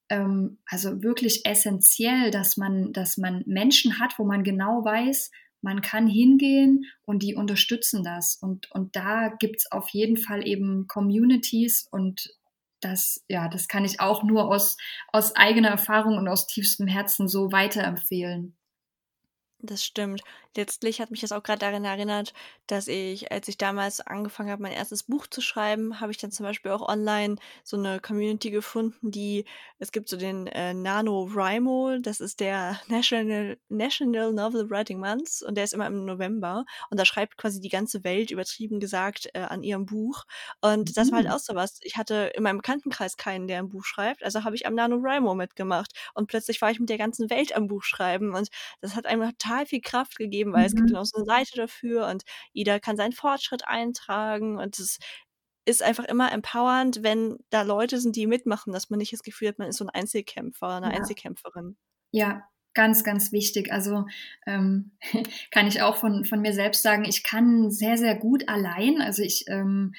ähm, 0.09 0.59
also 0.65 1.03
wirklich 1.03 1.45
essentiell, 1.45 2.31
dass 2.31 2.57
man, 2.57 2.93
dass 2.93 3.17
man 3.17 3.43
Menschen 3.45 3.99
hat, 3.99 4.17
wo 4.17 4.23
man 4.23 4.43
genau 4.43 4.83
weiß, 4.85 5.31
man 5.61 5.81
kann 5.81 6.07
hingehen 6.07 6.85
und 7.05 7.23
die 7.23 7.35
unterstützen 7.35 8.03
das. 8.03 8.37
Und, 8.39 8.71
und 8.71 8.95
da 8.95 9.33
es 9.41 9.71
auf 9.71 9.89
jeden 9.89 10.17
Fall 10.17 10.47
eben 10.47 10.87
Communities 10.87 11.87
und 11.91 12.29
das, 12.79 13.23
ja, 13.27 13.47
das 13.47 13.67
kann 13.67 13.85
ich 13.85 13.99
auch 13.99 14.23
nur 14.23 14.47
aus, 14.47 14.77
aus 15.11 15.35
eigener 15.35 15.69
Erfahrung 15.69 16.17
und 16.17 16.27
aus 16.27 16.47
tiefstem 16.47 16.87
Herzen 16.87 17.27
so 17.27 17.51
weiterempfehlen. 17.51 18.55
Das 19.59 19.83
stimmt. 19.83 20.21
Letztlich 20.57 20.99
hat 20.99 21.11
mich 21.11 21.21
das 21.21 21.31
auch 21.31 21.43
gerade 21.43 21.59
daran 21.59 21.85
erinnert, 21.85 22.33
dass 22.65 22.87
ich, 22.87 23.31
als 23.31 23.47
ich 23.47 23.59
damals 23.59 24.01
angefangen 24.01 24.49
habe, 24.49 24.63
mein 24.63 24.71
erstes 24.71 25.03
Buch 25.03 25.27
zu 25.27 25.39
schreiben, 25.39 26.01
habe 26.01 26.11
ich 26.11 26.17
dann 26.17 26.31
zum 26.31 26.47
Beispiel 26.47 26.71
auch 26.71 26.89
online 26.89 27.35
so 27.63 27.77
eine 27.77 27.99
Community 27.99 28.49
gefunden, 28.49 29.11
die, 29.11 29.45
es 29.77 29.91
gibt 29.91 30.09
so 30.09 30.17
den 30.17 30.47
äh, 30.47 30.73
NaNoWriMo, 30.73 31.99
das 32.01 32.19
ist 32.21 32.39
der 32.39 32.81
National, 32.87 33.59
National 33.69 34.33
Novel 34.33 34.67
Writing 34.71 34.99
Month 34.99 35.43
und 35.45 35.55
der 35.55 35.63
ist 35.63 35.75
immer 35.75 35.85
im 35.85 36.05
November 36.05 36.65
und 36.89 36.99
da 36.99 37.05
schreibt 37.05 37.37
quasi 37.37 37.61
die 37.61 37.69
ganze 37.69 38.03
Welt, 38.03 38.31
übertrieben 38.31 38.79
gesagt, 38.79 39.29
äh, 39.35 39.41
an 39.41 39.61
ihrem 39.61 39.85
Buch. 39.85 40.25
Und 40.61 40.97
das 40.97 41.11
war 41.11 41.17
halt 41.17 41.27
mhm. 41.27 41.33
auch 41.33 41.39
so 41.39 41.53
was. 41.53 41.79
Ich 41.83 41.97
hatte 41.97 42.31
in 42.33 42.41
meinem 42.41 42.57
Bekanntenkreis 42.57 43.15
keinen, 43.15 43.47
der 43.47 43.59
ein 43.59 43.69
Buch 43.69 43.85
schreibt, 43.85 44.23
also 44.23 44.43
habe 44.43 44.55
ich 44.55 44.65
am 44.65 44.73
NaNoWriMo 44.73 45.35
mitgemacht 45.35 45.91
und 46.15 46.25
plötzlich 46.25 46.59
war 46.63 46.71
ich 46.71 46.79
mit 46.79 46.89
der 46.89 46.97
ganzen 46.97 47.29
Welt 47.29 47.55
am 47.55 47.67
Buch 47.67 47.83
schreiben 47.83 48.33
und 48.33 48.49
das 48.81 48.95
hat 48.95 49.05
einem 49.05 49.21
total 49.21 49.67
viel 49.67 49.81
Kraft 49.81 50.17
gegeben, 50.17 50.46
weil 50.53 50.61
mhm. 50.61 50.65
es 50.67 50.75
gibt 50.75 50.89
mhm. 50.89 50.93
dann 50.93 51.01
auch 51.01 51.05
so 51.05 51.17
eine 51.17 51.25
Seite 51.25 51.55
dafür 51.55 52.07
und 52.07 52.23
jeder 52.53 52.79
kann 52.79 52.97
seinen 52.97 53.13
Fortschritt 53.13 53.67
eintragen 53.67 54.57
und 54.57 54.79
es 54.79 54.99
ist 55.65 55.83
einfach 55.83 56.05
immer 56.05 56.31
empowernd, 56.31 57.03
wenn 57.03 57.37
da 57.49 57.61
Leute 57.61 57.99
sind, 57.99 58.15
die 58.15 58.25
mitmachen, 58.25 58.71
dass 58.71 58.89
man 58.89 58.99
nicht 58.99 59.11
das 59.11 59.23
Gefühl 59.23 59.49
hat, 59.49 59.59
man 59.59 59.67
ist 59.67 59.77
so 59.77 59.85
ein 59.85 59.89
Einzelkämpfer, 59.89 60.69
eine 60.69 60.87
ja. 60.87 60.93
Einzelkämpferin. 60.93 61.75
Ja, 62.11 62.43
ganz, 62.73 63.03
ganz 63.03 63.33
wichtig. 63.33 63.71
Also 63.73 64.05
ähm, 64.45 64.91
kann 65.51 65.67
ich 65.67 65.81
auch 65.81 65.97
von, 65.97 66.23
von 66.23 66.41
mir 66.41 66.53
selbst 66.53 66.83
sagen, 66.83 67.03
ich 67.03 67.23
kann 67.23 67.69
sehr, 67.69 67.97
sehr 67.97 68.15
gut 68.15 68.47
allein. 68.47 69.01
Also 69.01 69.23
ich 69.23 69.45
ähm, 69.47 69.93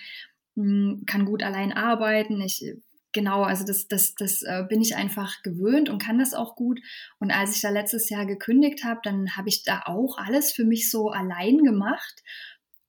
hm, 0.56 1.02
kann 1.06 1.26
gut 1.26 1.42
allein 1.42 1.72
arbeiten. 1.72 2.40
Ich 2.40 2.64
genau, 3.12 3.42
also 3.42 3.64
das, 3.64 3.88
das, 3.88 4.14
das 4.14 4.42
äh, 4.42 4.64
bin 4.68 4.80
ich 4.80 4.96
einfach 4.96 5.42
gewöhnt 5.42 5.88
und 5.88 6.02
kann 6.02 6.18
das 6.18 6.34
auch 6.34 6.56
gut. 6.56 6.80
Und 7.18 7.30
als 7.30 7.54
ich 7.54 7.62
da 7.62 7.70
letztes 7.70 8.08
Jahr 8.10 8.26
gekündigt 8.26 8.84
habe, 8.84 9.00
dann 9.02 9.36
habe 9.36 9.48
ich 9.48 9.62
da 9.62 9.82
auch 9.86 10.18
alles 10.18 10.52
für 10.52 10.64
mich 10.64 10.90
so 10.90 11.10
allein 11.10 11.58
gemacht. 11.58 12.22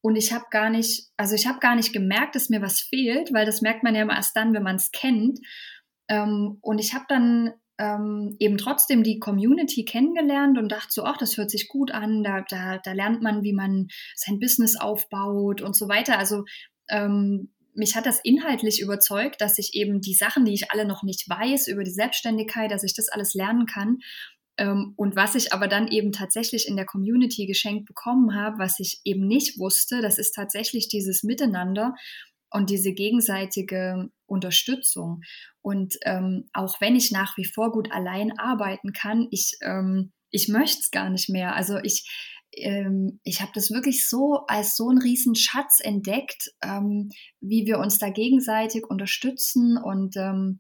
Und 0.02 0.16
ich 0.16 0.32
habe 0.32 0.46
gar 0.50 0.70
nicht, 0.70 1.10
also 1.18 1.36
ich 1.36 1.48
habe 1.48 1.60
gar 1.60 1.76
nicht 1.76 1.94
gemerkt, 1.94 2.36
dass 2.36 2.50
mir 2.50 2.62
was 2.62 2.80
fehlt, 2.80 3.34
weil 3.34 3.46
das 3.46 3.62
merkt 3.62 3.84
man 3.84 3.96
ja 3.96 4.04
immer 4.04 4.16
erst 4.16 4.36
dann, 4.36 4.54
wenn 4.54 4.64
man 4.64 4.78
es 4.78 4.92
kennt. 4.92 5.40
Ähm, 6.08 6.58
und 6.62 6.80
ich 6.80 6.94
habe 6.94 7.06
dann 7.10 7.54
ähm, 7.78 8.36
eben 8.40 8.58
trotzdem 8.58 9.04
die 9.04 9.20
Community 9.20 9.86
kennengelernt 9.86 10.58
und 10.58 10.70
dachte 10.70 10.90
so, 10.92 11.04
ach, 11.04 11.18
das 11.18 11.38
hört 11.38 11.50
sich 11.50 11.68
gut 11.70 11.92
an, 11.92 12.24
da, 12.24 12.42
da, 12.48 12.78
da 12.78 12.92
lernt 12.92 13.22
man, 13.22 13.44
wie 13.44 13.54
man 13.54 13.88
sein 14.16 14.40
Business 14.40 14.76
aufbaut 14.76 15.62
und 15.62 15.76
so 15.76 15.88
weiter. 15.88 16.18
Also 16.18 16.44
ähm, 16.90 17.54
mich 17.80 17.96
hat 17.96 18.06
das 18.06 18.20
inhaltlich 18.24 18.82
überzeugt, 18.82 19.42
dass 19.42 19.58
ich 19.58 19.74
eben 19.74 20.02
die 20.02 20.14
Sachen, 20.14 20.46
die 20.46 20.54
ich 20.54 20.72
alle 20.72 20.86
noch 20.86 21.02
nicht 21.02 21.28
weiß 21.28 21.68
über 21.68 21.84
die 21.84 21.92
Selbstständigkeit, 21.92 22.72
dass 22.72 22.84
ich 22.84 22.94
das 22.94 23.10
alles 23.10 23.34
lernen 23.34 23.66
kann. 23.66 24.00
Ähm, 24.58 24.94
und 24.98 25.16
was 25.16 25.36
ich 25.36 25.54
aber 25.54 25.68
dann 25.68 25.88
eben 25.88 26.12
tatsächlich 26.12 26.68
in 26.68 26.76
der 26.76 26.86
Community 26.86 27.48
geschenkt 27.48 27.86
bekommen 27.86 28.36
habe, 28.36 28.60
was 28.60 28.80
ich 28.80 29.02
eben 29.06 29.26
nicht 29.26 29.58
wusste, 29.58 30.02
das 30.02 30.20
ist 30.20 30.34
tatsächlich 30.34 30.90
dieses 30.90 31.24
Miteinander 31.24 31.96
und 32.52 32.70
diese 32.70 32.94
gegenseitige 32.94 34.10
Unterstützung. 34.26 35.22
Und 35.62 35.98
ähm, 36.04 36.50
auch 36.54 36.82
wenn 36.82 36.96
ich 36.96 37.12
nach 37.12 37.38
wie 37.38 37.46
vor 37.46 37.72
gut 37.72 37.92
allein 37.92 38.38
arbeiten 38.38 38.92
kann, 38.92 39.28
ich, 39.32 39.58
ähm, 39.62 40.12
ich 40.30 40.48
möchte 40.50 40.80
es 40.82 40.92
gar 40.92 41.10
nicht 41.10 41.30
mehr. 41.30 41.56
Also 41.56 41.78
ich, 41.78 42.08
ähm, 42.62 43.20
ich 43.24 43.42
habe 43.42 43.52
das 43.54 43.72
wirklich 43.72 44.08
so 44.08 44.46
als 44.48 44.76
so 44.76 44.90
einen 44.90 45.00
riesen 45.00 45.36
Schatz 45.36 45.80
entdeckt, 45.82 46.52
ähm, 46.64 47.10
wie 47.42 47.66
wir 47.66 47.80
uns 47.80 47.98
da 48.00 48.10
gegenseitig 48.10 48.84
unterstützen 48.90 49.78
und 49.78 50.16
ähm, 50.18 50.60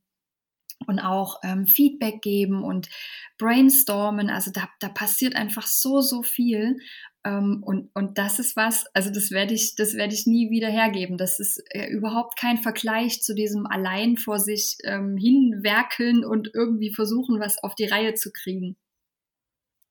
und 0.88 1.00
auch 1.00 1.40
ähm, 1.44 1.68
Feedback 1.68 2.22
geben 2.22 2.64
und 2.64 2.90
brainstormen. 3.38 4.30
Also 4.30 4.52
da, 4.52 4.70
da 4.80 4.90
passiert 4.90 5.36
einfach 5.36 5.68
so, 5.68 6.02
so 6.02 6.24
viel. 6.24 6.78
Ähm, 7.26 7.62
und, 7.66 7.90
und 7.94 8.18
das 8.18 8.40
ist 8.40 8.56
was, 8.56 8.86
also 8.94 9.10
das 9.12 9.32
werde 9.32 9.54
ich, 9.54 9.76
das 9.76 9.96
werde 9.96 10.14
ich 10.14 10.26
nie 10.26 10.50
wieder 10.50 10.70
hergeben. 10.70 11.18
Das 11.18 11.40
ist 11.40 11.62
äh, 11.72 11.88
überhaupt 11.88 12.40
kein 12.40 12.58
Vergleich 12.58 13.22
zu 13.22 13.36
diesem 13.36 13.68
allein 13.68 14.18
vor 14.18 14.40
sich 14.40 14.78
ähm, 14.84 15.18
hinwerkeln 15.18 16.24
und 16.24 16.50
irgendwie 16.54 16.94
versuchen, 16.94 17.40
was 17.40 17.62
auf 17.62 17.76
die 17.76 17.88
Reihe 17.88 18.14
zu 18.14 18.32
kriegen. 18.32 18.78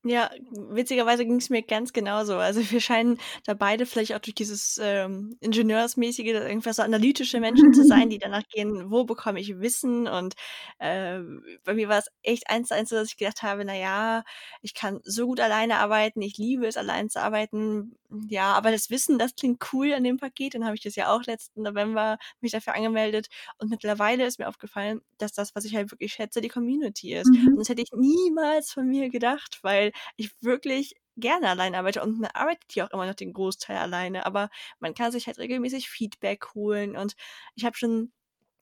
Ja, 0.08 0.30
witzigerweise 0.50 1.24
ging 1.24 1.36
es 1.36 1.50
mir 1.50 1.62
ganz 1.62 1.92
genauso. 1.92 2.36
Also 2.36 2.60
wir 2.70 2.80
scheinen 2.80 3.18
da 3.44 3.54
beide 3.54 3.84
vielleicht 3.84 4.14
auch 4.14 4.18
durch 4.20 4.34
dieses 4.34 4.80
ähm, 4.82 5.36
Ingenieursmäßige, 5.40 6.26
irgendwas 6.26 6.76
so 6.76 6.82
analytische 6.82 7.40
Menschen 7.40 7.74
zu 7.74 7.84
sein, 7.84 8.08
die 8.08 8.18
danach 8.18 8.44
gehen, 8.48 8.90
wo 8.90 9.04
bekomme 9.04 9.40
ich 9.40 9.60
Wissen? 9.60 10.08
Und 10.08 10.34
äh, 10.78 11.20
bei 11.64 11.74
mir 11.74 11.88
war 11.88 11.98
es 11.98 12.08
echt 12.22 12.48
eins 12.48 12.68
zu 12.68 12.74
eins 12.74 12.88
so, 12.88 12.96
dass 12.96 13.08
ich 13.08 13.16
gedacht 13.16 13.42
habe, 13.42 13.64
na 13.64 13.76
ja, 13.76 14.24
ich 14.62 14.74
kann 14.74 15.00
so 15.04 15.26
gut 15.26 15.40
alleine 15.40 15.76
arbeiten, 15.76 16.22
ich 16.22 16.38
liebe 16.38 16.66
es, 16.66 16.76
allein 16.76 17.10
zu 17.10 17.20
arbeiten. 17.20 17.96
Ja, 18.28 18.54
aber 18.54 18.70
das 18.70 18.88
Wissen, 18.88 19.18
das 19.18 19.34
klingt 19.34 19.62
cool 19.72 19.92
an 19.92 20.04
dem 20.04 20.16
Paket. 20.16 20.54
Dann 20.54 20.64
habe 20.64 20.74
ich 20.74 20.82
das 20.82 20.96
ja 20.96 21.14
auch 21.14 21.24
letzten 21.24 21.62
November 21.62 22.18
mich 22.40 22.52
dafür 22.52 22.74
angemeldet. 22.74 23.28
Und 23.58 23.68
mittlerweile 23.70 24.24
ist 24.24 24.38
mir 24.38 24.48
aufgefallen, 24.48 25.02
dass 25.18 25.32
das, 25.32 25.54
was 25.54 25.64
ich 25.66 25.76
halt 25.76 25.90
wirklich 25.90 26.12
schätze, 26.14 26.40
die 26.40 26.48
Community 26.48 27.14
ist. 27.14 27.28
Mhm. 27.28 27.48
Und 27.48 27.58
das 27.58 27.68
hätte 27.68 27.82
ich 27.82 27.90
niemals 27.92 28.72
von 28.72 28.88
mir 28.88 29.10
gedacht, 29.10 29.58
weil 29.62 29.92
ich 30.16 30.32
wirklich 30.40 30.94
gerne 31.16 31.48
allein 31.48 31.74
arbeite 31.74 32.02
und 32.02 32.20
man 32.20 32.30
arbeitet 32.32 32.72
hier 32.72 32.84
auch 32.86 32.90
immer 32.92 33.06
noch 33.06 33.14
den 33.14 33.32
Großteil 33.32 33.76
alleine, 33.76 34.24
aber 34.26 34.50
man 34.80 34.94
kann 34.94 35.12
sich 35.12 35.26
halt 35.26 35.38
regelmäßig 35.38 35.88
Feedback 35.90 36.54
holen 36.54 36.96
und 36.96 37.14
ich 37.56 37.64
habe 37.64 37.76
schon 37.76 38.12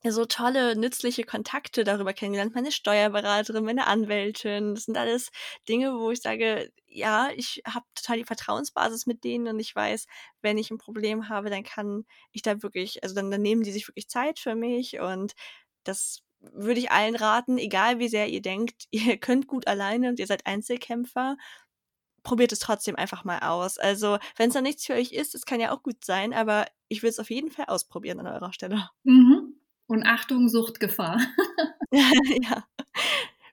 so 0.08 0.24
tolle, 0.24 0.76
nützliche 0.76 1.24
Kontakte 1.24 1.82
darüber 1.84 2.12
kennengelernt. 2.12 2.54
Meine 2.54 2.70
Steuerberaterin, 2.72 3.64
meine 3.64 3.86
Anwältin, 3.88 4.74
das 4.74 4.84
sind 4.84 4.96
alles 4.96 5.30
Dinge, 5.68 5.98
wo 5.98 6.10
ich 6.12 6.20
sage, 6.20 6.72
ja, 6.86 7.30
ich 7.34 7.62
habe 7.66 7.84
total 7.94 8.18
die 8.18 8.24
Vertrauensbasis 8.24 9.06
mit 9.06 9.24
denen 9.24 9.48
und 9.48 9.58
ich 9.58 9.74
weiß, 9.74 10.06
wenn 10.42 10.58
ich 10.58 10.70
ein 10.70 10.78
Problem 10.78 11.28
habe, 11.28 11.50
dann 11.50 11.64
kann 11.64 12.04
ich 12.32 12.42
da 12.42 12.62
wirklich, 12.62 13.02
also 13.02 13.14
dann, 13.14 13.30
dann 13.30 13.42
nehmen 13.42 13.62
die 13.62 13.72
sich 13.72 13.88
wirklich 13.88 14.08
Zeit 14.08 14.38
für 14.38 14.54
mich 14.54 15.00
und 15.00 15.34
das 15.84 16.22
würde 16.52 16.80
ich 16.80 16.90
allen 16.90 17.16
raten, 17.16 17.58
egal 17.58 17.98
wie 17.98 18.08
sehr 18.08 18.28
ihr 18.28 18.42
denkt, 18.42 18.86
ihr 18.90 19.16
könnt 19.16 19.46
gut 19.46 19.66
alleine 19.66 20.08
und 20.08 20.18
ihr 20.18 20.26
seid 20.26 20.46
Einzelkämpfer, 20.46 21.36
probiert 22.22 22.52
es 22.52 22.58
trotzdem 22.58 22.96
einfach 22.96 23.24
mal 23.24 23.38
aus. 23.40 23.78
Also, 23.78 24.18
wenn 24.36 24.48
es 24.48 24.54
dann 24.54 24.64
nichts 24.64 24.84
für 24.84 24.94
euch 24.94 25.12
ist, 25.12 25.34
das 25.34 25.46
kann 25.46 25.60
ja 25.60 25.72
auch 25.72 25.82
gut 25.82 26.04
sein, 26.04 26.34
aber 26.34 26.66
ich 26.88 27.02
will 27.02 27.10
es 27.10 27.20
auf 27.20 27.30
jeden 27.30 27.50
Fall 27.50 27.66
ausprobieren 27.66 28.20
an 28.20 28.26
eurer 28.26 28.52
Stelle. 28.52 28.90
Mhm. 29.04 29.54
Und 29.86 30.04
Achtung, 30.04 30.48
Suchtgefahr. 30.48 31.20
ja. 31.90 32.64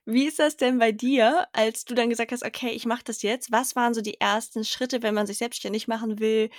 Wie 0.06 0.26
ist 0.26 0.38
das 0.38 0.56
denn 0.56 0.78
bei 0.78 0.92
dir, 0.92 1.46
als 1.52 1.84
du 1.84 1.94
dann 1.94 2.10
gesagt 2.10 2.32
hast, 2.32 2.44
okay, 2.44 2.70
ich 2.70 2.84
mache 2.84 3.04
das 3.04 3.22
jetzt? 3.22 3.52
Was 3.52 3.74
waren 3.74 3.94
so 3.94 4.02
die 4.02 4.20
ersten 4.20 4.64
Schritte, 4.64 5.02
wenn 5.02 5.14
man 5.14 5.26
sich 5.26 5.38
selbstständig 5.38 5.88
machen 5.88 6.18
will? 6.18 6.50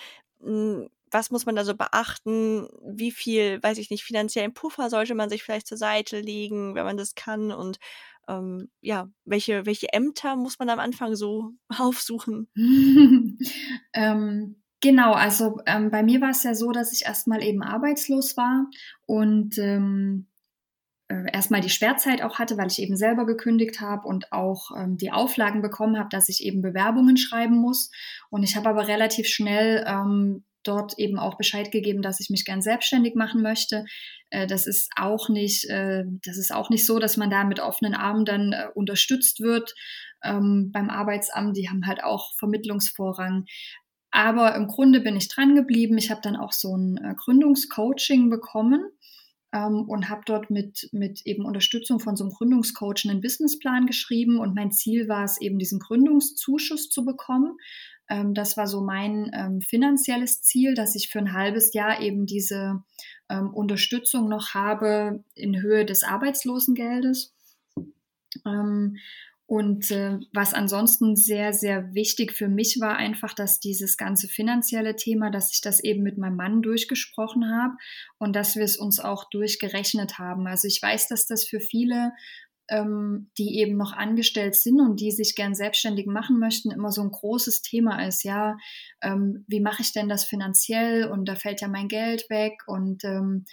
Was 1.16 1.32
muss 1.32 1.46
man 1.46 1.56
da 1.56 1.64
so 1.64 1.76
beachten? 1.76 2.68
Wie 2.84 3.12
viel, 3.12 3.64
weiß 3.64 3.78
ich 3.78 3.90
nicht, 3.90 4.04
finanziellen 4.04 4.54
Puffer 4.54 4.90
sollte 4.90 5.16
man 5.16 5.30
sich 5.30 5.44
vielleicht 5.44 5.66
zur 5.66 5.78
Seite 5.78 6.20
legen, 6.20 6.76
wenn 6.76 6.84
man 6.84 6.98
das 6.98 7.16
kann? 7.16 7.54
Und 7.54 7.78
ähm, 8.28 8.70
ja, 8.82 9.08
welche, 9.24 9.66
welche 9.66 9.94
Ämter 9.94 10.36
muss 10.36 10.60
man 10.60 10.70
am 10.70 10.80
Anfang 10.80 11.16
so 11.16 11.54
aufsuchen? 11.78 12.50
ähm, 13.94 14.62
genau, 14.82 15.14
also 15.14 15.62
ähm, 15.66 15.90
bei 15.90 16.04
mir 16.04 16.20
war 16.20 16.32
es 16.32 16.44
ja 16.44 16.54
so, 16.54 16.74
dass 16.74 16.92
ich 16.92 17.06
erstmal 17.06 17.42
eben 17.42 17.64
arbeitslos 17.64 18.36
war 18.36 18.70
und 19.06 19.58
ähm, 19.58 20.28
äh, 21.08 21.32
erstmal 21.32 21.62
die 21.62 21.70
Sperrzeit 21.70 22.22
auch 22.24 22.40
hatte, 22.40 22.58
weil 22.58 22.68
ich 22.68 22.82
eben 22.82 22.98
selber 22.98 23.26
gekündigt 23.26 23.80
habe 23.80 24.06
und 24.06 24.34
auch 24.34 24.72
ähm, 24.76 24.98
die 24.98 25.14
Auflagen 25.14 25.62
bekommen 25.62 25.98
habe, 25.98 26.10
dass 26.10 26.28
ich 26.28 26.44
eben 26.44 26.62
Bewerbungen 26.62 27.16
schreiben 27.16 27.56
muss. 27.56 27.90
Und 28.30 28.44
ich 28.44 28.58
habe 28.58 28.68
aber 28.68 28.90
relativ 28.90 29.28
schnell 29.28 29.86
ähm, 29.88 30.44
dort 30.68 30.98
eben 30.98 31.20
auch 31.20 31.38
Bescheid 31.38 31.72
gegeben, 31.72 32.02
dass 32.02 32.20
ich 32.20 32.30
mich 32.30 32.46
gern 32.46 32.62
selbstständig 32.62 33.16
machen 33.16 33.42
möchte. 33.42 33.86
Äh, 34.30 34.48
das 34.48 34.68
ist 34.68 34.92
auch 34.98 35.30
nicht, 35.30 35.66
äh, 35.70 36.04
das 36.24 36.38
ist 36.38 36.54
auch 36.54 36.70
nicht 36.70 36.86
so, 36.86 37.00
dass 37.00 37.18
man 37.18 37.30
da 37.30 37.44
mit 37.44 37.60
offenen 37.60 37.94
Armen 37.94 38.26
dann 38.26 38.54
äh, 38.54 38.68
unterstützt 38.74 39.42
wird 39.42 39.74
ähm, 40.24 40.72
beim 40.72 40.90
Arbeitsamt. 40.90 41.56
Die 41.58 41.70
haben 41.70 41.86
halt 41.86 42.04
auch 42.04 42.34
Vermittlungsvorrang. 42.38 43.46
Aber 44.12 44.56
im 44.56 44.68
Grunde 44.68 45.02
bin 45.02 45.18
ich 45.18 45.28
dran 45.28 45.56
geblieben. 45.56 45.98
Ich 45.98 46.10
habe 46.10 46.22
dann 46.22 46.38
auch 46.38 46.54
so 46.54 46.76
ein 46.76 47.16
Gründungscoaching 47.18 48.30
bekommen 48.30 48.86
ähm, 49.56 49.86
und 49.88 50.10
habe 50.10 50.22
dort 50.26 50.50
mit, 50.50 50.90
mit 50.92 51.22
eben 51.26 51.46
Unterstützung 51.46 52.00
von 52.00 52.16
so 52.16 52.26
einem 52.26 52.34
Gründungscoach 52.34 53.06
einen 53.06 53.22
Businessplan 53.22 53.86
geschrieben 53.86 54.40
und 54.40 54.54
mein 54.54 54.72
Ziel 54.72 55.08
war 55.08 55.24
es 55.24 55.40
eben, 55.40 55.58
diesen 55.58 55.80
Gründungszuschuss 55.80 56.90
zu 56.90 57.06
bekommen. 57.06 57.58
Ähm, 58.10 58.34
das 58.34 58.58
war 58.58 58.68
so 58.68 58.82
mein 58.82 59.32
ähm, 59.34 59.62
finanzielles 59.62 60.42
Ziel, 60.42 60.74
dass 60.76 60.96
ich 60.96 61.10
für 61.10 61.20
ein 61.20 61.34
halbes 61.34 61.74
Jahr 61.74 62.02
eben 62.02 62.26
diese 62.26 62.84
ähm, 63.30 63.54
Unterstützung 63.54 64.30
noch 64.30 64.54
habe 64.54 65.24
in 65.34 65.62
Höhe 65.62 65.86
des 65.86 66.04
Arbeitslosengeldes. 66.04 67.34
Ähm, 68.46 68.98
und 69.48 69.92
äh, 69.92 70.18
was 70.34 70.56
ansonsten 70.56 71.16
sehr, 71.16 71.54
sehr 71.54 71.94
wichtig 71.94 72.34
für 72.34 72.48
mich 72.48 72.80
war, 72.82 72.98
einfach, 72.98 73.34
dass 73.34 73.60
dieses 73.60 73.96
ganze 73.96 74.28
finanzielle 74.28 74.96
Thema, 74.96 75.30
dass 75.30 75.52
ich 75.52 75.62
das 75.62 75.84
eben 75.84 76.02
mit 76.02 76.18
meinem 76.18 76.36
Mann 76.36 76.64
durchgesprochen 76.64 77.52
habe 77.52 77.76
und 78.18 78.36
dass 78.36 78.56
wir 78.56 78.64
es 78.64 78.76
uns 78.76 79.00
auch 79.00 79.30
durchgerechnet 79.30 80.18
haben. 80.18 80.48
Also 80.48 80.68
ich 80.68 80.82
weiß, 80.82 81.10
dass 81.10 81.28
das 81.28 81.46
für 81.46 81.60
viele, 81.60 82.14
ähm, 82.70 83.30
die 83.38 83.60
eben 83.60 83.78
noch 83.78 83.94
angestellt 83.94 84.56
sind 84.56 84.80
und 84.80 85.00
die 85.00 85.12
sich 85.12 85.36
gern 85.36 85.54
selbstständig 85.54 86.08
machen 86.08 86.40
möchten, 86.40 86.72
immer 86.72 86.92
so 86.92 87.02
ein 87.02 87.12
großes 87.12 87.62
Thema 87.62 88.06
ist. 88.08 88.24
Ja, 88.24 88.58
ähm, 89.02 89.46
wie 89.48 89.60
mache 89.60 89.82
ich 89.82 89.94
denn 89.94 90.10
das 90.10 90.26
finanziell? 90.26 91.08
Und 91.08 91.26
da 91.26 91.36
fällt 91.36 91.62
ja 91.62 91.68
mein 91.68 91.88
Geld 91.88 92.30
weg 92.30 92.64
und 92.68 93.04
ähm, 93.04 93.46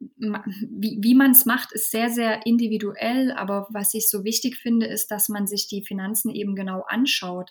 wie, 0.00 0.98
wie 1.02 1.14
man 1.14 1.32
es 1.32 1.44
macht, 1.44 1.72
ist 1.72 1.90
sehr, 1.90 2.08
sehr 2.08 2.46
individuell. 2.46 3.32
Aber 3.32 3.66
was 3.70 3.92
ich 3.94 4.08
so 4.08 4.24
wichtig 4.24 4.56
finde, 4.56 4.86
ist, 4.86 5.10
dass 5.10 5.28
man 5.28 5.46
sich 5.46 5.68
die 5.68 5.84
Finanzen 5.84 6.30
eben 6.30 6.54
genau 6.54 6.82
anschaut. 6.88 7.50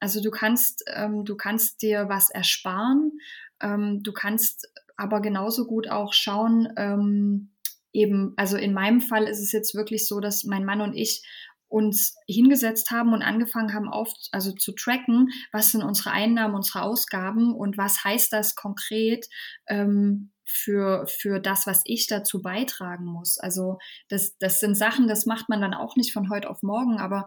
Also 0.00 0.22
du 0.22 0.30
kannst, 0.30 0.82
ähm, 0.94 1.24
du 1.24 1.36
kannst 1.36 1.82
dir 1.82 2.08
was 2.08 2.30
ersparen. 2.30 3.12
Ähm, 3.60 4.02
du 4.02 4.12
kannst 4.12 4.72
aber 4.96 5.20
genauso 5.20 5.66
gut 5.66 5.88
auch 5.88 6.12
schauen, 6.12 6.68
ähm, 6.76 7.50
eben, 7.92 8.34
also 8.36 8.56
in 8.56 8.72
meinem 8.72 9.00
Fall 9.00 9.24
ist 9.24 9.40
es 9.40 9.52
jetzt 9.52 9.74
wirklich 9.74 10.06
so, 10.06 10.20
dass 10.20 10.44
mein 10.44 10.64
Mann 10.64 10.80
und 10.80 10.94
ich 10.94 11.22
uns 11.70 12.16
hingesetzt 12.26 12.90
haben 12.90 13.12
und 13.12 13.22
angefangen 13.22 13.72
haben, 13.72 13.88
auf, 13.88 14.12
also 14.32 14.52
zu 14.52 14.72
tracken, 14.72 15.28
was 15.52 15.70
sind 15.70 15.82
unsere 15.82 16.10
Einnahmen, 16.10 16.56
unsere 16.56 16.82
Ausgaben 16.82 17.54
und 17.54 17.78
was 17.78 18.04
heißt 18.04 18.32
das 18.32 18.56
konkret 18.56 19.26
ähm, 19.68 20.32
für, 20.44 21.06
für 21.06 21.38
das, 21.38 21.68
was 21.68 21.82
ich 21.84 22.08
dazu 22.08 22.42
beitragen 22.42 23.04
muss. 23.04 23.38
Also 23.38 23.78
das, 24.08 24.36
das 24.38 24.58
sind 24.58 24.74
Sachen, 24.74 25.06
das 25.06 25.26
macht 25.26 25.48
man 25.48 25.60
dann 25.60 25.74
auch 25.74 25.94
nicht 25.94 26.12
von 26.12 26.28
heute 26.28 26.50
auf 26.50 26.62
morgen, 26.62 26.98
aber 26.98 27.24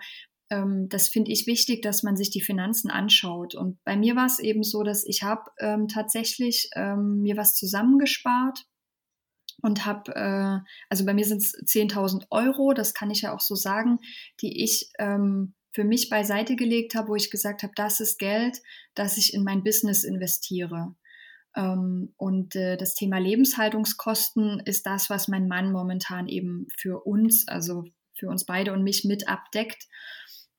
ähm, 0.49 0.89
das 0.89 1.07
finde 1.07 1.32
ich 1.32 1.47
wichtig, 1.47 1.82
dass 1.82 2.03
man 2.03 2.18
sich 2.18 2.30
die 2.30 2.41
Finanzen 2.41 2.91
anschaut. 2.91 3.55
Und 3.55 3.82
bei 3.86 3.95
mir 3.95 4.18
war 4.18 4.26
es 4.26 4.39
eben 4.39 4.64
so, 4.64 4.84
dass 4.84 5.05
ich 5.05 5.24
habe 5.24 5.51
ähm, 5.59 5.88
tatsächlich 5.88 6.70
ähm, 6.76 7.22
mir 7.22 7.38
was 7.38 7.55
zusammengespart 7.55 8.66
und 9.62 9.86
habe, 9.86 10.16
äh, 10.16 10.60
also 10.89 11.06
bei 11.06 11.14
mir 11.14 11.26
sind 11.26 11.41
es 11.41 11.54
10.000 11.54 12.26
Euro, 12.32 12.74
das 12.74 12.93
kann 12.93 13.12
ich 13.12 13.22
ja 13.22 13.34
auch 13.34 13.39
so 13.39 13.56
sagen, 13.56 13.99
die 14.41 14.64
ich 14.64 14.91
ähm, 14.99 15.54
für 15.72 15.84
mich 15.84 16.10
beiseite 16.10 16.56
gelegt 16.56 16.95
habe, 16.95 17.10
wo 17.10 17.16
ich 17.16 17.32
gesagt 17.32 17.64
habe, 17.64 17.74
das 17.76 17.99
ist 17.99 18.20
Geld, 18.20 18.62
das 18.93 19.18
ich 19.18 19.34
in 19.34 19.43
mein 19.43 19.64
Business 19.64 20.04
investiere. 20.04 20.95
Ähm, 21.56 22.14
und 22.18 22.56
äh, 22.56 22.78
das 22.78 22.93
Thema 22.95 23.18
Lebenshaltungskosten 23.18 24.62
ist 24.66 24.86
das, 24.86 25.10
was 25.10 25.28
mein 25.28 25.47
Mann 25.47 25.72
momentan 25.72 26.28
eben 26.28 26.68
für 26.78 27.06
uns, 27.06 27.47
also 27.47 27.86
für 28.16 28.30
uns 28.30 28.45
beide 28.45 28.74
und 28.74 28.84
mich 28.84 29.04
mit 29.04 29.28
abdeckt. 29.28 29.88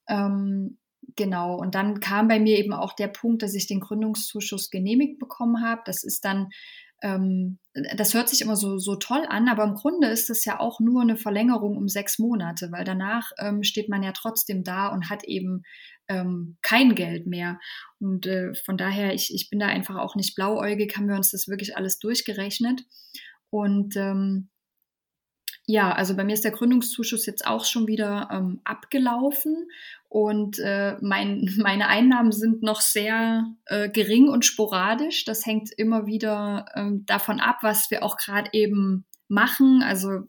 Ähm, 0.09 0.79
genau, 1.17 1.57
und 1.57 1.75
dann 1.75 2.01
kam 2.01 2.29
bei 2.29 2.39
mir 2.39 2.59
eben 2.59 2.73
auch 2.73 2.93
der 2.93 3.09
Punkt, 3.09 3.43
dass 3.43 3.55
ich 3.55 3.67
den 3.67 3.81
Gründungszuschuss 3.81 4.71
genehmigt 4.71 5.19
bekommen 5.19 5.65
habe. 5.65 5.83
Das 5.85 6.05
ist 6.05 6.25
dann 6.25 6.51
ähm, 7.05 7.59
das 7.97 8.15
hört 8.15 8.31
sich 8.31 8.41
immer 8.41 8.57
so, 8.57 8.79
so 8.79 8.97
toll 8.97 9.27
an, 9.29 9.49
aber 9.49 9.65
im 9.65 9.75
Grunde 9.75 10.09
ist 10.09 10.31
es 10.31 10.47
ja 10.47 10.59
auch 10.59 10.81
nur 10.81 11.03
eine 11.03 11.19
Verlängerung 11.19 11.77
um 11.77 11.87
sechs 11.87 12.19
Monate, 12.19 12.73
weil 12.73 12.85
danach 12.85 13.31
ähm, 13.39 13.63
steht 13.63 13.91
man 13.91 14.03
ja 14.03 14.13
trotzdem 14.13 14.65
da 14.65 14.89
und 14.89 15.11
hat 15.11 15.23
eben 15.25 15.65
ähm, 16.09 16.57
kein 16.63 16.95
Geld 16.95 17.27
mehr. 17.27 17.61
Und 18.01 18.27
äh, 18.27 18.55
von 18.55 18.79
daher, 18.79 19.13
ich, 19.13 19.35
ich 19.35 19.51
bin 19.51 19.59
da 19.59 19.67
einfach 19.67 19.97
auch 19.97 20.17
nicht 20.17 20.35
blauäugig, 20.35 20.97
haben 20.97 21.09
wir 21.09 21.17
uns 21.17 21.31
das 21.31 21.47
wirklich 21.47 21.77
alles 21.77 21.99
durchgerechnet. 21.99 22.81
Und 23.51 23.97
ähm, 23.97 24.49
ja, 25.67 25.93
also 25.93 26.15
bei 26.15 26.25
mir 26.25 26.35
ist 26.35 26.45
der 26.45 26.53
Gründungszuschuss 26.53 27.27
jetzt 27.27 27.47
auch 27.47 27.65
schon 27.65 27.87
wieder 27.87 28.29
ähm, 28.31 28.61
abgelaufen 28.65 29.69
und 30.09 30.59
äh, 30.59 30.97
mein, 31.01 31.51
meine 31.59 31.89
Einnahmen 31.89 32.33
sind 32.33 32.63
noch 32.63 32.81
sehr 32.81 33.47
äh, 33.67 33.89
gering 33.89 34.29
und 34.29 34.45
sporadisch. 34.45 35.25
Das 35.25 35.47
hängt 35.47 35.73
immer 35.73 36.07
wieder 36.07 36.67
ähm, 36.75 37.05
davon 37.07 37.41
ab, 37.41 37.59
was 37.63 37.91
wir 37.91 38.03
auch 38.03 38.17
gerade 38.17 38.51
eben 38.53 39.05
machen. 39.29 39.83
Also 39.83 40.29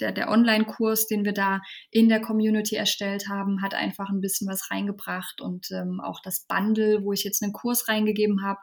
der, 0.00 0.12
der 0.12 0.28
Online-Kurs, 0.28 1.06
den 1.06 1.24
wir 1.24 1.32
da 1.32 1.60
in 1.90 2.08
der 2.08 2.20
Community 2.20 2.76
erstellt 2.76 3.28
haben, 3.28 3.62
hat 3.62 3.74
einfach 3.74 4.10
ein 4.10 4.20
bisschen 4.20 4.48
was 4.48 4.70
reingebracht 4.70 5.40
und 5.40 5.70
ähm, 5.70 6.00
auch 6.00 6.20
das 6.22 6.46
Bundle, 6.46 7.04
wo 7.04 7.12
ich 7.12 7.24
jetzt 7.24 7.42
einen 7.42 7.52
Kurs 7.52 7.88
reingegeben 7.88 8.44
habe. 8.44 8.60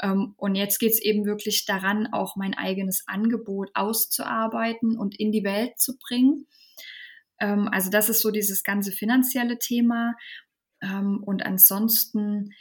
Ähm, 0.00 0.34
und 0.36 0.54
jetzt 0.54 0.78
geht 0.78 0.92
es 0.92 1.02
eben 1.02 1.24
wirklich 1.24 1.64
daran, 1.66 2.08
auch 2.12 2.36
mein 2.36 2.54
eigenes 2.54 3.04
Angebot 3.06 3.70
auszuarbeiten 3.74 4.96
und 4.96 5.18
in 5.18 5.32
die 5.32 5.44
Welt 5.44 5.78
zu 5.78 5.96
bringen. 5.98 6.46
Ähm, 7.40 7.68
also 7.72 7.90
das 7.90 8.08
ist 8.08 8.22
so 8.22 8.30
dieses 8.30 8.62
ganze 8.62 8.92
finanzielle 8.92 9.58
Thema. 9.58 10.14
Ähm, 10.80 11.22
und 11.24 11.44
ansonsten, 11.44 12.52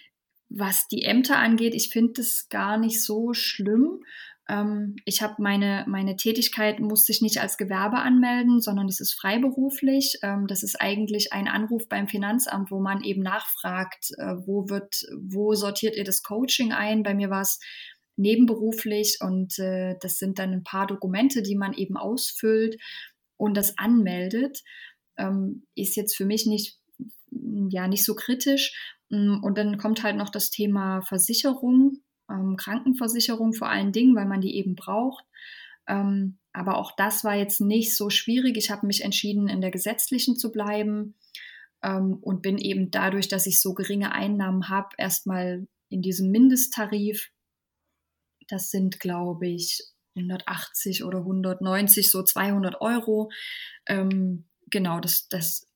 was 0.50 0.88
die 0.88 1.04
Ämter 1.04 1.38
angeht, 1.38 1.74
ich 1.74 1.90
finde 1.90 2.14
das 2.18 2.48
gar 2.50 2.78
nicht 2.78 3.04
so 3.04 3.34
schlimm. 3.34 4.04
Ähm, 4.50 4.96
ich 5.06 5.22
habe 5.22 5.36
meine, 5.40 5.84
meine 5.88 6.16
Tätigkeit, 6.16 6.80
musste 6.80 7.12
ich 7.12 7.22
nicht 7.22 7.40
als 7.40 7.58
Gewerbe 7.58 7.98
anmelden, 7.98 8.62
sondern 8.62 8.88
das 8.88 9.00
ist 9.00 9.14
freiberuflich. 9.14 10.20
Ähm, 10.24 10.48
das 10.48 10.64
ist 10.64 10.80
eigentlich 10.80 11.34
ein 11.34 11.48
Anruf 11.48 11.88
beim 11.90 12.08
Finanzamt, 12.08 12.72
wo 12.72 12.80
man 12.80 13.04
eben 13.04 13.22
nachfragt, 13.22 14.12
äh, 14.18 14.36
wo 14.46 14.70
wird, 14.70 15.04
wo 15.20 15.54
sortiert 15.54 15.96
ihr 15.96 16.06
das 16.06 16.24
Coaching 16.24 16.72
ein? 16.72 17.04
Bei 17.04 17.14
mir 17.14 17.30
war 17.30 17.42
es 17.42 17.60
nebenberuflich 18.16 19.18
und 19.22 19.60
äh, 19.60 19.96
das 20.02 20.18
sind 20.18 20.40
dann 20.40 20.52
ein 20.52 20.64
paar 20.64 20.88
Dokumente, 20.88 21.42
die 21.42 21.56
man 21.56 21.74
eben 21.74 21.98
ausfüllt 21.98 22.78
und 23.38 23.56
das 23.56 23.78
anmeldet. 23.78 24.64
Ähm, 25.18 25.66
ist 25.76 25.96
jetzt 25.96 26.16
für 26.16 26.26
mich 26.26 26.46
nicht, 26.46 26.80
ja, 27.32 27.88
nicht 27.88 28.06
so 28.06 28.16
kritisch. 28.16 28.96
Mm, 29.10 29.44
und 29.44 29.58
dann 29.58 29.78
kommt 29.78 30.04
halt 30.04 30.16
noch 30.16 30.30
das 30.30 30.50
Thema 30.50 31.02
Versicherung 31.02 32.02
ähm, 32.30 32.56
Krankenversicherung 32.58 33.54
vor 33.54 33.70
allen 33.70 33.92
Dingen, 33.92 34.16
weil 34.16 34.26
man 34.26 34.42
die 34.42 34.56
eben 34.56 34.76
braucht. 34.76 35.26
Ähm, 35.88 36.38
aber 36.54 36.78
auch 36.78 36.96
das 36.96 37.24
war 37.24 37.36
jetzt 37.36 37.62
nicht 37.62 37.96
so 37.96 38.10
schwierig. 38.10 38.58
Ich 38.58 38.70
habe 38.72 38.88
mich 38.88 39.04
entschieden, 39.04 39.48
in 39.48 39.62
der 39.62 39.72
gesetzlichen 39.72 40.38
zu 40.38 40.52
bleiben 40.52 41.16
ähm, 41.84 42.18
und 42.22 42.42
bin 42.42 42.58
eben 42.58 42.92
dadurch, 42.92 43.28
dass 43.28 43.46
ich 43.46 43.62
so 43.62 43.74
geringe 43.74 44.12
Einnahmen 44.12 44.70
habe, 44.70 44.90
erstmal 44.98 45.68
in 45.90 46.02
diesem 46.02 46.32
Mindesttarif. 46.32 47.30
Das 48.48 48.72
sind, 48.72 49.00
glaube 49.00 49.48
ich, 49.48 49.84
180 50.16 51.04
oder 51.04 51.20
190, 51.20 52.12
so 52.12 52.24
200 52.24 52.82
Euro. 52.82 53.32
Ähm, 53.86 54.46
genau, 54.70 55.00
das, 55.00 55.30
das 55.30 55.67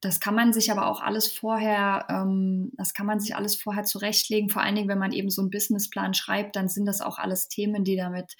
das 0.00 0.20
kann 0.20 0.34
man 0.34 0.52
sich 0.52 0.70
aber 0.70 0.88
auch 0.88 1.00
alles 1.00 1.32
vorher, 1.32 2.06
ähm, 2.08 2.70
das 2.76 2.92
kann 2.92 3.06
man 3.06 3.18
sich 3.18 3.34
alles 3.34 3.56
vorher 3.56 3.84
zurechtlegen. 3.84 4.50
Vor 4.50 4.62
allen 4.62 4.74
Dingen, 4.74 4.88
wenn 4.88 4.98
man 4.98 5.12
eben 5.12 5.30
so 5.30 5.40
einen 5.40 5.50
Businessplan 5.50 6.14
schreibt, 6.14 6.56
dann 6.56 6.68
sind 6.68 6.86
das 6.86 7.00
auch 7.00 7.18
alles 7.18 7.48
Themen, 7.48 7.82
die 7.82 7.96
damit 7.96 8.34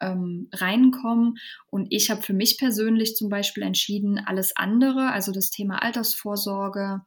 ähm, 0.00 0.48
reinkommen. 0.52 1.34
Und 1.70 1.86
ich 1.90 2.10
habe 2.10 2.22
für 2.22 2.32
mich 2.32 2.58
persönlich 2.58 3.14
zum 3.14 3.28
Beispiel 3.28 3.62
entschieden, 3.62 4.18
alles 4.18 4.56
andere, 4.56 5.12
also 5.12 5.32
das 5.32 5.50
Thema 5.50 5.82
Altersvorsorge 5.82 7.02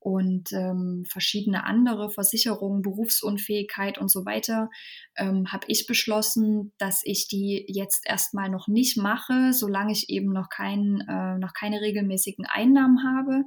und 0.00 0.52
ähm, 0.52 1.04
verschiedene 1.08 1.64
andere 1.64 2.10
Versicherungen, 2.10 2.80
Berufsunfähigkeit 2.80 3.98
und 3.98 4.10
so 4.10 4.24
weiter, 4.24 4.70
ähm, 5.16 5.52
habe 5.52 5.66
ich 5.68 5.86
beschlossen, 5.86 6.72
dass 6.78 7.02
ich 7.04 7.28
die 7.28 7.66
jetzt 7.68 8.08
erstmal 8.08 8.48
noch 8.48 8.66
nicht 8.66 8.96
mache, 8.96 9.52
solange 9.52 9.92
ich 9.92 10.08
eben 10.08 10.32
noch, 10.32 10.48
kein, 10.48 11.06
äh, 11.06 11.38
noch 11.38 11.52
keine 11.52 11.82
regelmäßigen 11.82 12.46
Einnahmen 12.46 13.04
habe. 13.04 13.44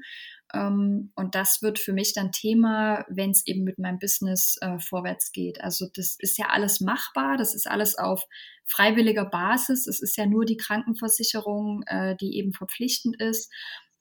Ähm, 0.54 1.12
und 1.16 1.34
das 1.34 1.64
wird 1.64 1.80
für 1.80 1.93
mich 1.93 2.14
dann 2.14 2.32
Thema, 2.32 3.04
wenn 3.10 3.32
es 3.32 3.45
eben 3.47 3.64
mit 3.64 3.80
meinem 3.80 3.97
Business 3.97 4.58
äh, 4.62 4.78
vorwärts 4.78 5.32
geht. 5.32 5.60
Also 5.62 5.88
das 5.95 6.16
ist 6.20 6.38
ja 6.38 6.49
alles 6.49 6.80
machbar, 6.80 7.38
das 7.38 7.56
ist 7.56 7.68
alles 7.68 7.97
auf 7.97 8.24
freiwilliger 8.66 9.26
Basis. 9.26 9.88
Es 9.88 10.01
ist 10.01 10.18
ja 10.18 10.28
nur 10.28 10.45
die 10.45 10.58
Krankenversicherung, 10.58 11.84
äh, 11.88 12.16
die 12.16 12.38
eben 12.38 12.54
verpflichtend 12.54 13.20
ist. 13.20 13.51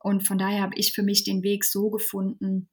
Und 0.02 0.26
von 0.26 0.38
daher 0.38 0.62
habe 0.62 0.76
ich 0.76 0.92
für 0.92 1.02
mich 1.02 1.24
den 1.24 1.42
Weg 1.42 1.64
so 1.64 1.90
gefunden, 1.90 2.68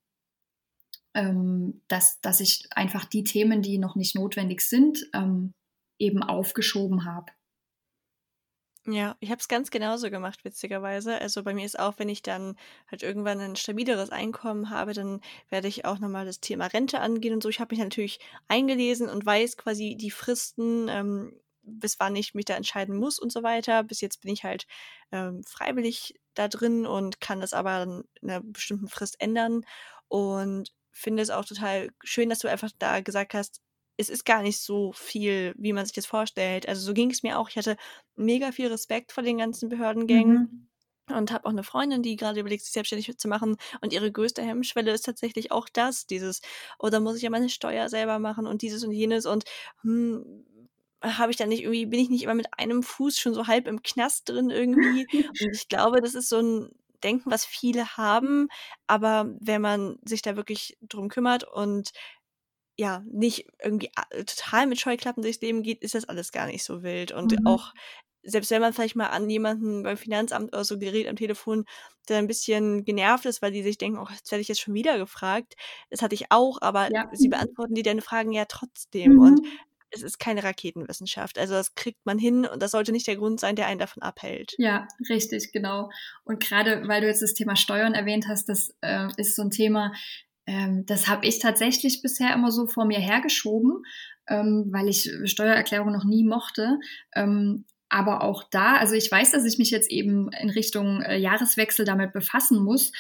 ähm, 1.14 1.82
dass, 1.88 2.20
dass 2.22 2.40
ich 2.40 2.68
einfach 2.72 3.06
die 3.06 3.24
Themen, 3.24 3.62
die 3.62 3.78
noch 3.78 3.96
nicht 3.96 4.16
notwendig 4.16 4.62
sind, 4.62 5.10
ähm, 5.14 5.54
eben 6.00 6.24
aufgeschoben 6.24 7.06
habe. 7.06 7.32
Ja, 8.92 9.16
ich 9.20 9.30
habe 9.30 9.40
es 9.40 9.48
ganz 9.48 9.70
genauso 9.70 10.10
gemacht, 10.10 10.44
witzigerweise. 10.44 11.20
Also 11.20 11.44
bei 11.44 11.54
mir 11.54 11.66
ist 11.66 11.78
auch, 11.78 12.00
wenn 12.00 12.10
ich 12.10 12.24
dann 12.24 12.56
halt 12.90 13.04
irgendwann 13.04 13.40
ein 13.40 13.56
stabileres 13.56 14.10
Einkommen 14.10 14.70
habe, 14.70 14.94
dann 14.94 15.22
werde 15.50 15.68
ich 15.68 15.86
auch 15.86 16.00
nochmal 16.00 16.26
das 16.26 16.40
Thema 16.40 16.66
Rente 16.68 17.00
angehen 17.00 17.34
und 17.34 17.44
so. 17.44 17.50
Ich 17.50 17.60
habe 17.60 17.76
mich 17.76 17.84
natürlich 17.84 18.20
eingelesen 18.48 19.10
und 19.10 19.26
weiß 19.26 19.58
quasi 19.58 19.96
die 19.96 20.12
Fristen, 20.12 20.88
ähm, 20.90 21.34
bis 21.70 22.00
wann 22.00 22.16
ich 22.16 22.34
mich 22.34 22.46
da 22.46 22.56
entscheiden 22.56 22.96
muss 22.98 23.20
und 23.20 23.32
so 23.32 23.44
weiter. 23.44 23.84
Bis 23.84 24.02
jetzt 24.02 24.22
bin 24.22 24.34
ich 24.34 24.44
halt 24.44 24.66
ähm, 25.12 25.44
freiwillig 25.44 26.20
da 26.34 26.48
drin 26.48 26.86
und 26.86 27.22
kann 27.22 27.42
das 27.42 27.54
aber 27.54 27.84
in 27.84 28.04
einer 28.22 28.42
bestimmten 28.42 28.88
Frist 28.88 29.20
ändern. 29.20 29.66
Und 30.08 30.74
finde 30.92 31.24
es 31.24 31.30
auch 31.30 31.46
total 31.46 31.90
schön, 32.04 32.30
dass 32.30 32.40
du 32.40 32.48
einfach 32.48 32.72
da 32.78 33.00
gesagt 33.02 33.34
hast, 33.34 33.62
es 33.98 34.10
ist 34.10 34.26
gar 34.26 34.42
nicht 34.42 34.60
so 34.60 34.94
viel, 34.94 35.54
wie 35.58 35.74
man 35.74 35.86
sich 35.86 35.94
das 35.94 36.06
vorstellt. 36.06 36.68
Also 36.68 36.82
so 36.82 36.94
ging 36.94 37.12
es 37.12 37.22
mir 37.22 37.38
auch. 37.38 37.50
Ich 37.50 37.58
hatte 37.58 37.76
mega 38.16 38.52
viel 38.52 38.68
Respekt 38.68 39.12
vor 39.12 39.24
den 39.24 39.38
ganzen 39.38 39.70
Behördengängen. 39.70 40.36
Mhm 40.36 40.70
und 41.12 41.32
habe 41.32 41.46
auch 41.46 41.52
eine 41.52 41.64
Freundin, 41.64 42.04
die 42.04 42.16
gerade 42.16 42.40
überlegt, 42.40 42.64
sich 42.64 42.74
selbstständig 42.74 43.18
zu 43.18 43.28
machen. 43.28 43.58
Und 43.82 43.94
ihre 43.94 44.12
größte 44.12 44.42
Hemmschwelle 44.42 44.92
ist 44.92 45.06
tatsächlich 45.06 45.52
auch 45.52 45.70
das, 45.70 46.06
dieses, 46.06 46.42
oder 46.78 47.00
oh, 47.00 47.02
muss 47.02 47.18
ich 47.18 47.24
ja 47.24 47.30
meine 47.30 47.50
Steuer 47.50 47.90
selber 47.90 48.20
machen 48.20 48.48
und 48.48 48.62
dieses 48.62 48.84
und 48.84 48.92
jenes 48.92 49.26
und 49.26 49.46
hm, 49.82 50.46
habe 51.02 51.32
ich 51.32 51.38
da 51.38 51.46
nicht 51.46 51.64
irgendwie, 51.64 51.86
bin 51.86 52.00
ich 52.00 52.10
nicht 52.10 52.24
immer 52.24 52.36
mit 52.36 52.48
einem 52.58 52.84
Fuß 52.84 53.18
schon 53.18 53.34
so 53.34 53.48
halb 53.48 53.68
im 53.68 53.82
Knast 53.84 54.30
drin 54.30 54.50
irgendwie. 54.50 55.08
und 55.42 55.54
ich 55.54 55.68
glaube, 55.68 56.02
das 56.02 56.16
ist 56.16 56.30
so 56.30 56.40
ein 56.40 56.70
Denken, 57.04 57.32
was 57.32 57.46
viele 57.46 57.96
haben, 57.96 58.50
aber 58.86 59.34
wenn 59.40 59.62
man 59.62 60.00
sich 60.04 60.22
da 60.22 60.36
wirklich 60.36 60.78
drum 60.82 61.08
kümmert 61.08 61.46
und 61.46 61.92
ja, 62.78 63.04
nicht 63.10 63.46
irgendwie 63.62 63.90
total 64.26 64.68
mit 64.68 64.80
Scheuklappen 64.80 65.24
durchs 65.24 65.42
Leben 65.42 65.64
geht, 65.64 65.82
ist 65.82 65.96
das 65.96 66.06
alles 66.06 66.32
gar 66.32 66.48
nicht 66.48 66.64
so 66.64 66.84
wild. 66.84 67.12
Und 67.12 67.32
mhm. 67.32 67.48
auch 67.48 67.74
selbst 68.24 68.52
wenn 68.52 68.62
man 68.62 68.74
vielleicht 68.74 68.96
mal 68.96 69.08
an 69.08 69.30
jemanden 69.30 69.84
beim 69.84 69.98
Finanzamt 69.98 70.54
oder 70.54 70.64
so 70.64 70.78
gerät 70.78 71.08
am 71.08 71.16
Telefon, 71.16 71.66
der 72.08 72.18
ein 72.18 72.28
bisschen 72.28 72.84
genervt 72.84 73.26
ist, 73.26 73.42
weil 73.42 73.52
die 73.52 73.64
sich 73.64 73.78
denken, 73.78 74.00
oh, 74.00 74.08
jetzt 74.12 74.32
werde 74.32 74.42
ich 74.42 74.48
jetzt 74.48 74.62
schon 74.62 74.74
wieder 74.74 74.98
gefragt. 74.98 75.56
Das 75.90 76.02
hatte 76.02 76.16
ich 76.16 76.32
auch, 76.32 76.62
aber 76.62 76.92
ja. 76.92 77.10
sie 77.14 77.30
beantworten 77.30 77.76
die 77.76 77.84
deine 77.84 78.02
Fragen 78.02 78.32
ja 78.32 78.46
trotzdem. 78.46 79.14
Mhm. 79.14 79.20
Und 79.20 79.42
es 79.92 80.02
ist 80.02 80.20
keine 80.20 80.44
Raketenwissenschaft. 80.44 81.38
Also 81.38 81.54
das 81.54 81.76
kriegt 81.76 82.06
man 82.06 82.20
hin 82.20 82.46
und 82.46 82.62
das 82.62 82.72
sollte 82.72 82.92
nicht 82.92 83.08
der 83.08 83.16
Grund 83.16 83.40
sein, 83.40 83.56
der 83.56 83.68
einen 83.68 83.80
davon 83.80 84.04
abhält. 84.04 84.56
Ja, 84.58 84.88
richtig, 85.10 85.52
genau. 85.52 85.90
Und 86.24 86.42
gerade 86.44 86.88
weil 86.88 87.02
du 87.02 87.08
jetzt 87.08 87.22
das 87.22 87.34
Thema 87.34 87.56
Steuern 87.56 87.94
erwähnt 87.94 88.28
hast, 88.28 88.50
das 88.50 88.76
äh, 88.82 89.08
ist 89.18 89.36
so 89.36 89.44
ein 89.44 89.52
Thema, 89.52 89.94
ähm, 90.46 90.86
das 90.86 91.08
habe 91.08 91.26
ich 91.26 91.40
tatsächlich 91.40 92.02
bisher 92.02 92.34
immer 92.34 92.52
so 92.52 92.68
vor 92.68 92.86
mir 92.86 93.00
hergeschoben, 93.00 93.84
ähm, 94.28 94.68
weil 94.72 94.88
ich 94.88 95.10
Steuererklärung 95.26 95.92
noch 95.92 96.06
nie 96.06 96.24
mochte. 96.24 96.80
Ähm, 97.16 97.66
aber 97.90 98.24
auch 98.24 98.44
da, 98.52 98.76
also 98.76 98.94
ich 98.94 99.12
weiß, 99.12 99.32
dass 99.32 99.46
ich 99.46 99.58
mich 99.58 99.72
jetzt 99.72 99.90
eben 99.90 100.32
in 100.40 100.50
Richtung 100.50 101.02
äh, 101.02 101.18
Jahreswechsel 101.18 101.86
damit 101.86 102.14
befassen 102.14 102.64
muss. 102.64 102.92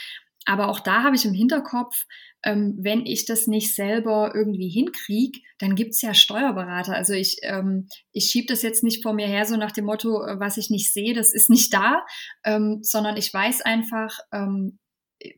Aber 0.49 0.67
auch 0.69 0.79
da 0.79 1.03
habe 1.03 1.15
ich 1.15 1.25
im 1.25 1.33
Hinterkopf, 1.35 2.07
ähm, 2.43 2.75
wenn 2.79 3.05
ich 3.05 3.25
das 3.25 3.45
nicht 3.45 3.75
selber 3.75 4.31
irgendwie 4.33 4.67
hinkriege, 4.67 5.41
dann 5.59 5.75
gibt's 5.75 6.01
ja 6.01 6.15
Steuerberater. 6.15 6.95
Also 6.95 7.13
ich, 7.13 7.37
ähm, 7.43 7.87
ich 8.13 8.31
schiebe 8.31 8.47
das 8.47 8.63
jetzt 8.63 8.83
nicht 8.83 9.03
vor 9.03 9.13
mir 9.13 9.27
her, 9.27 9.45
so 9.45 9.57
nach 9.57 9.71
dem 9.71 9.85
Motto, 9.85 10.25
äh, 10.25 10.39
was 10.39 10.57
ich 10.57 10.71
nicht 10.71 10.91
sehe, 10.91 11.13
das 11.13 11.33
ist 11.33 11.51
nicht 11.51 11.71
da, 11.71 12.03
ähm, 12.43 12.79
sondern 12.81 13.15
ich 13.15 13.31
weiß 13.31 13.61
einfach, 13.61 14.17
ähm, 14.31 14.79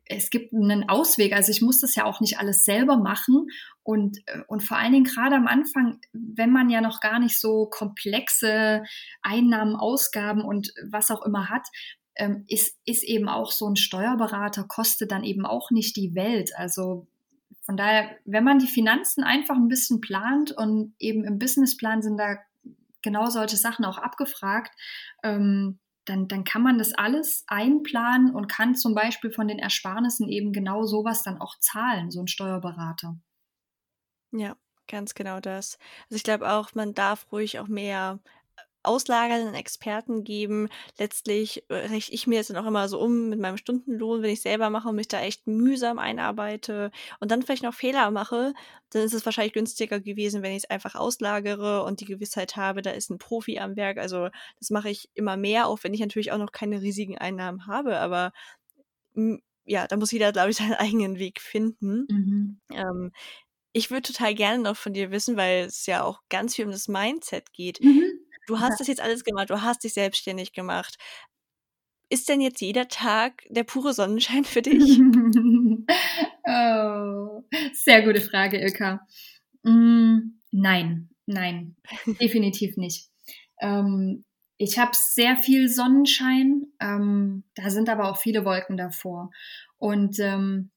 es 0.05 0.29
gibt 0.29 0.53
einen 0.53 0.87
Ausweg. 0.87 1.33
Also 1.33 1.51
ich 1.51 1.61
muss 1.61 1.81
das 1.81 1.95
ja 1.95 2.05
auch 2.05 2.21
nicht 2.21 2.39
alles 2.39 2.63
selber 2.63 2.95
machen. 2.95 3.47
Und, 3.83 4.19
äh, 4.27 4.43
und 4.47 4.61
vor 4.63 4.77
allen 4.77 4.93
Dingen 4.93 5.03
gerade 5.03 5.35
am 5.35 5.47
Anfang, 5.47 5.99
wenn 6.13 6.53
man 6.53 6.69
ja 6.69 6.79
noch 6.79 7.01
gar 7.01 7.19
nicht 7.19 7.37
so 7.37 7.65
komplexe 7.65 8.83
Einnahmen, 9.23 9.75
Ausgaben 9.75 10.41
und 10.41 10.71
was 10.89 11.11
auch 11.11 11.25
immer 11.25 11.49
hat, 11.49 11.67
ähm, 12.15 12.45
ist, 12.47 12.77
ist 12.85 13.03
eben 13.03 13.29
auch 13.29 13.51
so 13.51 13.67
ein 13.67 13.75
Steuerberater, 13.75 14.63
kostet 14.63 15.11
dann 15.11 15.23
eben 15.23 15.45
auch 15.45 15.71
nicht 15.71 15.95
die 15.95 16.15
Welt. 16.15 16.55
Also 16.55 17.07
von 17.61 17.77
daher, 17.77 18.17
wenn 18.25 18.43
man 18.43 18.59
die 18.59 18.67
Finanzen 18.67 19.23
einfach 19.23 19.55
ein 19.55 19.67
bisschen 19.67 20.01
plant 20.01 20.51
und 20.51 20.93
eben 20.99 21.23
im 21.23 21.39
Businessplan 21.39 22.01
sind 22.01 22.17
da 22.17 22.37
genau 23.01 23.27
solche 23.27 23.57
Sachen 23.57 23.85
auch 23.85 23.97
abgefragt, 23.97 24.71
ähm, 25.23 25.79
dann, 26.05 26.27
dann 26.27 26.43
kann 26.43 26.63
man 26.63 26.77
das 26.77 26.93
alles 26.93 27.43
einplanen 27.47 28.33
und 28.33 28.47
kann 28.47 28.75
zum 28.75 28.95
Beispiel 28.95 29.31
von 29.31 29.47
den 29.47 29.59
Ersparnissen 29.59 30.27
eben 30.27 30.51
genau 30.51 30.83
sowas 30.83 31.23
dann 31.23 31.39
auch 31.39 31.57
zahlen, 31.59 32.09
so 32.11 32.21
ein 32.21 32.27
Steuerberater. 32.27 33.17
Ja, 34.31 34.55
ganz 34.87 35.13
genau 35.13 35.39
das. 35.39 35.77
Also 36.05 36.15
ich 36.15 36.23
glaube 36.23 36.51
auch, 36.51 36.73
man 36.73 36.93
darf 36.93 37.31
ruhig 37.31 37.59
auch 37.59 37.67
mehr 37.67 38.19
auslagernden 38.83 39.55
Experten 39.55 40.23
geben. 40.23 40.69
Letztlich 40.97 41.63
äh, 41.69 41.75
rechne 41.75 42.15
ich 42.15 42.27
mir 42.27 42.39
das 42.39 42.47
dann 42.47 42.57
auch 42.57 42.67
immer 42.67 42.87
so 42.89 42.99
um 42.99 43.29
mit 43.29 43.39
meinem 43.39 43.57
Stundenlohn, 43.57 44.21
wenn 44.21 44.31
ich 44.31 44.41
selber 44.41 44.69
mache 44.69 44.89
und 44.89 44.95
mich 44.95 45.07
da 45.07 45.21
echt 45.21 45.47
mühsam 45.47 45.99
einarbeite 45.99 46.91
und 47.19 47.31
dann 47.31 47.43
vielleicht 47.43 47.63
noch 47.63 47.73
Fehler 47.73 48.11
mache, 48.11 48.53
dann 48.89 49.03
ist 49.03 49.13
es 49.13 49.25
wahrscheinlich 49.25 49.53
günstiger 49.53 49.99
gewesen, 49.99 50.43
wenn 50.43 50.51
ich 50.51 50.63
es 50.63 50.69
einfach 50.69 50.95
auslagere 50.95 51.83
und 51.83 52.01
die 52.01 52.05
Gewissheit 52.05 52.55
habe, 52.55 52.81
da 52.81 52.91
ist 52.91 53.09
ein 53.09 53.17
Profi 53.19 53.59
am 53.59 53.75
Werk. 53.75 53.97
Also 53.97 54.29
das 54.59 54.69
mache 54.69 54.89
ich 54.89 55.09
immer 55.13 55.37
mehr, 55.37 55.67
auch 55.67 55.83
wenn 55.83 55.93
ich 55.93 55.99
natürlich 55.99 56.31
auch 56.31 56.37
noch 56.37 56.51
keine 56.51 56.81
riesigen 56.81 57.17
Einnahmen 57.17 57.67
habe, 57.67 57.99
aber 57.99 58.33
ja, 59.65 59.87
da 59.87 59.97
muss 59.97 60.11
jeder, 60.11 60.31
glaube 60.31 60.51
ich, 60.51 60.57
seinen 60.57 60.73
eigenen 60.73 61.19
Weg 61.19 61.41
finden. 61.41 62.07
Mhm. 62.09 62.61
Ähm, 62.73 63.11
ich 63.73 63.89
würde 63.89 64.01
total 64.01 64.35
gerne 64.35 64.61
noch 64.61 64.75
von 64.75 64.93
dir 64.93 65.11
wissen, 65.11 65.37
weil 65.37 65.65
es 65.65 65.85
ja 65.85 66.03
auch 66.03 66.21
ganz 66.29 66.55
viel 66.55 66.65
um 66.65 66.71
das 66.71 66.87
Mindset 66.87 67.53
geht. 67.53 67.81
Mhm. 67.81 68.20
Du 68.47 68.59
hast 68.59 68.79
das 68.79 68.87
jetzt 68.87 69.01
alles 69.01 69.23
gemacht, 69.23 69.49
du 69.49 69.61
hast 69.61 69.83
dich 69.83 69.93
selbstständig 69.93 70.53
gemacht. 70.53 70.97
Ist 72.09 72.27
denn 72.27 72.41
jetzt 72.41 72.59
jeder 72.59 72.87
Tag 72.89 73.43
der 73.49 73.63
pure 73.63 73.93
Sonnenschein 73.93 74.43
für 74.43 74.61
dich? 74.61 74.99
oh, 76.45 77.43
sehr 77.73 78.01
gute 78.03 78.19
Frage, 78.19 78.59
Ilka. 78.59 79.07
Mm, 79.63 80.33
nein, 80.51 81.09
nein, 81.25 81.77
definitiv 82.19 82.75
nicht. 82.75 83.09
Ähm, 83.61 84.25
ich 84.57 84.77
habe 84.77 84.91
sehr 84.93 85.37
viel 85.37 85.69
Sonnenschein, 85.69 86.67
ähm, 86.79 87.43
da 87.55 87.69
sind 87.69 87.89
aber 87.89 88.11
auch 88.11 88.17
viele 88.17 88.43
Wolken 88.43 88.77
davor. 88.77 89.31
Und 89.77 90.19
ähm, 90.19 90.69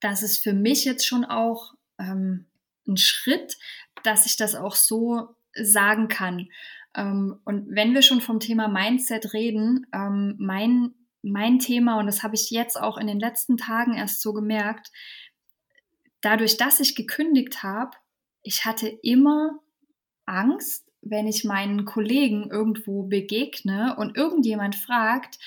das 0.00 0.22
ist 0.22 0.42
für 0.42 0.52
mich 0.52 0.84
jetzt 0.84 1.06
schon 1.06 1.24
auch 1.24 1.72
ähm, 1.98 2.46
ein 2.86 2.96
Schritt, 2.96 3.56
dass 4.02 4.26
ich 4.26 4.36
das 4.36 4.54
auch 4.54 4.74
so 4.74 5.36
sagen 5.54 6.08
kann. 6.08 6.48
Ähm, 6.94 7.40
und 7.44 7.74
wenn 7.74 7.94
wir 7.94 8.02
schon 8.02 8.20
vom 8.20 8.40
Thema 8.40 8.68
Mindset 8.68 9.32
reden, 9.32 9.86
ähm, 9.92 10.36
mein, 10.38 10.94
mein 11.22 11.58
Thema, 11.58 11.98
und 11.98 12.06
das 12.06 12.22
habe 12.22 12.34
ich 12.34 12.50
jetzt 12.50 12.80
auch 12.80 12.98
in 12.98 13.06
den 13.06 13.20
letzten 13.20 13.56
Tagen 13.56 13.94
erst 13.94 14.20
so 14.20 14.32
gemerkt, 14.32 14.90
dadurch, 16.20 16.56
dass 16.56 16.80
ich 16.80 16.94
gekündigt 16.94 17.62
habe, 17.62 17.96
ich 18.42 18.64
hatte 18.64 18.88
immer 19.02 19.60
Angst, 20.26 20.88
wenn 21.00 21.26
ich 21.26 21.44
meinen 21.44 21.84
Kollegen 21.84 22.48
irgendwo 22.50 23.04
begegne 23.04 23.96
und 23.98 24.16
irgendjemand 24.16 24.76
fragt, 24.76 25.38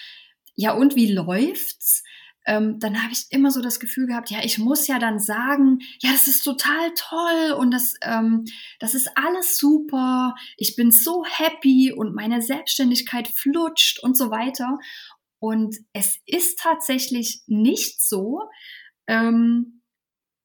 ja 0.55 0.73
und 0.73 0.95
wie 0.95 1.11
läuft's? 1.11 2.03
Ähm, 2.45 2.79
dann 2.79 3.01
habe 3.01 3.11
ich 3.11 3.25
immer 3.31 3.51
so 3.51 3.61
das 3.61 3.79
Gefühl 3.79 4.07
gehabt, 4.07 4.29
ja, 4.29 4.39
ich 4.43 4.57
muss 4.57 4.87
ja 4.87 4.99
dann 4.99 5.19
sagen, 5.19 5.79
ja, 5.99 6.11
das 6.11 6.27
ist 6.27 6.43
total 6.43 6.93
toll 6.95 7.53
und 7.57 7.71
das, 7.71 7.95
ähm, 8.01 8.45
das 8.79 8.93
ist 8.93 9.09
alles 9.15 9.57
super, 9.57 10.35
ich 10.57 10.75
bin 10.75 10.91
so 10.91 11.25
happy 11.25 11.91
und 11.91 12.13
meine 12.13 12.41
Selbstständigkeit 12.41 13.27
flutscht 13.27 14.01
und 14.03 14.15
so 14.15 14.29
weiter. 14.29 14.77
Und 15.39 15.75
es 15.93 16.19
ist 16.25 16.59
tatsächlich 16.59 17.43
nicht 17.47 18.01
so. 18.01 18.41
Ähm, 19.07 19.81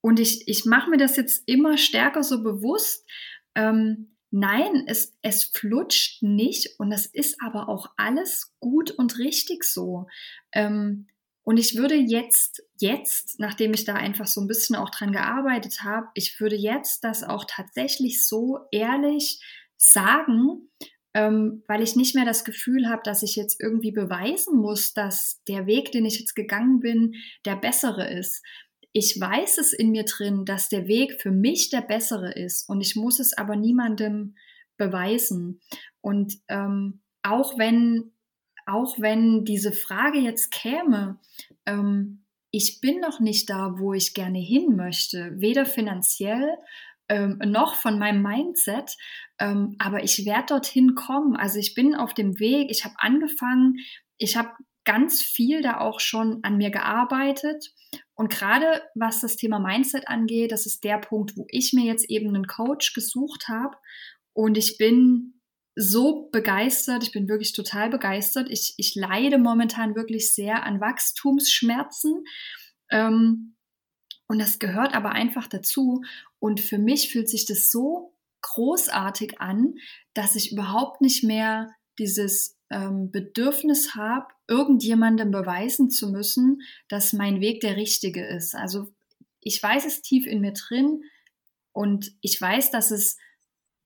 und 0.02 0.20
ich, 0.20 0.48
ich 0.48 0.64
mache 0.64 0.90
mir 0.90 0.96
das 0.96 1.16
jetzt 1.16 1.42
immer 1.46 1.76
stärker 1.78 2.22
so 2.22 2.42
bewusst. 2.42 3.06
Ähm, 3.54 4.16
nein, 4.30 4.84
es, 4.86 5.16
es 5.22 5.44
flutscht 5.44 6.22
nicht 6.22 6.78
und 6.78 6.92
es 6.92 7.06
ist 7.06 7.36
aber 7.42 7.68
auch 7.68 7.88
alles 7.96 8.54
gut 8.60 8.90
und 8.90 9.18
richtig 9.18 9.64
so. 9.64 10.06
Ähm, 10.52 11.08
und 11.50 11.56
ich 11.56 11.74
würde 11.74 11.96
jetzt, 11.96 12.62
jetzt, 12.78 13.40
nachdem 13.40 13.74
ich 13.74 13.84
da 13.84 13.94
einfach 13.94 14.28
so 14.28 14.40
ein 14.40 14.46
bisschen 14.46 14.76
auch 14.76 14.88
dran 14.88 15.10
gearbeitet 15.10 15.82
habe, 15.82 16.06
ich 16.14 16.38
würde 16.38 16.54
jetzt 16.54 17.02
das 17.02 17.24
auch 17.24 17.44
tatsächlich 17.44 18.24
so 18.24 18.60
ehrlich 18.70 19.42
sagen, 19.76 20.70
ähm, 21.12 21.64
weil 21.66 21.82
ich 21.82 21.96
nicht 21.96 22.14
mehr 22.14 22.24
das 22.24 22.44
Gefühl 22.44 22.88
habe, 22.88 23.02
dass 23.02 23.24
ich 23.24 23.34
jetzt 23.34 23.60
irgendwie 23.60 23.90
beweisen 23.90 24.58
muss, 24.58 24.94
dass 24.94 25.42
der 25.48 25.66
Weg, 25.66 25.90
den 25.90 26.04
ich 26.04 26.20
jetzt 26.20 26.36
gegangen 26.36 26.78
bin, 26.78 27.16
der 27.44 27.56
bessere 27.56 28.08
ist. 28.08 28.44
Ich 28.92 29.20
weiß 29.20 29.58
es 29.58 29.72
in 29.72 29.90
mir 29.90 30.04
drin, 30.04 30.44
dass 30.44 30.68
der 30.68 30.86
Weg 30.86 31.20
für 31.20 31.32
mich 31.32 31.68
der 31.68 31.82
bessere 31.82 32.32
ist 32.32 32.68
und 32.68 32.80
ich 32.80 32.94
muss 32.94 33.18
es 33.18 33.36
aber 33.36 33.56
niemandem 33.56 34.36
beweisen. 34.76 35.60
Und 36.00 36.34
ähm, 36.46 37.00
auch 37.24 37.58
wenn 37.58 38.12
auch 38.70 38.98
wenn 38.98 39.44
diese 39.44 39.72
Frage 39.72 40.18
jetzt 40.18 40.50
käme, 40.50 41.18
ähm, 41.66 42.24
ich 42.50 42.80
bin 42.80 43.00
noch 43.00 43.20
nicht 43.20 43.48
da, 43.48 43.78
wo 43.78 43.92
ich 43.92 44.14
gerne 44.14 44.40
hin 44.40 44.76
möchte, 44.76 45.32
weder 45.36 45.66
finanziell 45.66 46.56
ähm, 47.08 47.40
noch 47.44 47.74
von 47.74 47.98
meinem 47.98 48.22
Mindset, 48.22 48.96
ähm, 49.38 49.76
aber 49.78 50.02
ich 50.02 50.24
werde 50.24 50.46
dorthin 50.46 50.94
kommen. 50.94 51.36
Also 51.36 51.58
ich 51.58 51.74
bin 51.74 51.94
auf 51.94 52.14
dem 52.14 52.38
Weg, 52.40 52.70
ich 52.70 52.84
habe 52.84 52.94
angefangen, 52.98 53.76
ich 54.16 54.36
habe 54.36 54.50
ganz 54.84 55.22
viel 55.22 55.62
da 55.62 55.80
auch 55.80 56.00
schon 56.00 56.40
an 56.42 56.56
mir 56.56 56.70
gearbeitet. 56.70 57.72
Und 58.14 58.30
gerade 58.30 58.82
was 58.94 59.20
das 59.20 59.36
Thema 59.36 59.58
Mindset 59.58 60.08
angeht, 60.08 60.52
das 60.52 60.66
ist 60.66 60.84
der 60.84 60.98
Punkt, 60.98 61.36
wo 61.36 61.46
ich 61.48 61.72
mir 61.72 61.84
jetzt 61.84 62.08
eben 62.10 62.28
einen 62.28 62.46
Coach 62.46 62.94
gesucht 62.94 63.48
habe. 63.48 63.76
Und 64.32 64.56
ich 64.58 64.78
bin 64.78 65.39
so 65.80 66.28
begeistert, 66.30 67.02
ich 67.02 67.12
bin 67.12 67.28
wirklich 67.28 67.54
total 67.54 67.88
begeistert. 67.88 68.48
Ich, 68.50 68.74
ich 68.76 68.94
leide 68.94 69.38
momentan 69.38 69.94
wirklich 69.96 70.34
sehr 70.34 70.64
an 70.64 70.78
Wachstumsschmerzen. 70.78 72.24
Ähm, 72.90 73.56
und 74.28 74.38
das 74.38 74.58
gehört 74.58 74.94
aber 74.94 75.12
einfach 75.12 75.46
dazu. 75.46 76.02
Und 76.38 76.60
für 76.60 76.76
mich 76.76 77.10
fühlt 77.10 77.30
sich 77.30 77.46
das 77.46 77.70
so 77.70 78.14
großartig 78.42 79.40
an, 79.40 79.74
dass 80.12 80.36
ich 80.36 80.52
überhaupt 80.52 81.00
nicht 81.00 81.24
mehr 81.24 81.70
dieses 81.98 82.58
ähm, 82.68 83.10
Bedürfnis 83.10 83.94
habe, 83.94 84.26
irgendjemandem 84.48 85.30
beweisen 85.30 85.90
zu 85.90 86.10
müssen, 86.10 86.60
dass 86.88 87.14
mein 87.14 87.40
Weg 87.40 87.62
der 87.62 87.76
richtige 87.76 88.26
ist. 88.26 88.54
Also 88.54 88.92
ich 89.40 89.62
weiß 89.62 89.86
es 89.86 90.02
tief 90.02 90.26
in 90.26 90.42
mir 90.42 90.52
drin 90.52 91.04
und 91.72 92.12
ich 92.20 92.38
weiß, 92.38 92.70
dass 92.70 92.90
es 92.90 93.16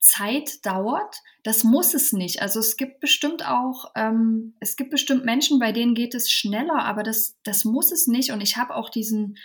Zeit 0.05 0.65
dauert. 0.65 1.23
Das 1.43 1.65
muss 1.65 1.95
es 1.95 2.13
nicht. 2.13 2.43
Also 2.43 2.61
es 2.61 2.77
gibt 2.77 3.01
bestimmt 3.01 3.47
auch, 3.47 3.93
ähm, 3.97 4.55
es 4.61 4.77
gibt 4.77 4.91
bestimmt 4.91 5.25
Menschen, 5.25 5.59
bei 5.59 5.73
denen 5.73 5.95
geht 5.95 6.15
es 6.15 6.31
schneller, 6.31 6.85
aber 6.85 7.03
das, 7.03 7.37
das 7.43 7.65
muss 7.65 7.91
es 7.91 8.07
nicht. 8.07 8.31
Und 8.31 8.43
ich 8.43 8.57
habe 8.57 8.75
auch 8.75 8.91
diesen, 8.91 9.37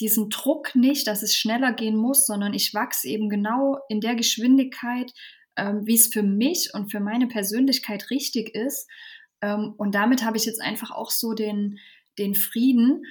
diesen 0.00 0.30
Druck 0.30 0.74
nicht, 0.74 1.06
dass 1.06 1.22
es 1.22 1.34
schneller 1.34 1.72
gehen 1.72 1.96
muss, 1.96 2.26
sondern 2.26 2.54
ich 2.54 2.74
wachse 2.74 3.08
eben 3.08 3.28
genau 3.28 3.78
in 3.88 4.00
der 4.00 4.14
Geschwindigkeit, 4.14 5.12
ähm, 5.56 5.82
wie 5.84 5.94
es 5.94 6.08
für 6.08 6.22
mich 6.22 6.70
und 6.74 6.90
für 6.90 7.00
meine 7.00 7.28
Persönlichkeit 7.28 8.10
richtig 8.10 8.54
ist. 8.54 8.88
Ähm, 9.42 9.74
und 9.76 9.94
damit 9.94 10.24
habe 10.24 10.38
ich 10.38 10.46
jetzt 10.46 10.62
einfach 10.62 10.90
auch 10.90 11.10
so 11.10 11.34
den, 11.34 11.78
den 12.18 12.34
Frieden. 12.34 13.04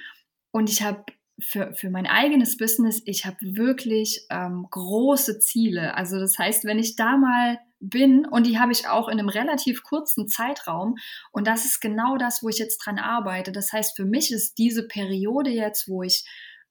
Und 0.50 0.70
ich 0.70 0.82
habe 0.82 1.04
für, 1.38 1.74
für 1.74 1.90
mein 1.90 2.06
eigenes 2.06 2.56
Business, 2.56 3.02
ich 3.04 3.26
habe 3.26 3.36
wirklich 3.40 4.26
ähm, 4.30 4.66
große 4.70 5.38
Ziele. 5.38 5.94
Also 5.94 6.18
das 6.18 6.38
heißt, 6.38 6.64
wenn 6.64 6.78
ich 6.78 6.96
da 6.96 7.16
mal 7.16 7.58
bin, 7.78 8.26
und 8.26 8.46
die 8.46 8.58
habe 8.58 8.72
ich 8.72 8.88
auch 8.88 9.08
in 9.08 9.18
einem 9.18 9.28
relativ 9.28 9.82
kurzen 9.82 10.28
Zeitraum, 10.28 10.96
und 11.32 11.46
das 11.46 11.66
ist 11.66 11.80
genau 11.80 12.16
das, 12.16 12.42
wo 12.42 12.48
ich 12.48 12.58
jetzt 12.58 12.78
dran 12.78 12.98
arbeite. 12.98 13.52
Das 13.52 13.72
heißt, 13.72 13.96
für 13.96 14.06
mich 14.06 14.32
ist 14.32 14.56
diese 14.58 14.86
Periode 14.86 15.50
jetzt, 15.50 15.88
wo 15.88 16.02
ich, 16.02 16.24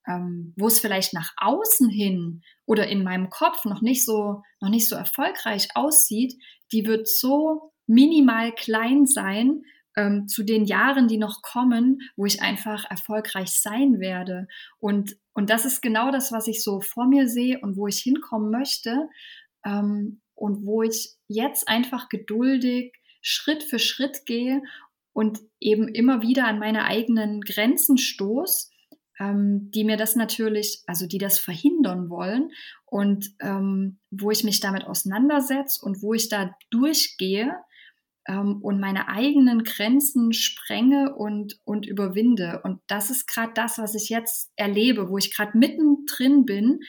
ähm, 0.07 0.53
wo 0.57 0.68
es 0.68 0.80
vielleicht 0.80 1.13
nach 1.13 1.34
außen 1.38 1.89
hin 1.89 2.41
oder 2.66 2.88
in 2.88 3.03
meinem 3.03 3.30
Kopf 3.30 3.66
noch 3.66 3.82
nicht 3.82 4.03
so, 4.03 4.41
noch 4.61 4.70
nicht 4.70 4.89
so 4.89 4.95
erfolgreich 4.95 5.70
aussieht, 5.76 6.41
die 6.72 6.88
wird 6.88 7.07
so 7.07 7.72
minimal 7.86 8.51
klein 8.51 9.05
sein, 9.05 9.61
ähm, 9.95 10.27
zu 10.27 10.43
den 10.43 10.65
Jahren, 10.65 11.07
die 11.07 11.17
noch 11.17 11.41
kommen, 11.41 11.99
wo 12.15 12.25
ich 12.25 12.41
einfach 12.41 12.85
erfolgreich 12.89 13.59
sein 13.59 13.99
werde. 13.99 14.47
Und, 14.79 15.15
und 15.33 15.49
das 15.49 15.65
ist 15.65 15.81
genau 15.81 16.11
das, 16.11 16.31
was 16.31 16.47
ich 16.47 16.63
so 16.63 16.81
vor 16.81 17.07
mir 17.07 17.27
sehe 17.27 17.59
und 17.61 17.77
wo 17.77 17.87
ich 17.87 17.99
hinkommen 17.99 18.51
möchte. 18.51 19.07
Ähm, 19.65 20.21
und 20.35 20.65
wo 20.65 20.83
ich 20.83 21.15
jetzt 21.27 21.67
einfach 21.67 22.09
geduldig 22.09 22.93
Schritt 23.21 23.63
für 23.63 23.79
Schritt 23.79 24.25
gehe 24.25 24.61
und 25.13 25.39
eben 25.59 25.87
immer 25.87 26.21
wieder 26.21 26.45
an 26.45 26.59
meine 26.59 26.83
eigenen 26.83 27.41
Grenzen 27.41 27.97
stoß, 27.97 28.69
ähm, 29.17 29.71
die 29.71 29.85
mir 29.85 29.97
das 29.97 30.15
natürlich, 30.15 30.83
also 30.87 31.07
die 31.07 31.17
das 31.17 31.39
verhindern 31.39 32.09
wollen 32.09 32.51
und 32.85 33.31
ähm, 33.39 33.99
wo 34.11 34.29
ich 34.29 34.43
mich 34.43 34.59
damit 34.59 34.85
auseinandersetze 34.85 35.83
und 35.83 36.01
wo 36.01 36.13
ich 36.13 36.29
da 36.29 36.55
durchgehe 36.69 37.55
ähm, 38.28 38.61
und 38.61 38.80
meine 38.80 39.07
eigenen 39.07 39.63
Grenzen 39.63 40.34
sprenge 40.34 41.15
und, 41.15 41.59
und 41.63 41.86
überwinde. 41.86 42.61
Und 42.63 42.82
das 42.88 43.09
ist 43.09 43.28
gerade 43.28 43.53
das, 43.53 43.78
was 43.78 43.95
ich 43.95 44.09
jetzt 44.09 44.51
erlebe, 44.55 45.09
wo 45.09 45.17
ich 45.17 45.34
gerade 45.34 45.57
mittendrin 45.57 46.45
bin. 46.45 46.80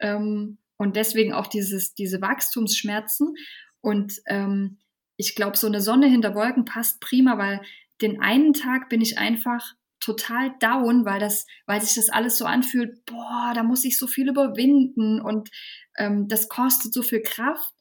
Ähm, 0.00 0.58
und 0.76 0.96
deswegen 0.96 1.32
auch 1.32 1.46
dieses, 1.46 1.94
diese 1.94 2.20
Wachstumsschmerzen. 2.20 3.34
Und 3.80 4.20
ähm, 4.26 4.78
ich 5.16 5.34
glaube, 5.34 5.56
so 5.56 5.68
eine 5.68 5.80
Sonne 5.80 6.08
hinter 6.08 6.34
Wolken 6.34 6.64
passt 6.64 7.00
prima, 7.00 7.38
weil 7.38 7.60
den 8.00 8.20
einen 8.20 8.52
Tag 8.52 8.88
bin 8.88 9.00
ich 9.00 9.18
einfach 9.18 9.74
total 10.00 10.52
down, 10.58 11.04
weil 11.04 11.20
das, 11.20 11.46
weil 11.66 11.80
sich 11.80 11.94
das 11.94 12.08
alles 12.08 12.36
so 12.36 12.44
anfühlt, 12.44 13.06
boah, 13.06 13.52
da 13.54 13.62
muss 13.62 13.84
ich 13.84 13.96
so 13.96 14.08
viel 14.08 14.28
überwinden 14.28 15.20
und 15.20 15.50
ähm, 15.96 16.26
das 16.26 16.48
kostet 16.48 16.92
so 16.92 17.02
viel 17.02 17.22
Kraft. 17.22 17.72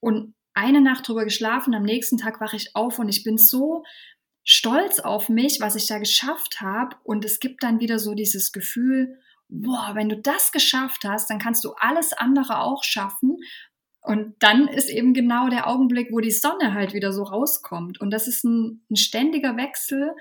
Und 0.00 0.34
eine 0.58 0.80
Nacht 0.80 1.06
drüber 1.06 1.24
geschlafen, 1.24 1.74
am 1.74 1.84
nächsten 1.84 2.18
Tag 2.18 2.40
wache 2.40 2.56
ich 2.56 2.74
auf 2.74 2.98
und 2.98 3.08
ich 3.08 3.22
bin 3.22 3.38
so 3.38 3.84
stolz 4.42 4.98
auf 4.98 5.28
mich, 5.28 5.60
was 5.60 5.76
ich 5.76 5.86
da 5.86 5.98
geschafft 5.98 6.60
habe. 6.60 6.96
Und 7.04 7.24
es 7.24 7.38
gibt 7.38 7.62
dann 7.62 7.80
wieder 7.80 7.98
so 7.98 8.14
dieses 8.14 8.50
Gefühl, 8.50 9.20
boah, 9.48 9.92
wenn 9.94 10.08
du 10.08 10.16
das 10.16 10.50
geschafft 10.50 11.04
hast, 11.04 11.30
dann 11.30 11.38
kannst 11.38 11.64
du 11.64 11.72
alles 11.78 12.12
andere 12.12 12.60
auch 12.60 12.82
schaffen. 12.82 13.36
Und 14.00 14.34
dann 14.40 14.66
ist 14.66 14.88
eben 14.88 15.14
genau 15.14 15.48
der 15.48 15.68
Augenblick, 15.68 16.08
wo 16.10 16.20
die 16.20 16.30
Sonne 16.30 16.74
halt 16.74 16.92
wieder 16.92 17.12
so 17.12 17.22
rauskommt. 17.22 18.00
Und 18.00 18.10
das 18.10 18.26
ist 18.26 18.42
ein, 18.42 18.84
ein 18.90 18.96
ständiger 18.96 19.56
Wechsel. 19.56 20.12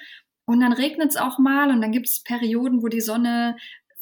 Und 0.46 0.60
dann 0.60 0.74
regnet 0.74 1.10
es 1.10 1.18
auch 1.18 1.40
mal 1.40 1.72
und 1.72 1.82
dann 1.82 1.92
gibt 1.92 2.08
es 2.08 2.24
Perioden, 2.24 2.84
wo 2.84 2.88
die 2.88 3.02
Sonne 3.02 3.58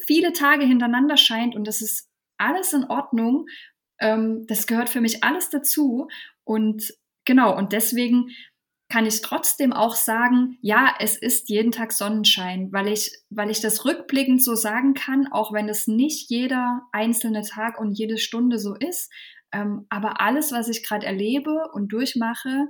viele 0.06 0.34
Tage 0.34 0.66
hintereinander 0.66 1.18
scheint 1.18 1.56
und 1.56 1.68
das 1.68 1.82
ist 1.82 2.10
alles 2.38 2.74
in 2.74 2.84
Ordnung. 2.86 3.46
Ähm, 4.00 4.46
das 4.48 4.68
gehört 4.68 4.90
für 4.90 5.02
mich 5.02 5.24
alles 5.24 5.50
dazu. 5.50 6.08
Und 6.44 6.94
genau, 7.26 7.56
und 7.58 7.74
deswegen 7.74 8.30
kann 8.88 9.06
ich 9.06 9.22
trotzdem 9.22 9.74
auch 9.74 9.96
sagen, 9.96 10.58
ja, 10.62 10.94
es 11.00 11.18
ist 11.18 11.50
jeden 11.50 11.72
Tag 11.72 11.92
Sonnenschein, 11.92 12.72
weil 12.72 12.88
ich, 12.88 13.12
weil 13.30 13.50
ich 13.50 13.60
das 13.60 13.84
rückblickend 13.84 14.44
so 14.44 14.56
sagen 14.56 14.94
kann, 14.94 15.28
auch 15.32 15.52
wenn 15.54 15.68
es 15.70 15.88
nicht 15.88 16.30
jeder 16.30 16.84
einzelne 16.92 17.42
Tag 17.42 17.80
und 17.80 17.98
jede 17.98 18.18
Stunde 18.18 18.60
so 18.60 18.76
ist. 18.76 19.12
Ähm, 19.52 19.88
aber 19.90 20.22
alles, 20.22 20.52
was 20.52 20.70
ich 20.70 20.84
gerade 20.84 21.06
erlebe 21.06 21.70
und 21.74 21.92
durchmache, 21.94 22.68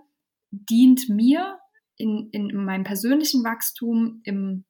dient 0.51 1.09
mir 1.09 1.59
in, 1.97 2.29
in 2.31 2.63
meinem 2.63 2.83
persönlichen 2.83 3.43
Wachstum, 3.43 4.21
im 4.23 4.65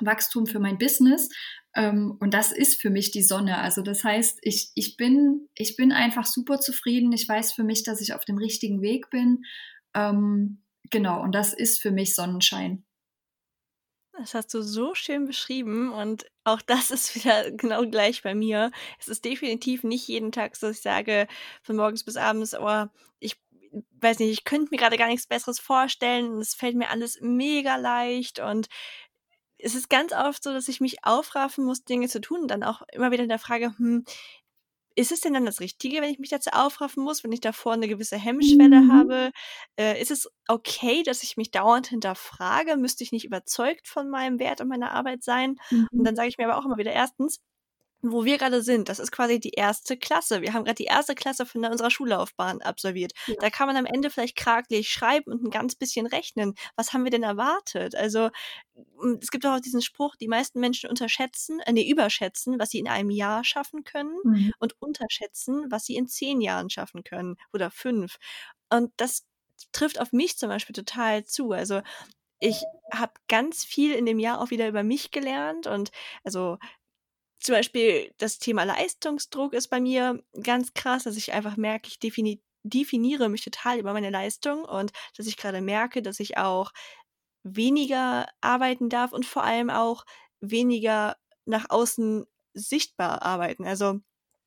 Wachstum 0.00 0.46
für 0.46 0.60
mein 0.60 0.78
Business 0.78 1.28
ähm, 1.74 2.16
und 2.20 2.34
das 2.34 2.52
ist 2.52 2.80
für 2.80 2.90
mich 2.90 3.12
die 3.12 3.22
Sonne. 3.22 3.58
Also 3.58 3.82
das 3.82 4.02
heißt, 4.02 4.38
ich, 4.42 4.72
ich, 4.74 4.96
bin, 4.96 5.48
ich 5.54 5.76
bin 5.76 5.92
einfach 5.92 6.26
super 6.26 6.60
zufrieden. 6.60 7.12
Ich 7.12 7.28
weiß 7.28 7.52
für 7.52 7.62
mich, 7.62 7.84
dass 7.84 8.00
ich 8.00 8.12
auf 8.12 8.24
dem 8.24 8.38
richtigen 8.38 8.82
Weg 8.82 9.10
bin. 9.10 9.44
Ähm, 9.94 10.62
genau, 10.90 11.22
und 11.22 11.32
das 11.32 11.52
ist 11.52 11.80
für 11.80 11.92
mich 11.92 12.14
Sonnenschein. 12.14 12.84
Das 14.18 14.34
hast 14.34 14.52
du 14.52 14.60
so 14.60 14.94
schön 14.94 15.26
beschrieben 15.26 15.92
und 15.92 16.26
auch 16.44 16.60
das 16.60 16.90
ist 16.90 17.14
wieder 17.14 17.50
genau 17.52 17.86
gleich 17.86 18.22
bei 18.22 18.34
mir. 18.34 18.70
Es 18.98 19.08
ist 19.08 19.24
definitiv 19.24 19.84
nicht 19.84 20.06
jeden 20.08 20.32
Tag 20.32 20.56
so, 20.56 20.66
dass 20.66 20.76
ich 20.76 20.82
sage, 20.82 21.28
von 21.62 21.76
morgens 21.76 22.04
bis 22.04 22.16
abends, 22.16 22.54
oh, 22.54 22.86
ich 23.20 23.40
weiß 24.00 24.18
nicht, 24.18 24.30
ich 24.30 24.44
könnte 24.44 24.68
mir 24.72 24.76
gerade 24.76 24.98
gar 24.98 25.06
nichts 25.06 25.28
Besseres 25.28 25.60
vorstellen. 25.60 26.38
Es 26.38 26.54
fällt 26.54 26.76
mir 26.76 26.90
alles 26.90 27.18
mega 27.20 27.76
leicht 27.76 28.40
und 28.40 28.68
es 29.62 29.74
ist 29.74 29.90
ganz 29.90 30.12
oft 30.12 30.42
so, 30.42 30.52
dass 30.52 30.68
ich 30.68 30.80
mich 30.80 31.04
aufraffen 31.04 31.64
muss, 31.64 31.84
Dinge 31.84 32.08
zu 32.08 32.20
tun 32.20 32.42
und 32.42 32.50
dann 32.50 32.62
auch 32.62 32.82
immer 32.92 33.10
wieder 33.10 33.22
in 33.22 33.28
der 33.28 33.38
Frage, 33.38 33.76
hm, 33.76 34.04
ist 34.96 35.12
es 35.12 35.20
denn 35.20 35.34
dann 35.34 35.46
das 35.46 35.60
Richtige, 35.60 36.02
wenn 36.02 36.10
ich 36.10 36.18
mich 36.18 36.30
dazu 36.30 36.50
aufraffen 36.52 37.02
muss, 37.02 37.22
wenn 37.22 37.32
ich 37.32 37.40
davor 37.40 37.72
eine 37.72 37.88
gewisse 37.88 38.16
Hemmschwelle 38.16 38.80
mhm. 38.80 38.92
habe? 38.92 39.30
Äh, 39.78 40.00
ist 40.00 40.10
es 40.10 40.28
okay, 40.48 41.02
dass 41.02 41.22
ich 41.22 41.36
mich 41.36 41.50
dauernd 41.50 41.86
hinterfrage? 41.86 42.76
Müsste 42.76 43.04
ich 43.04 43.12
nicht 43.12 43.24
überzeugt 43.24 43.88
von 43.88 44.10
meinem 44.10 44.38
Wert 44.38 44.60
und 44.60 44.68
meiner 44.68 44.92
Arbeit 44.92 45.22
sein? 45.22 45.56
Mhm. 45.70 45.88
Und 45.92 46.04
dann 46.04 46.16
sage 46.16 46.28
ich 46.28 46.38
mir 46.38 46.48
aber 46.48 46.58
auch 46.58 46.66
immer 46.66 46.76
wieder, 46.76 46.92
erstens, 46.92 47.40
wo 48.02 48.24
wir 48.24 48.38
gerade 48.38 48.62
sind, 48.62 48.88
das 48.88 48.98
ist 48.98 49.12
quasi 49.12 49.38
die 49.38 49.50
erste 49.50 49.96
Klasse. 49.96 50.40
Wir 50.40 50.52
haben 50.52 50.64
gerade 50.64 50.76
die 50.76 50.84
erste 50.84 51.14
Klasse 51.14 51.44
von 51.44 51.64
unserer 51.64 51.90
Schullaufbahn 51.90 52.62
absolviert. 52.62 53.12
Ja. 53.26 53.34
Da 53.40 53.50
kann 53.50 53.66
man 53.66 53.76
am 53.76 53.86
Ende 53.86 54.10
vielleicht 54.10 54.36
kraglich 54.36 54.88
schreiben 54.90 55.32
und 55.32 55.44
ein 55.44 55.50
ganz 55.50 55.74
bisschen 55.74 56.06
rechnen. 56.06 56.54
Was 56.76 56.92
haben 56.92 57.04
wir 57.04 57.10
denn 57.10 57.22
erwartet? 57.22 57.94
Also 57.94 58.30
es 59.20 59.30
gibt 59.30 59.44
auch 59.46 59.60
diesen 59.60 59.82
Spruch, 59.82 60.16
die 60.16 60.28
meisten 60.28 60.60
Menschen 60.60 60.88
unterschätzen, 60.88 61.60
äh, 61.60 61.72
nee, 61.72 61.88
überschätzen, 61.88 62.58
was 62.58 62.70
sie 62.70 62.78
in 62.78 62.88
einem 62.88 63.10
Jahr 63.10 63.44
schaffen 63.44 63.84
können 63.84 64.16
mhm. 64.24 64.52
und 64.58 64.80
unterschätzen, 64.80 65.66
was 65.70 65.84
sie 65.84 65.96
in 65.96 66.08
zehn 66.08 66.40
Jahren 66.40 66.70
schaffen 66.70 67.04
können 67.04 67.36
oder 67.52 67.70
fünf. 67.70 68.16
Und 68.70 68.92
das 68.96 69.26
trifft 69.72 70.00
auf 70.00 70.12
mich 70.12 70.38
zum 70.38 70.48
Beispiel 70.48 70.74
total 70.74 71.24
zu. 71.24 71.52
Also 71.52 71.82
ich 72.38 72.62
habe 72.92 73.12
ganz 73.28 73.64
viel 73.64 73.92
in 73.92 74.06
dem 74.06 74.18
Jahr 74.18 74.40
auch 74.40 74.50
wieder 74.50 74.66
über 74.66 74.82
mich 74.82 75.10
gelernt 75.10 75.66
und 75.66 75.90
also 76.24 76.58
zum 77.40 77.54
Beispiel 77.54 78.12
das 78.18 78.38
Thema 78.38 78.64
Leistungsdruck 78.64 79.54
ist 79.54 79.68
bei 79.68 79.80
mir 79.80 80.22
ganz 80.42 80.74
krass, 80.74 81.04
dass 81.04 81.16
ich 81.16 81.32
einfach 81.32 81.56
merke, 81.56 81.88
ich 81.88 81.98
defini 81.98 82.42
definiere 82.62 83.30
mich 83.30 83.42
total 83.42 83.78
über 83.78 83.94
meine 83.94 84.10
Leistung 84.10 84.64
und 84.66 84.92
dass 85.16 85.26
ich 85.26 85.38
gerade 85.38 85.62
merke, 85.62 86.02
dass 86.02 86.20
ich 86.20 86.36
auch 86.36 86.72
weniger 87.42 88.26
arbeiten 88.40 88.88
darf 88.90 89.12
und 89.12 89.26
vor 89.26 89.44
allem 89.44 89.70
auch 89.70 90.04
weniger 90.40 91.16
nach 91.46 91.70
außen 91.70 92.26
sichtbar 92.54 93.22
arbeiten. 93.22 93.64
Also 93.66 94.00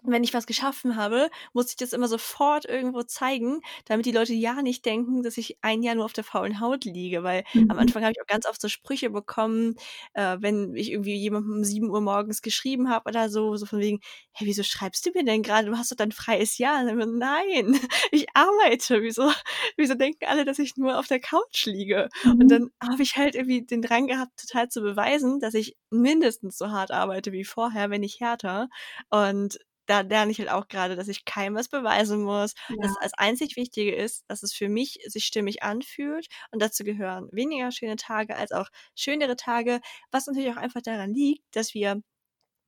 wenn 0.05 0.23
ich 0.23 0.33
was 0.33 0.45
geschaffen 0.45 0.95
habe, 0.95 1.29
muss 1.53 1.69
ich 1.69 1.75
das 1.75 1.93
immer 1.93 2.07
sofort 2.07 2.65
irgendwo 2.65 3.03
zeigen, 3.03 3.61
damit 3.85 4.05
die 4.05 4.11
Leute 4.11 4.33
ja 4.33 4.61
nicht 4.61 4.85
denken, 4.85 5.23
dass 5.23 5.37
ich 5.37 5.57
ein 5.61 5.81
Jahr 5.81 5.95
nur 5.95 6.05
auf 6.05 6.13
der 6.13 6.23
faulen 6.23 6.59
Haut 6.59 6.85
liege. 6.85 7.23
Weil 7.23 7.43
mhm. 7.53 7.71
am 7.71 7.77
Anfang 7.77 8.03
habe 8.03 8.11
ich 8.11 8.21
auch 8.21 8.27
ganz 8.27 8.45
oft 8.45 8.61
so 8.61 8.67
Sprüche 8.67 9.09
bekommen, 9.09 9.75
äh, 10.13 10.37
wenn 10.39 10.75
ich 10.75 10.91
irgendwie 10.91 11.15
jemandem 11.15 11.53
um 11.53 11.63
7 11.63 11.89
Uhr 11.89 12.01
morgens 12.01 12.41
geschrieben 12.41 12.89
habe 12.89 13.09
oder 13.09 13.29
so, 13.29 13.55
so 13.55 13.65
von 13.65 13.79
wegen, 13.79 13.99
hey, 14.33 14.47
wieso 14.47 14.63
schreibst 14.63 15.05
du 15.05 15.11
mir 15.13 15.23
denn 15.23 15.43
gerade? 15.43 15.69
Du 15.69 15.77
hast 15.77 15.91
doch 15.91 15.97
dein 15.97 16.11
freies 16.11 16.57
Jahr. 16.57 16.83
Dann, 16.83 17.17
Nein, 17.17 17.79
ich 18.11 18.27
arbeite. 18.33 19.01
Wieso, 19.01 19.31
wieso 19.77 19.95
denken 19.95 20.25
alle, 20.25 20.45
dass 20.45 20.59
ich 20.59 20.75
nur 20.75 20.99
auf 20.99 21.07
der 21.07 21.19
Couch 21.19 21.65
liege? 21.65 22.09
Mhm. 22.23 22.31
Und 22.31 22.47
dann 22.49 22.69
habe 22.81 23.03
ich 23.03 23.15
halt 23.15 23.35
irgendwie 23.35 23.65
den 23.65 23.81
Drang 23.81 24.07
gehabt, 24.07 24.31
total 24.37 24.69
zu 24.69 24.81
beweisen, 24.81 25.39
dass 25.39 25.53
ich 25.53 25.77
mindestens 25.89 26.57
so 26.57 26.71
hart 26.71 26.91
arbeite 26.91 27.31
wie 27.31 27.45
vorher, 27.45 27.89
wenn 27.89 28.01
nicht 28.01 28.19
härter. 28.19 28.67
Und 29.09 29.59
da 29.86 30.01
lerne 30.01 30.31
ich 30.31 30.39
halt 30.39 30.49
auch 30.49 30.67
gerade, 30.67 30.95
dass 30.95 31.07
ich 31.07 31.25
keinem 31.25 31.55
was 31.55 31.69
beweisen 31.69 32.23
muss. 32.23 32.53
Ja. 32.69 32.75
Dass 32.81 32.93
das 33.01 33.13
einzig 33.15 33.55
Wichtige 33.57 33.95
ist, 33.95 34.23
dass 34.27 34.43
es 34.43 34.53
für 34.53 34.69
mich 34.69 34.99
sich 35.07 35.25
stimmig 35.25 35.63
anfühlt. 35.63 36.27
Und 36.51 36.61
dazu 36.61 36.84
gehören 36.84 37.29
weniger 37.31 37.71
schöne 37.71 37.95
Tage 37.95 38.36
als 38.36 38.51
auch 38.51 38.69
schönere 38.95 39.36
Tage, 39.36 39.81
was 40.11 40.27
natürlich 40.27 40.51
auch 40.51 40.57
einfach 40.57 40.81
daran 40.81 41.13
liegt, 41.13 41.43
dass 41.55 41.73
wir 41.73 42.01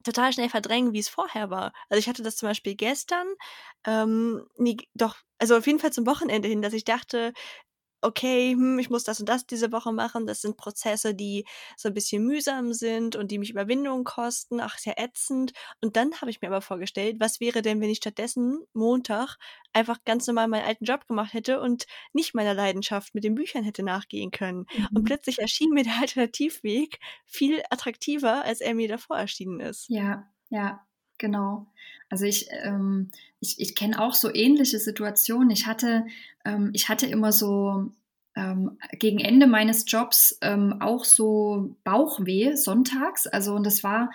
total 0.03 0.31
schnell 0.33 0.49
verdrängen, 0.49 0.93
wie 0.93 0.99
es 0.99 1.09
vorher 1.09 1.49
war. 1.49 1.73
Also 1.89 1.99
ich 1.99 2.07
hatte 2.07 2.23
das 2.23 2.37
zum 2.37 2.49
Beispiel 2.49 2.75
gestern, 2.75 3.27
ähm, 3.85 4.45
nee, 4.57 4.77
doch, 4.93 5.17
also 5.39 5.57
auf 5.57 5.67
jeden 5.67 5.79
Fall 5.79 5.91
zum 5.91 6.05
Wochenende 6.05 6.47
hin, 6.47 6.61
dass 6.61 6.73
ich 6.73 6.85
dachte, 6.85 7.33
okay, 8.05 8.53
hm, 8.53 8.79
ich 8.79 8.89
muss 8.89 9.03
das 9.03 9.19
und 9.19 9.27
das 9.27 9.45
diese 9.45 9.71
Woche 9.71 9.91
machen. 9.91 10.25
Das 10.25 10.41
sind 10.41 10.57
Prozesse, 10.57 11.15
die 11.15 11.45
so 11.75 11.89
ein 11.89 11.93
bisschen 11.93 12.23
mühsam 12.25 12.73
sind 12.73 13.15
und 13.15 13.31
die 13.31 13.39
mich 13.39 13.49
Überwindung 13.49 14.03
kosten. 14.03 14.61
Ach, 14.61 14.77
sehr 14.77 14.99
ätzend. 14.99 15.53
Und 15.81 15.95
dann 15.95 16.13
habe 16.21 16.31
ich 16.31 16.41
mir 16.41 16.47
aber 16.47 16.61
vorgestellt, 16.61 17.19
was 17.19 17.39
wäre 17.39 17.61
denn, 17.61 17.81
wenn 17.81 17.89
ich 17.89 17.97
stattdessen 17.97 18.59
Montag 18.73 19.37
einfach 19.73 20.03
ganz 20.05 20.27
normal 20.27 20.47
meinen 20.47 20.65
alten 20.65 20.85
Job 20.85 21.07
gemacht 21.07 21.33
hätte 21.33 21.59
und 21.59 21.85
nicht 22.13 22.35
meiner 22.35 22.53
Leidenschaft 22.53 23.15
mit 23.15 23.23
den 23.23 23.35
Büchern 23.35 23.63
hätte 23.63 23.83
nachgehen 23.83 24.31
können. 24.31 24.65
Mhm. 24.75 24.87
Und 24.93 25.03
plötzlich 25.05 25.39
erschien 25.39 25.71
mir 25.71 25.83
der 25.83 25.99
Alternativweg 25.99 26.99
viel 27.25 27.61
attraktiver, 27.69 28.43
als 28.43 28.61
er 28.61 28.75
mir 28.75 28.87
davor 28.87 29.17
erschienen 29.17 29.59
ist. 29.59 29.89
Ja, 29.89 30.29
ja, 30.49 30.84
Genau. 31.17 31.67
Also 32.09 32.25
ich, 32.25 32.47
ähm, 32.63 33.11
ich, 33.39 33.59
ich 33.59 33.75
kenne 33.75 34.01
auch 34.01 34.13
so 34.13 34.33
ähnliche 34.33 34.79
Situationen. 34.79 35.49
Ich 35.49 35.65
hatte, 35.65 36.05
ähm, 36.45 36.71
ich 36.73 36.89
hatte 36.89 37.05
immer 37.05 37.31
so 37.31 37.91
ähm, 38.35 38.77
gegen 38.93 39.19
Ende 39.19 39.47
meines 39.47 39.85
Jobs 39.87 40.37
ähm, 40.41 40.81
auch 40.81 41.05
so 41.05 41.75
Bauchweh 41.83 42.55
sonntags. 42.55 43.27
Also 43.27 43.55
und 43.55 43.65
das 43.65 43.83
war, 43.83 44.11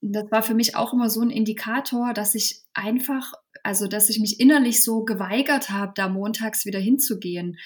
das 0.00 0.30
war 0.30 0.42
für 0.42 0.54
mich 0.54 0.76
auch 0.76 0.92
immer 0.92 1.10
so 1.10 1.20
ein 1.20 1.30
Indikator, 1.30 2.14
dass 2.14 2.34
ich 2.34 2.62
einfach, 2.72 3.34
also 3.62 3.86
dass 3.86 4.08
ich 4.08 4.20
mich 4.20 4.40
innerlich 4.40 4.82
so 4.82 5.04
geweigert 5.04 5.70
habe, 5.70 5.92
da 5.94 6.08
montags 6.08 6.64
wieder 6.64 6.78
hinzugehen. 6.78 7.58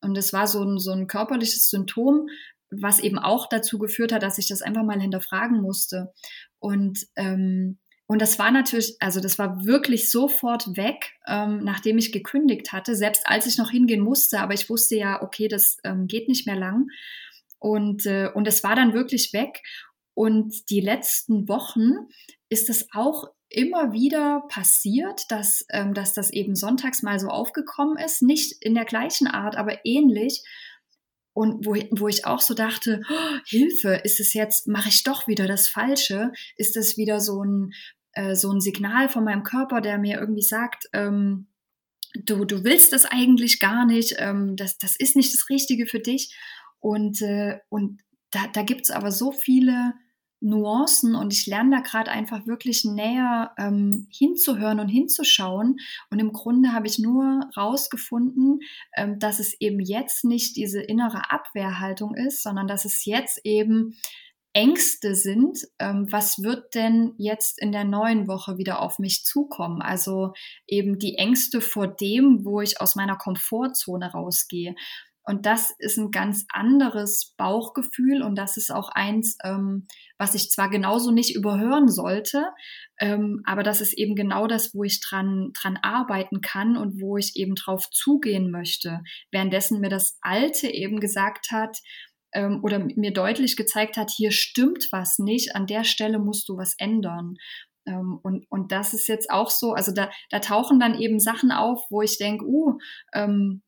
Und 0.00 0.16
das 0.16 0.32
war 0.32 0.46
so 0.46 0.64
ein, 0.64 0.78
so 0.78 0.92
ein 0.92 1.06
körperliches 1.06 1.68
Symptom, 1.68 2.28
was 2.70 3.00
eben 3.00 3.18
auch 3.18 3.48
dazu 3.48 3.78
geführt 3.78 4.12
hat, 4.12 4.22
dass 4.22 4.38
ich 4.38 4.48
das 4.48 4.62
einfach 4.62 4.84
mal 4.84 5.00
hinterfragen 5.00 5.60
musste. 5.60 6.12
Und 6.58 7.06
ähm, 7.16 7.78
und 8.10 8.20
das 8.20 8.40
war 8.40 8.50
natürlich, 8.50 8.96
also 8.98 9.20
das 9.20 9.38
war 9.38 9.64
wirklich 9.64 10.10
sofort 10.10 10.76
weg, 10.76 11.12
ähm, 11.28 11.62
nachdem 11.62 11.96
ich 11.96 12.10
gekündigt 12.10 12.72
hatte, 12.72 12.96
selbst 12.96 13.24
als 13.24 13.46
ich 13.46 13.56
noch 13.56 13.70
hingehen 13.70 14.00
musste. 14.00 14.40
Aber 14.40 14.52
ich 14.52 14.68
wusste 14.68 14.96
ja, 14.96 15.22
okay, 15.22 15.46
das 15.46 15.78
ähm, 15.84 16.08
geht 16.08 16.26
nicht 16.26 16.44
mehr 16.44 16.56
lang. 16.56 16.88
Und, 17.60 18.06
äh, 18.06 18.28
und 18.34 18.48
es 18.48 18.64
war 18.64 18.74
dann 18.74 18.94
wirklich 18.94 19.32
weg. 19.32 19.62
Und 20.12 20.70
die 20.70 20.80
letzten 20.80 21.46
Wochen 21.46 22.08
ist 22.48 22.68
es 22.68 22.88
auch 22.92 23.28
immer 23.48 23.92
wieder 23.92 24.42
passiert, 24.48 25.26
dass, 25.28 25.64
ähm, 25.70 25.94
dass 25.94 26.12
das 26.12 26.32
eben 26.32 26.56
sonntags 26.56 27.04
mal 27.04 27.20
so 27.20 27.28
aufgekommen 27.28 27.96
ist. 27.96 28.22
Nicht 28.22 28.56
in 28.60 28.74
der 28.74 28.86
gleichen 28.86 29.28
Art, 29.28 29.54
aber 29.54 29.86
ähnlich. 29.86 30.42
Und 31.32 31.64
wo, 31.64 31.76
wo 31.92 32.08
ich 32.08 32.26
auch 32.26 32.40
so 32.40 32.54
dachte, 32.54 33.02
oh, 33.08 33.38
Hilfe, 33.46 34.00
ist 34.02 34.18
es 34.18 34.34
jetzt, 34.34 34.66
mache 34.66 34.88
ich 34.88 35.04
doch 35.04 35.28
wieder 35.28 35.46
das 35.46 35.68
Falsche? 35.68 36.32
Ist 36.56 36.76
es 36.76 36.96
wieder 36.96 37.20
so 37.20 37.44
ein 37.44 37.72
äh, 38.12 38.34
so 38.34 38.50
ein 38.50 38.60
Signal 38.60 39.08
von 39.08 39.24
meinem 39.24 39.42
Körper, 39.42 39.80
der 39.80 39.98
mir 39.98 40.18
irgendwie 40.18 40.42
sagt, 40.42 40.88
ähm, 40.92 41.48
du, 42.14 42.44
du 42.44 42.64
willst 42.64 42.92
das 42.92 43.04
eigentlich 43.04 43.60
gar 43.60 43.86
nicht, 43.86 44.16
ähm, 44.18 44.56
das, 44.56 44.78
das 44.78 44.96
ist 44.96 45.16
nicht 45.16 45.32
das 45.32 45.48
Richtige 45.48 45.86
für 45.86 46.00
dich. 46.00 46.36
Und, 46.80 47.22
äh, 47.22 47.58
und 47.68 48.00
da, 48.30 48.46
da 48.52 48.62
gibt 48.62 48.82
es 48.82 48.90
aber 48.90 49.12
so 49.12 49.32
viele 49.32 49.94
Nuancen 50.40 51.14
und 51.14 51.34
ich 51.34 51.46
lerne 51.46 51.76
da 51.76 51.80
gerade 51.82 52.10
einfach 52.10 52.46
wirklich 52.46 52.84
näher 52.84 53.52
ähm, 53.58 54.08
hinzuhören 54.10 54.80
und 54.80 54.88
hinzuschauen. 54.88 55.76
Und 56.10 56.18
im 56.18 56.32
Grunde 56.32 56.72
habe 56.72 56.86
ich 56.86 56.98
nur 56.98 57.40
rausgefunden, 57.56 58.60
ähm, 58.96 59.18
dass 59.18 59.38
es 59.38 59.60
eben 59.60 59.80
jetzt 59.80 60.24
nicht 60.24 60.56
diese 60.56 60.80
innere 60.80 61.30
Abwehrhaltung 61.30 62.14
ist, 62.14 62.42
sondern 62.42 62.66
dass 62.66 62.86
es 62.86 63.04
jetzt 63.04 63.40
eben 63.44 63.96
Ängste 64.52 65.14
sind, 65.14 65.58
ähm, 65.78 66.06
was 66.10 66.42
wird 66.42 66.74
denn 66.74 67.14
jetzt 67.18 67.60
in 67.60 67.70
der 67.70 67.84
neuen 67.84 68.26
Woche 68.26 68.58
wieder 68.58 68.80
auf 68.82 68.98
mich 68.98 69.24
zukommen? 69.24 69.80
Also 69.80 70.32
eben 70.66 70.98
die 70.98 71.16
Ängste 71.16 71.60
vor 71.60 71.86
dem, 71.86 72.44
wo 72.44 72.60
ich 72.60 72.80
aus 72.80 72.96
meiner 72.96 73.16
Komfortzone 73.16 74.10
rausgehe. 74.10 74.74
Und 75.22 75.46
das 75.46 75.72
ist 75.78 75.98
ein 75.98 76.10
ganz 76.10 76.46
anderes 76.48 77.34
Bauchgefühl 77.36 78.22
und 78.22 78.36
das 78.36 78.56
ist 78.56 78.72
auch 78.72 78.88
eins, 78.88 79.36
ähm, 79.44 79.86
was 80.18 80.34
ich 80.34 80.50
zwar 80.50 80.70
genauso 80.70 81.12
nicht 81.12 81.36
überhören 81.36 81.88
sollte, 81.88 82.46
ähm, 82.98 83.42
aber 83.44 83.62
das 83.62 83.80
ist 83.80 83.92
eben 83.92 84.16
genau 84.16 84.46
das, 84.46 84.74
wo 84.74 84.82
ich 84.82 85.00
dran, 85.00 85.52
dran 85.52 85.78
arbeiten 85.82 86.40
kann 86.40 86.76
und 86.76 87.00
wo 87.00 87.16
ich 87.16 87.36
eben 87.36 87.54
drauf 87.54 87.90
zugehen 87.90 88.50
möchte. 88.50 89.02
Währenddessen 89.30 89.80
mir 89.80 89.90
das 89.90 90.18
Alte 90.20 90.68
eben 90.68 90.98
gesagt 91.00 91.52
hat, 91.52 91.78
ähm, 92.32 92.60
oder 92.62 92.78
mir 92.78 93.12
deutlich 93.12 93.56
gezeigt 93.56 93.96
hat, 93.96 94.10
hier 94.10 94.32
stimmt 94.32 94.88
was 94.92 95.18
nicht, 95.18 95.54
an 95.56 95.66
der 95.66 95.84
Stelle 95.84 96.18
musst 96.18 96.48
du 96.48 96.56
was 96.56 96.74
ändern. 96.78 97.36
Ähm, 97.86 98.18
und, 98.22 98.46
und 98.50 98.72
das 98.72 98.94
ist 98.94 99.08
jetzt 99.08 99.30
auch 99.30 99.50
so, 99.50 99.72
also 99.72 99.92
da, 99.92 100.10
da 100.30 100.40
tauchen 100.40 100.80
dann 100.80 100.98
eben 100.98 101.18
Sachen 101.18 101.50
auf, 101.50 101.84
wo 101.90 102.02
ich 102.02 102.18
denke, 102.18 102.44
uh, 102.44 102.78
ähm, 103.14 103.62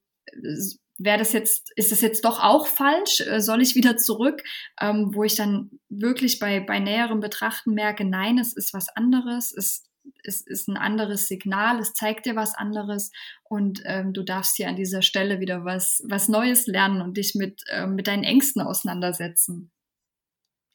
wäre 0.98 1.18
das 1.18 1.32
jetzt, 1.32 1.72
ist 1.76 1.92
das 1.92 2.00
jetzt 2.00 2.24
doch 2.24 2.42
auch 2.42 2.66
falsch? 2.66 3.20
Äh, 3.20 3.40
soll 3.40 3.62
ich 3.62 3.74
wieder 3.74 3.96
zurück? 3.96 4.42
Ähm, 4.80 5.10
wo 5.14 5.24
ich 5.24 5.34
dann 5.34 5.70
wirklich 5.88 6.38
bei, 6.38 6.60
bei 6.60 6.78
näherem 6.78 7.20
Betrachten 7.20 7.74
merke, 7.74 8.04
nein, 8.04 8.38
es 8.38 8.54
ist 8.54 8.72
was 8.72 8.88
anderes, 8.90 9.52
es 9.52 9.84
es 10.24 10.40
ist 10.40 10.68
ein 10.68 10.76
anderes 10.76 11.28
Signal, 11.28 11.78
es 11.80 11.92
zeigt 11.92 12.26
dir 12.26 12.36
was 12.36 12.54
anderes 12.54 13.10
und 13.44 13.82
ähm, 13.84 14.12
du 14.12 14.22
darfst 14.22 14.56
hier 14.56 14.68
an 14.68 14.76
dieser 14.76 15.02
Stelle 15.02 15.40
wieder 15.40 15.64
was, 15.64 16.02
was 16.06 16.28
Neues 16.28 16.66
lernen 16.66 17.02
und 17.02 17.16
dich 17.16 17.34
mit, 17.34 17.62
ähm, 17.70 17.94
mit 17.94 18.06
deinen 18.06 18.24
Ängsten 18.24 18.62
auseinandersetzen. 18.62 19.70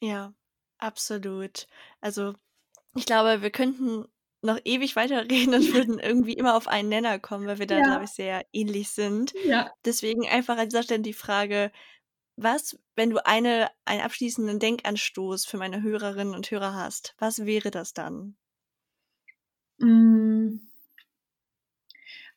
Ja, 0.00 0.32
absolut. 0.78 1.66
Also 2.00 2.34
ich 2.94 3.06
glaube, 3.06 3.42
wir 3.42 3.50
könnten 3.50 4.06
noch 4.42 4.58
ewig 4.64 4.96
weiterreden 4.96 5.54
und 5.54 5.74
würden 5.74 5.98
irgendwie 5.98 6.34
immer 6.34 6.56
auf 6.56 6.68
einen 6.68 6.88
Nenner 6.88 7.18
kommen, 7.18 7.46
weil 7.46 7.58
wir 7.58 7.66
da, 7.66 7.78
ja. 7.78 7.84
glaube 7.84 8.04
ich, 8.04 8.10
sehr 8.10 8.46
ähnlich 8.52 8.90
sind. 8.90 9.34
Ja. 9.44 9.72
Deswegen 9.84 10.26
einfach 10.26 10.56
an 10.56 10.68
dieser 10.68 10.82
Stelle 10.82 11.02
die 11.02 11.12
Frage, 11.12 11.72
was, 12.36 12.78
wenn 12.94 13.10
du 13.10 13.24
eine, 13.26 13.68
einen 13.84 14.02
abschließenden 14.02 14.60
Denkanstoß 14.60 15.44
für 15.44 15.56
meine 15.56 15.82
Hörerinnen 15.82 16.34
und 16.34 16.50
Hörer 16.50 16.74
hast, 16.74 17.14
was 17.18 17.46
wäre 17.46 17.72
das 17.72 17.94
dann? 17.94 18.36
Mm. 19.78 20.60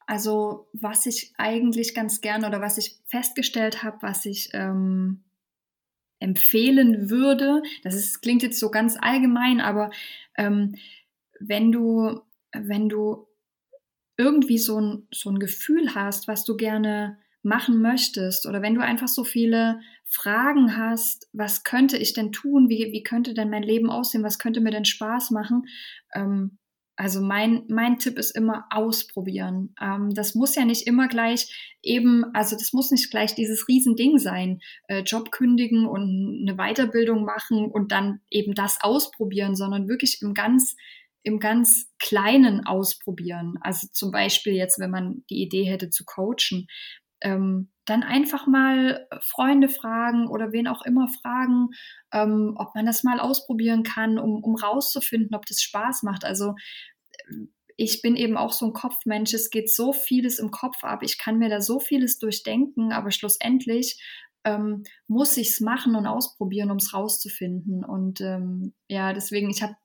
Also 0.07 0.67
was 0.73 1.05
ich 1.05 1.33
eigentlich 1.37 1.93
ganz 1.93 2.19
gerne 2.19 2.47
oder 2.47 2.59
was 2.59 2.77
ich 2.77 2.97
festgestellt 3.05 3.81
habe, 3.81 3.97
was 4.01 4.25
ich 4.25 4.49
ähm, 4.51 5.23
empfehlen 6.19 7.09
würde, 7.09 7.63
das 7.83 7.95
ist, 7.95 8.21
klingt 8.21 8.43
jetzt 8.43 8.59
so 8.59 8.69
ganz 8.71 8.97
allgemein, 8.99 9.61
aber 9.61 9.89
ähm, 10.35 10.75
wenn 11.39 11.71
du, 11.71 12.21
wenn 12.51 12.89
du 12.89 13.27
irgendwie 14.17 14.57
so 14.57 14.79
ein, 14.79 15.07
so 15.11 15.29
ein 15.29 15.39
Gefühl 15.39 15.95
hast, 15.95 16.27
was 16.27 16.43
du 16.43 16.57
gerne 16.57 17.17
machen 17.43 17.81
möchtest 17.81 18.45
oder 18.45 18.61
wenn 18.61 18.75
du 18.75 18.81
einfach 18.81 19.07
so 19.07 19.23
viele 19.23 19.79
Fragen 20.05 20.77
hast, 20.77 21.27
was 21.33 21.63
könnte 21.63 21.97
ich 21.97 22.13
denn 22.13 22.31
tun, 22.31 22.69
wie, 22.69 22.91
wie 22.91 23.01
könnte 23.01 23.33
denn 23.33 23.49
mein 23.49 23.63
Leben 23.63 23.89
aussehen, 23.89 24.23
was 24.23 24.37
könnte 24.37 24.61
mir 24.61 24.71
denn 24.71 24.85
Spaß 24.85 25.31
machen, 25.31 25.67
ähm, 26.13 26.59
also 27.01 27.19
mein, 27.19 27.63
mein 27.67 27.97
Tipp 27.97 28.19
ist 28.19 28.29
immer 28.29 28.67
ausprobieren. 28.69 29.73
Ähm, 29.81 30.13
das 30.13 30.35
muss 30.35 30.53
ja 30.53 30.65
nicht 30.65 30.85
immer 30.85 31.07
gleich 31.07 31.75
eben, 31.81 32.25
also 32.35 32.55
das 32.55 32.73
muss 32.73 32.91
nicht 32.91 33.09
gleich 33.09 33.33
dieses 33.33 33.67
Riesending 33.67 34.19
sein. 34.19 34.59
Äh, 34.87 34.99
Job 34.99 35.31
kündigen 35.31 35.87
und 35.87 36.47
eine 36.47 36.57
Weiterbildung 36.57 37.25
machen 37.25 37.71
und 37.71 37.91
dann 37.91 38.19
eben 38.29 38.53
das 38.53 38.83
ausprobieren, 38.83 39.55
sondern 39.55 39.87
wirklich 39.87 40.21
im 40.21 40.35
ganz, 40.35 40.75
im 41.23 41.39
ganz 41.39 41.89
Kleinen 41.97 42.67
ausprobieren. 42.67 43.55
Also 43.61 43.87
zum 43.91 44.11
Beispiel 44.11 44.53
jetzt, 44.53 44.77
wenn 44.77 44.91
man 44.91 45.23
die 45.31 45.41
Idee 45.41 45.63
hätte 45.63 45.89
zu 45.89 46.05
coachen, 46.05 46.67
ähm, 47.21 47.71
dann 47.85 48.03
einfach 48.03 48.45
mal 48.45 49.07
Freunde 49.21 49.67
fragen 49.67 50.27
oder 50.27 50.51
wen 50.51 50.67
auch 50.67 50.83
immer 50.83 51.07
fragen, 51.07 51.69
ähm, 52.13 52.53
ob 52.57 52.75
man 52.75 52.85
das 52.85 53.03
mal 53.03 53.19
ausprobieren 53.19 53.83
kann, 53.83 54.19
um, 54.19 54.43
um 54.43 54.55
rauszufinden, 54.55 55.35
ob 55.35 55.45
das 55.45 55.61
Spaß 55.61 56.03
macht. 56.03 56.23
Also 56.23 56.53
ich 57.77 58.01
bin 58.01 58.15
eben 58.15 58.37
auch 58.37 58.53
so 58.53 58.67
ein 58.67 58.73
Kopfmensch. 58.73 59.33
Es 59.33 59.49
geht 59.49 59.73
so 59.73 59.93
vieles 59.93 60.39
im 60.39 60.51
Kopf 60.51 60.83
ab. 60.83 61.01
Ich 61.03 61.17
kann 61.17 61.37
mir 61.37 61.49
da 61.49 61.61
so 61.61 61.79
vieles 61.79 62.19
durchdenken, 62.19 62.91
aber 62.91 63.11
schlussendlich 63.11 63.99
ähm, 64.43 64.83
muss 65.07 65.37
ich 65.37 65.49
es 65.49 65.59
machen 65.61 65.95
und 65.95 66.05
ausprobieren, 66.05 66.71
um 66.71 66.77
es 66.77 66.93
rauszufinden. 66.93 67.83
Und 67.83 68.21
ähm, 68.21 68.73
ja, 68.87 69.13
deswegen, 69.13 69.49
ich 69.49 69.61
habe 69.61 69.75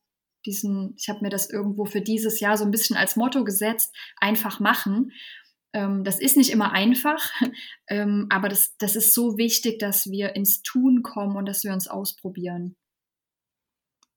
diesen, 0.45 0.95
ich 0.97 1.09
habe 1.09 1.21
mir 1.23 1.31
das 1.31 1.51
irgendwo 1.51 1.85
für 1.85 2.01
dieses 2.01 2.41
Jahr 2.41 2.57
so 2.57 2.65
ein 2.65 2.71
bisschen 2.71 2.97
als 2.97 3.17
Motto 3.17 3.45
gesetzt, 3.45 3.95
einfach 4.19 4.61
machen. 4.61 5.13
Ähm, 5.73 6.05
das 6.05 6.21
ist 6.21 6.37
nicht 6.37 6.51
immer 6.51 6.73
einfach, 6.73 7.31
ähm, 7.89 8.27
aber 8.31 8.49
das, 8.49 8.77
das 8.79 8.97
ist 8.97 9.15
so 9.15 9.37
wichtig, 9.37 9.79
dass 9.79 10.11
wir 10.11 10.37
ins 10.37 10.63
Tun 10.63 11.03
kommen 11.03 11.37
und 11.37 11.47
dass 11.47 11.65
wir 11.65 11.73
uns 11.73 11.89
ausprobieren. 11.89 12.77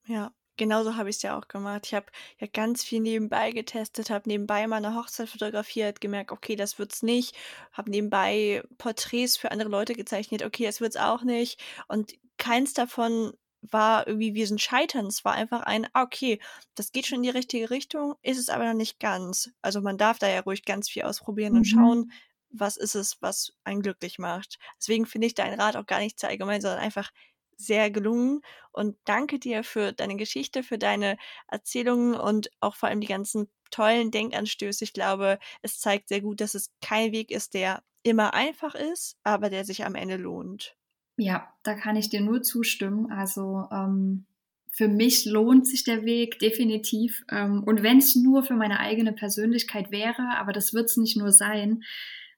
Ja, 0.06 0.34
genauso 0.60 0.96
habe 0.96 1.10
ich 1.10 1.16
es 1.16 1.22
ja 1.24 1.36
auch 1.36 1.48
gemacht. 1.48 1.88
Ich 1.88 1.96
habe 1.96 2.06
ja 2.38 2.46
ganz 2.46 2.84
viel 2.84 3.00
nebenbei 3.00 3.52
getestet, 3.52 4.12
habe 4.12 4.30
nebenbei 4.30 4.68
meine 4.68 4.94
Hochzeit 4.96 5.30
fotografiert, 5.30 6.02
gemerkt, 6.02 6.32
okay, 6.32 6.56
das 6.56 6.78
wird's 6.78 7.02
nicht, 7.02 7.36
habe 7.72 7.90
nebenbei 7.90 8.62
Porträts 8.78 9.38
für 9.38 9.50
andere 9.52 9.70
Leute 9.70 9.94
gezeichnet, 9.94 10.44
okay, 10.44 10.66
das 10.66 10.82
wird's 10.82 10.98
auch 10.98 11.24
nicht 11.24 11.60
und 11.88 12.14
keins 12.38 12.74
davon 12.74 13.34
war 13.62 14.08
irgendwie 14.08 14.34
wie 14.36 14.44
ein 14.44 14.60
Scheitern. 14.60 15.08
Es 15.08 15.26
war 15.26 15.34
einfach 15.34 15.62
ein, 15.62 15.88
ah, 15.94 16.04
okay, 16.04 16.40
das 16.76 16.92
geht 16.92 17.08
schon 17.08 17.18
in 17.18 17.24
die 17.24 17.30
richtige 17.30 17.70
Richtung, 17.70 18.16
ist 18.22 18.38
es 18.38 18.50
aber 18.50 18.66
noch 18.66 18.74
nicht 18.74 19.00
ganz. 19.00 19.52
Also 19.62 19.82
man 19.82 19.98
darf 19.98 20.20
da 20.20 20.30
ja 20.30 20.42
ruhig 20.42 20.64
ganz 20.64 20.90
viel 20.90 21.04
ausprobieren 21.04 21.54
mhm. 21.54 21.60
und 21.60 21.66
schauen, 21.66 22.12
was 22.52 22.78
ist 22.78 22.96
es, 22.96 23.18
was 23.22 23.54
einen 23.64 23.82
glücklich 23.82 24.18
macht. 24.18 24.58
Deswegen 24.80 25.06
finde 25.06 25.28
ich 25.28 25.36
deinen 25.36 25.60
Rat 25.60 25.76
auch 25.76 25.86
gar 25.86 26.00
nicht 26.00 26.20
zu 26.20 26.28
allgemein, 26.28 26.62
sondern 26.62 26.80
einfach 26.80 27.12
sehr 27.60 27.92
gelungen 27.92 28.42
und 28.72 28.98
danke 29.06 29.38
dir 29.38 29.64
für 29.64 29.92
deine 29.92 30.16
Geschichte, 30.16 30.64
für 30.64 30.78
deine 30.78 31.18
Erzählungen 31.48 32.14
und 32.16 32.50
auch 32.62 32.76
vor 32.76 32.90
allem 32.90 33.02
die 33.02 33.08
ganzen 33.08 33.50
tollen 33.70 34.12
Denkanstöße. 34.12 34.84
Ich 34.84 34.94
glaube, 34.94 35.40
es 35.62 35.80
zeigt 35.80 36.08
sehr 36.08 36.22
gut, 36.22 36.42
dass 36.42 36.56
es 36.56 36.72
kein 36.82 37.12
Weg 37.12 37.32
ist, 37.32 37.54
der 37.54 37.84
immer 38.04 38.34
einfach 38.34 38.76
ist, 38.76 39.18
aber 39.24 39.50
der 39.50 39.66
sich 39.66 39.86
am 39.86 39.96
Ende 39.96 40.16
lohnt. 40.16 40.76
Ja, 41.18 41.54
da 41.64 41.74
kann 41.74 41.98
ich 41.98 42.10
dir 42.10 42.22
nur 42.22 42.42
zustimmen. 42.42 43.12
Also 43.12 43.66
ähm, 43.72 44.26
für 44.72 44.88
mich 44.88 45.26
lohnt 45.26 45.68
sich 45.68 45.84
der 45.84 46.06
Weg 46.06 46.40
definitiv. 46.40 47.26
Ähm, 47.30 47.64
und 47.66 47.84
wenn 47.84 47.98
es 47.98 48.16
nur 48.16 48.44
für 48.44 48.54
meine 48.56 48.80
eigene 48.80 49.12
Persönlichkeit 49.12 49.92
wäre, 49.92 50.38
aber 50.38 50.54
das 50.54 50.74
wird 50.74 50.86
es 50.86 50.96
nicht 50.96 51.18
nur 51.18 51.34
sein. 51.34 51.84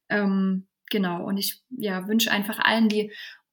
Ähm, 0.09 0.65
genau. 0.89 1.23
Und 1.23 1.37
ich 1.37 1.61
ja, 1.69 2.07
wünsche 2.07 2.31
einfach 2.31 2.57
allen, 2.57 2.89
die 2.89 3.11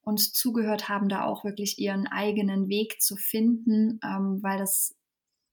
uns 0.09 0.33
zugehört 0.33 0.89
haben, 0.89 1.09
da 1.09 1.25
auch 1.25 1.45
wirklich 1.45 1.79
ihren 1.79 2.07
eigenen 2.07 2.69
Weg 2.69 3.01
zu 3.01 3.17
finden, 3.17 4.01
ähm, 4.03 4.39
weil 4.43 4.59
das, 4.59 4.97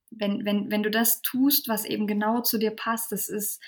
wenn, 0.09 0.45
wenn, 0.45 0.71
wenn 0.71 0.83
du 0.83 0.89
das 0.89 1.21
tust, 1.21 1.67
was 1.67 1.85
eben 1.85 2.07
genau 2.07 2.41
zu 2.41 2.57
dir 2.57 2.71
passt, 2.71 3.11
das 3.11 3.29
ist, 3.29 3.61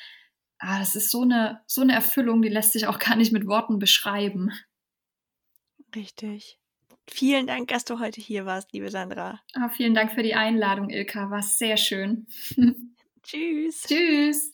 ah, 0.60 0.80
das 0.80 0.96
ist 0.96 1.12
so 1.12 1.22
eine, 1.22 1.62
so 1.68 1.82
eine 1.82 1.94
Erfüllung, 1.94 2.42
die 2.42 2.50
lässt 2.50 2.74
sich 2.74 2.88
auch 2.88 3.00
gar 3.00 3.16
nicht 3.16 3.32
mit 3.32 3.46
Worten 3.48 3.80
beschreiben. 3.80 4.52
Richtig. 5.96 6.60
Vielen 7.10 7.48
Dank, 7.48 7.70
dass 7.70 7.86
du 7.86 8.00
heute 8.00 8.20
hier 8.20 8.46
warst, 8.46 8.74
liebe 8.74 8.90
Sandra. 8.90 9.40
Ah, 9.54 9.70
vielen 9.70 9.94
Dank 9.94 10.12
für 10.12 10.24
die 10.24 10.36
Einladung, 10.36 10.90
Ilka. 10.90 11.30
War 11.30 11.42
sehr 11.42 11.78
schön. 11.78 12.28
Tschüss. 13.24 13.84
Tschüss. 13.84 14.54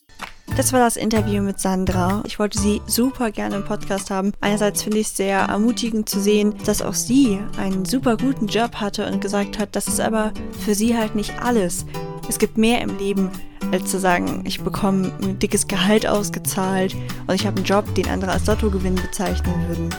Das 0.56 0.72
war 0.72 0.78
das 0.78 0.96
Interview 0.96 1.42
mit 1.42 1.58
Sandra. 1.58 2.22
Ich 2.26 2.38
wollte 2.38 2.60
sie 2.60 2.80
super 2.86 3.32
gerne 3.32 3.56
im 3.56 3.64
Podcast 3.64 4.12
haben. 4.12 4.32
Einerseits 4.40 4.84
finde 4.84 4.98
ich 4.98 5.08
es 5.08 5.16
sehr 5.16 5.40
ermutigend 5.40 6.08
zu 6.08 6.20
sehen, 6.20 6.54
dass 6.64 6.80
auch 6.80 6.94
sie 6.94 7.40
einen 7.56 7.84
super 7.84 8.16
guten 8.16 8.46
Job 8.46 8.76
hatte 8.76 9.04
und 9.10 9.20
gesagt 9.20 9.58
hat, 9.58 9.74
das 9.74 9.88
ist 9.88 10.00
aber 10.00 10.32
für 10.64 10.76
sie 10.76 10.96
halt 10.96 11.16
nicht 11.16 11.42
alles. 11.42 11.86
Es 12.28 12.38
gibt 12.38 12.56
mehr 12.56 12.80
im 12.82 12.96
Leben, 12.98 13.30
als 13.72 13.90
zu 13.90 13.98
sagen, 13.98 14.44
ich 14.46 14.60
bekomme 14.60 15.12
ein 15.24 15.40
dickes 15.40 15.66
Gehalt 15.66 16.06
ausgezahlt 16.06 16.94
und 17.26 17.34
ich 17.34 17.48
habe 17.48 17.56
einen 17.56 17.66
Job, 17.66 17.92
den 17.96 18.08
andere 18.08 18.30
als 18.30 18.46
Lottogewinn 18.46 18.94
bezeichnen 18.94 19.54
würden. 19.66 19.90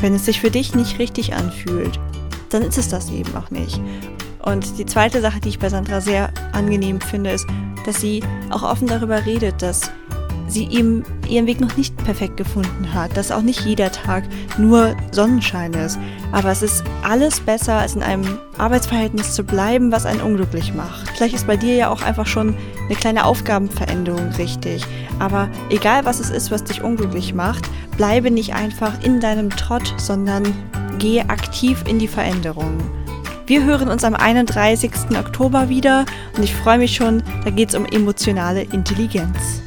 Wenn 0.00 0.14
es 0.14 0.26
sich 0.26 0.40
für 0.40 0.50
dich 0.50 0.76
nicht 0.76 1.00
richtig 1.00 1.34
anfühlt, 1.34 1.98
dann 2.50 2.62
ist 2.62 2.78
es 2.78 2.88
das 2.88 3.10
eben 3.10 3.34
auch 3.34 3.50
nicht. 3.50 3.80
Und 4.44 4.78
die 4.78 4.86
zweite 4.86 5.20
Sache, 5.20 5.40
die 5.40 5.48
ich 5.48 5.58
bei 5.58 5.70
Sandra 5.70 6.00
sehr 6.00 6.32
angenehm 6.52 7.00
finde, 7.00 7.30
ist, 7.30 7.46
dass 7.84 8.00
sie 8.00 8.22
auch 8.50 8.62
offen 8.62 8.86
darüber 8.86 9.26
redet, 9.26 9.60
dass 9.60 9.90
sie 10.46 10.68
eben 10.68 11.04
ihren 11.28 11.46
Weg 11.46 11.60
noch 11.60 11.76
nicht 11.76 11.96
perfekt 11.96 12.36
gefunden 12.36 12.92
hat, 12.92 13.16
dass 13.16 13.30
auch 13.30 13.42
nicht 13.42 13.64
jeder 13.64 13.90
Tag 13.90 14.24
nur 14.58 14.94
Sonnenschein 15.10 15.72
ist. 15.74 15.98
Aber 16.32 16.50
es 16.50 16.62
ist 16.62 16.84
alles 17.02 17.40
besser, 17.40 17.74
als 17.74 17.94
in 17.94 18.02
einem 18.02 18.38
Arbeitsverhältnis 18.58 19.34
zu 19.34 19.44
bleiben, 19.44 19.92
was 19.92 20.06
einen 20.06 20.20
unglücklich 20.20 20.74
macht. 20.74 21.08
Vielleicht 21.16 21.34
ist 21.34 21.46
bei 21.46 21.56
dir 21.56 21.74
ja 21.74 21.90
auch 21.90 22.02
einfach 22.02 22.26
schon 22.26 22.54
eine 22.86 22.96
kleine 22.96 23.24
Aufgabenveränderung 23.24 24.28
richtig. 24.38 24.84
Aber 25.18 25.48
egal 25.70 26.04
was 26.04 26.20
es 26.20 26.30
ist, 26.30 26.50
was 26.50 26.64
dich 26.64 26.82
unglücklich 26.82 27.34
macht, 27.34 27.68
bleibe 27.96 28.30
nicht 28.30 28.54
einfach 28.54 29.02
in 29.02 29.20
deinem 29.20 29.50
Trott, 29.50 29.94
sondern 29.96 30.44
gehe 30.98 31.28
aktiv 31.28 31.82
in 31.88 31.98
die 31.98 32.08
Veränderung. 32.08 32.78
Wir 33.46 33.64
hören 33.64 33.88
uns 33.88 34.04
am 34.04 34.14
31. 34.14 34.90
Oktober 35.18 35.68
wieder 35.68 36.06
und 36.36 36.42
ich 36.42 36.54
freue 36.54 36.78
mich 36.78 36.94
schon, 36.96 37.22
da 37.44 37.50
geht 37.50 37.68
es 37.68 37.74
um 37.74 37.84
emotionale 37.84 38.62
Intelligenz. 38.62 39.63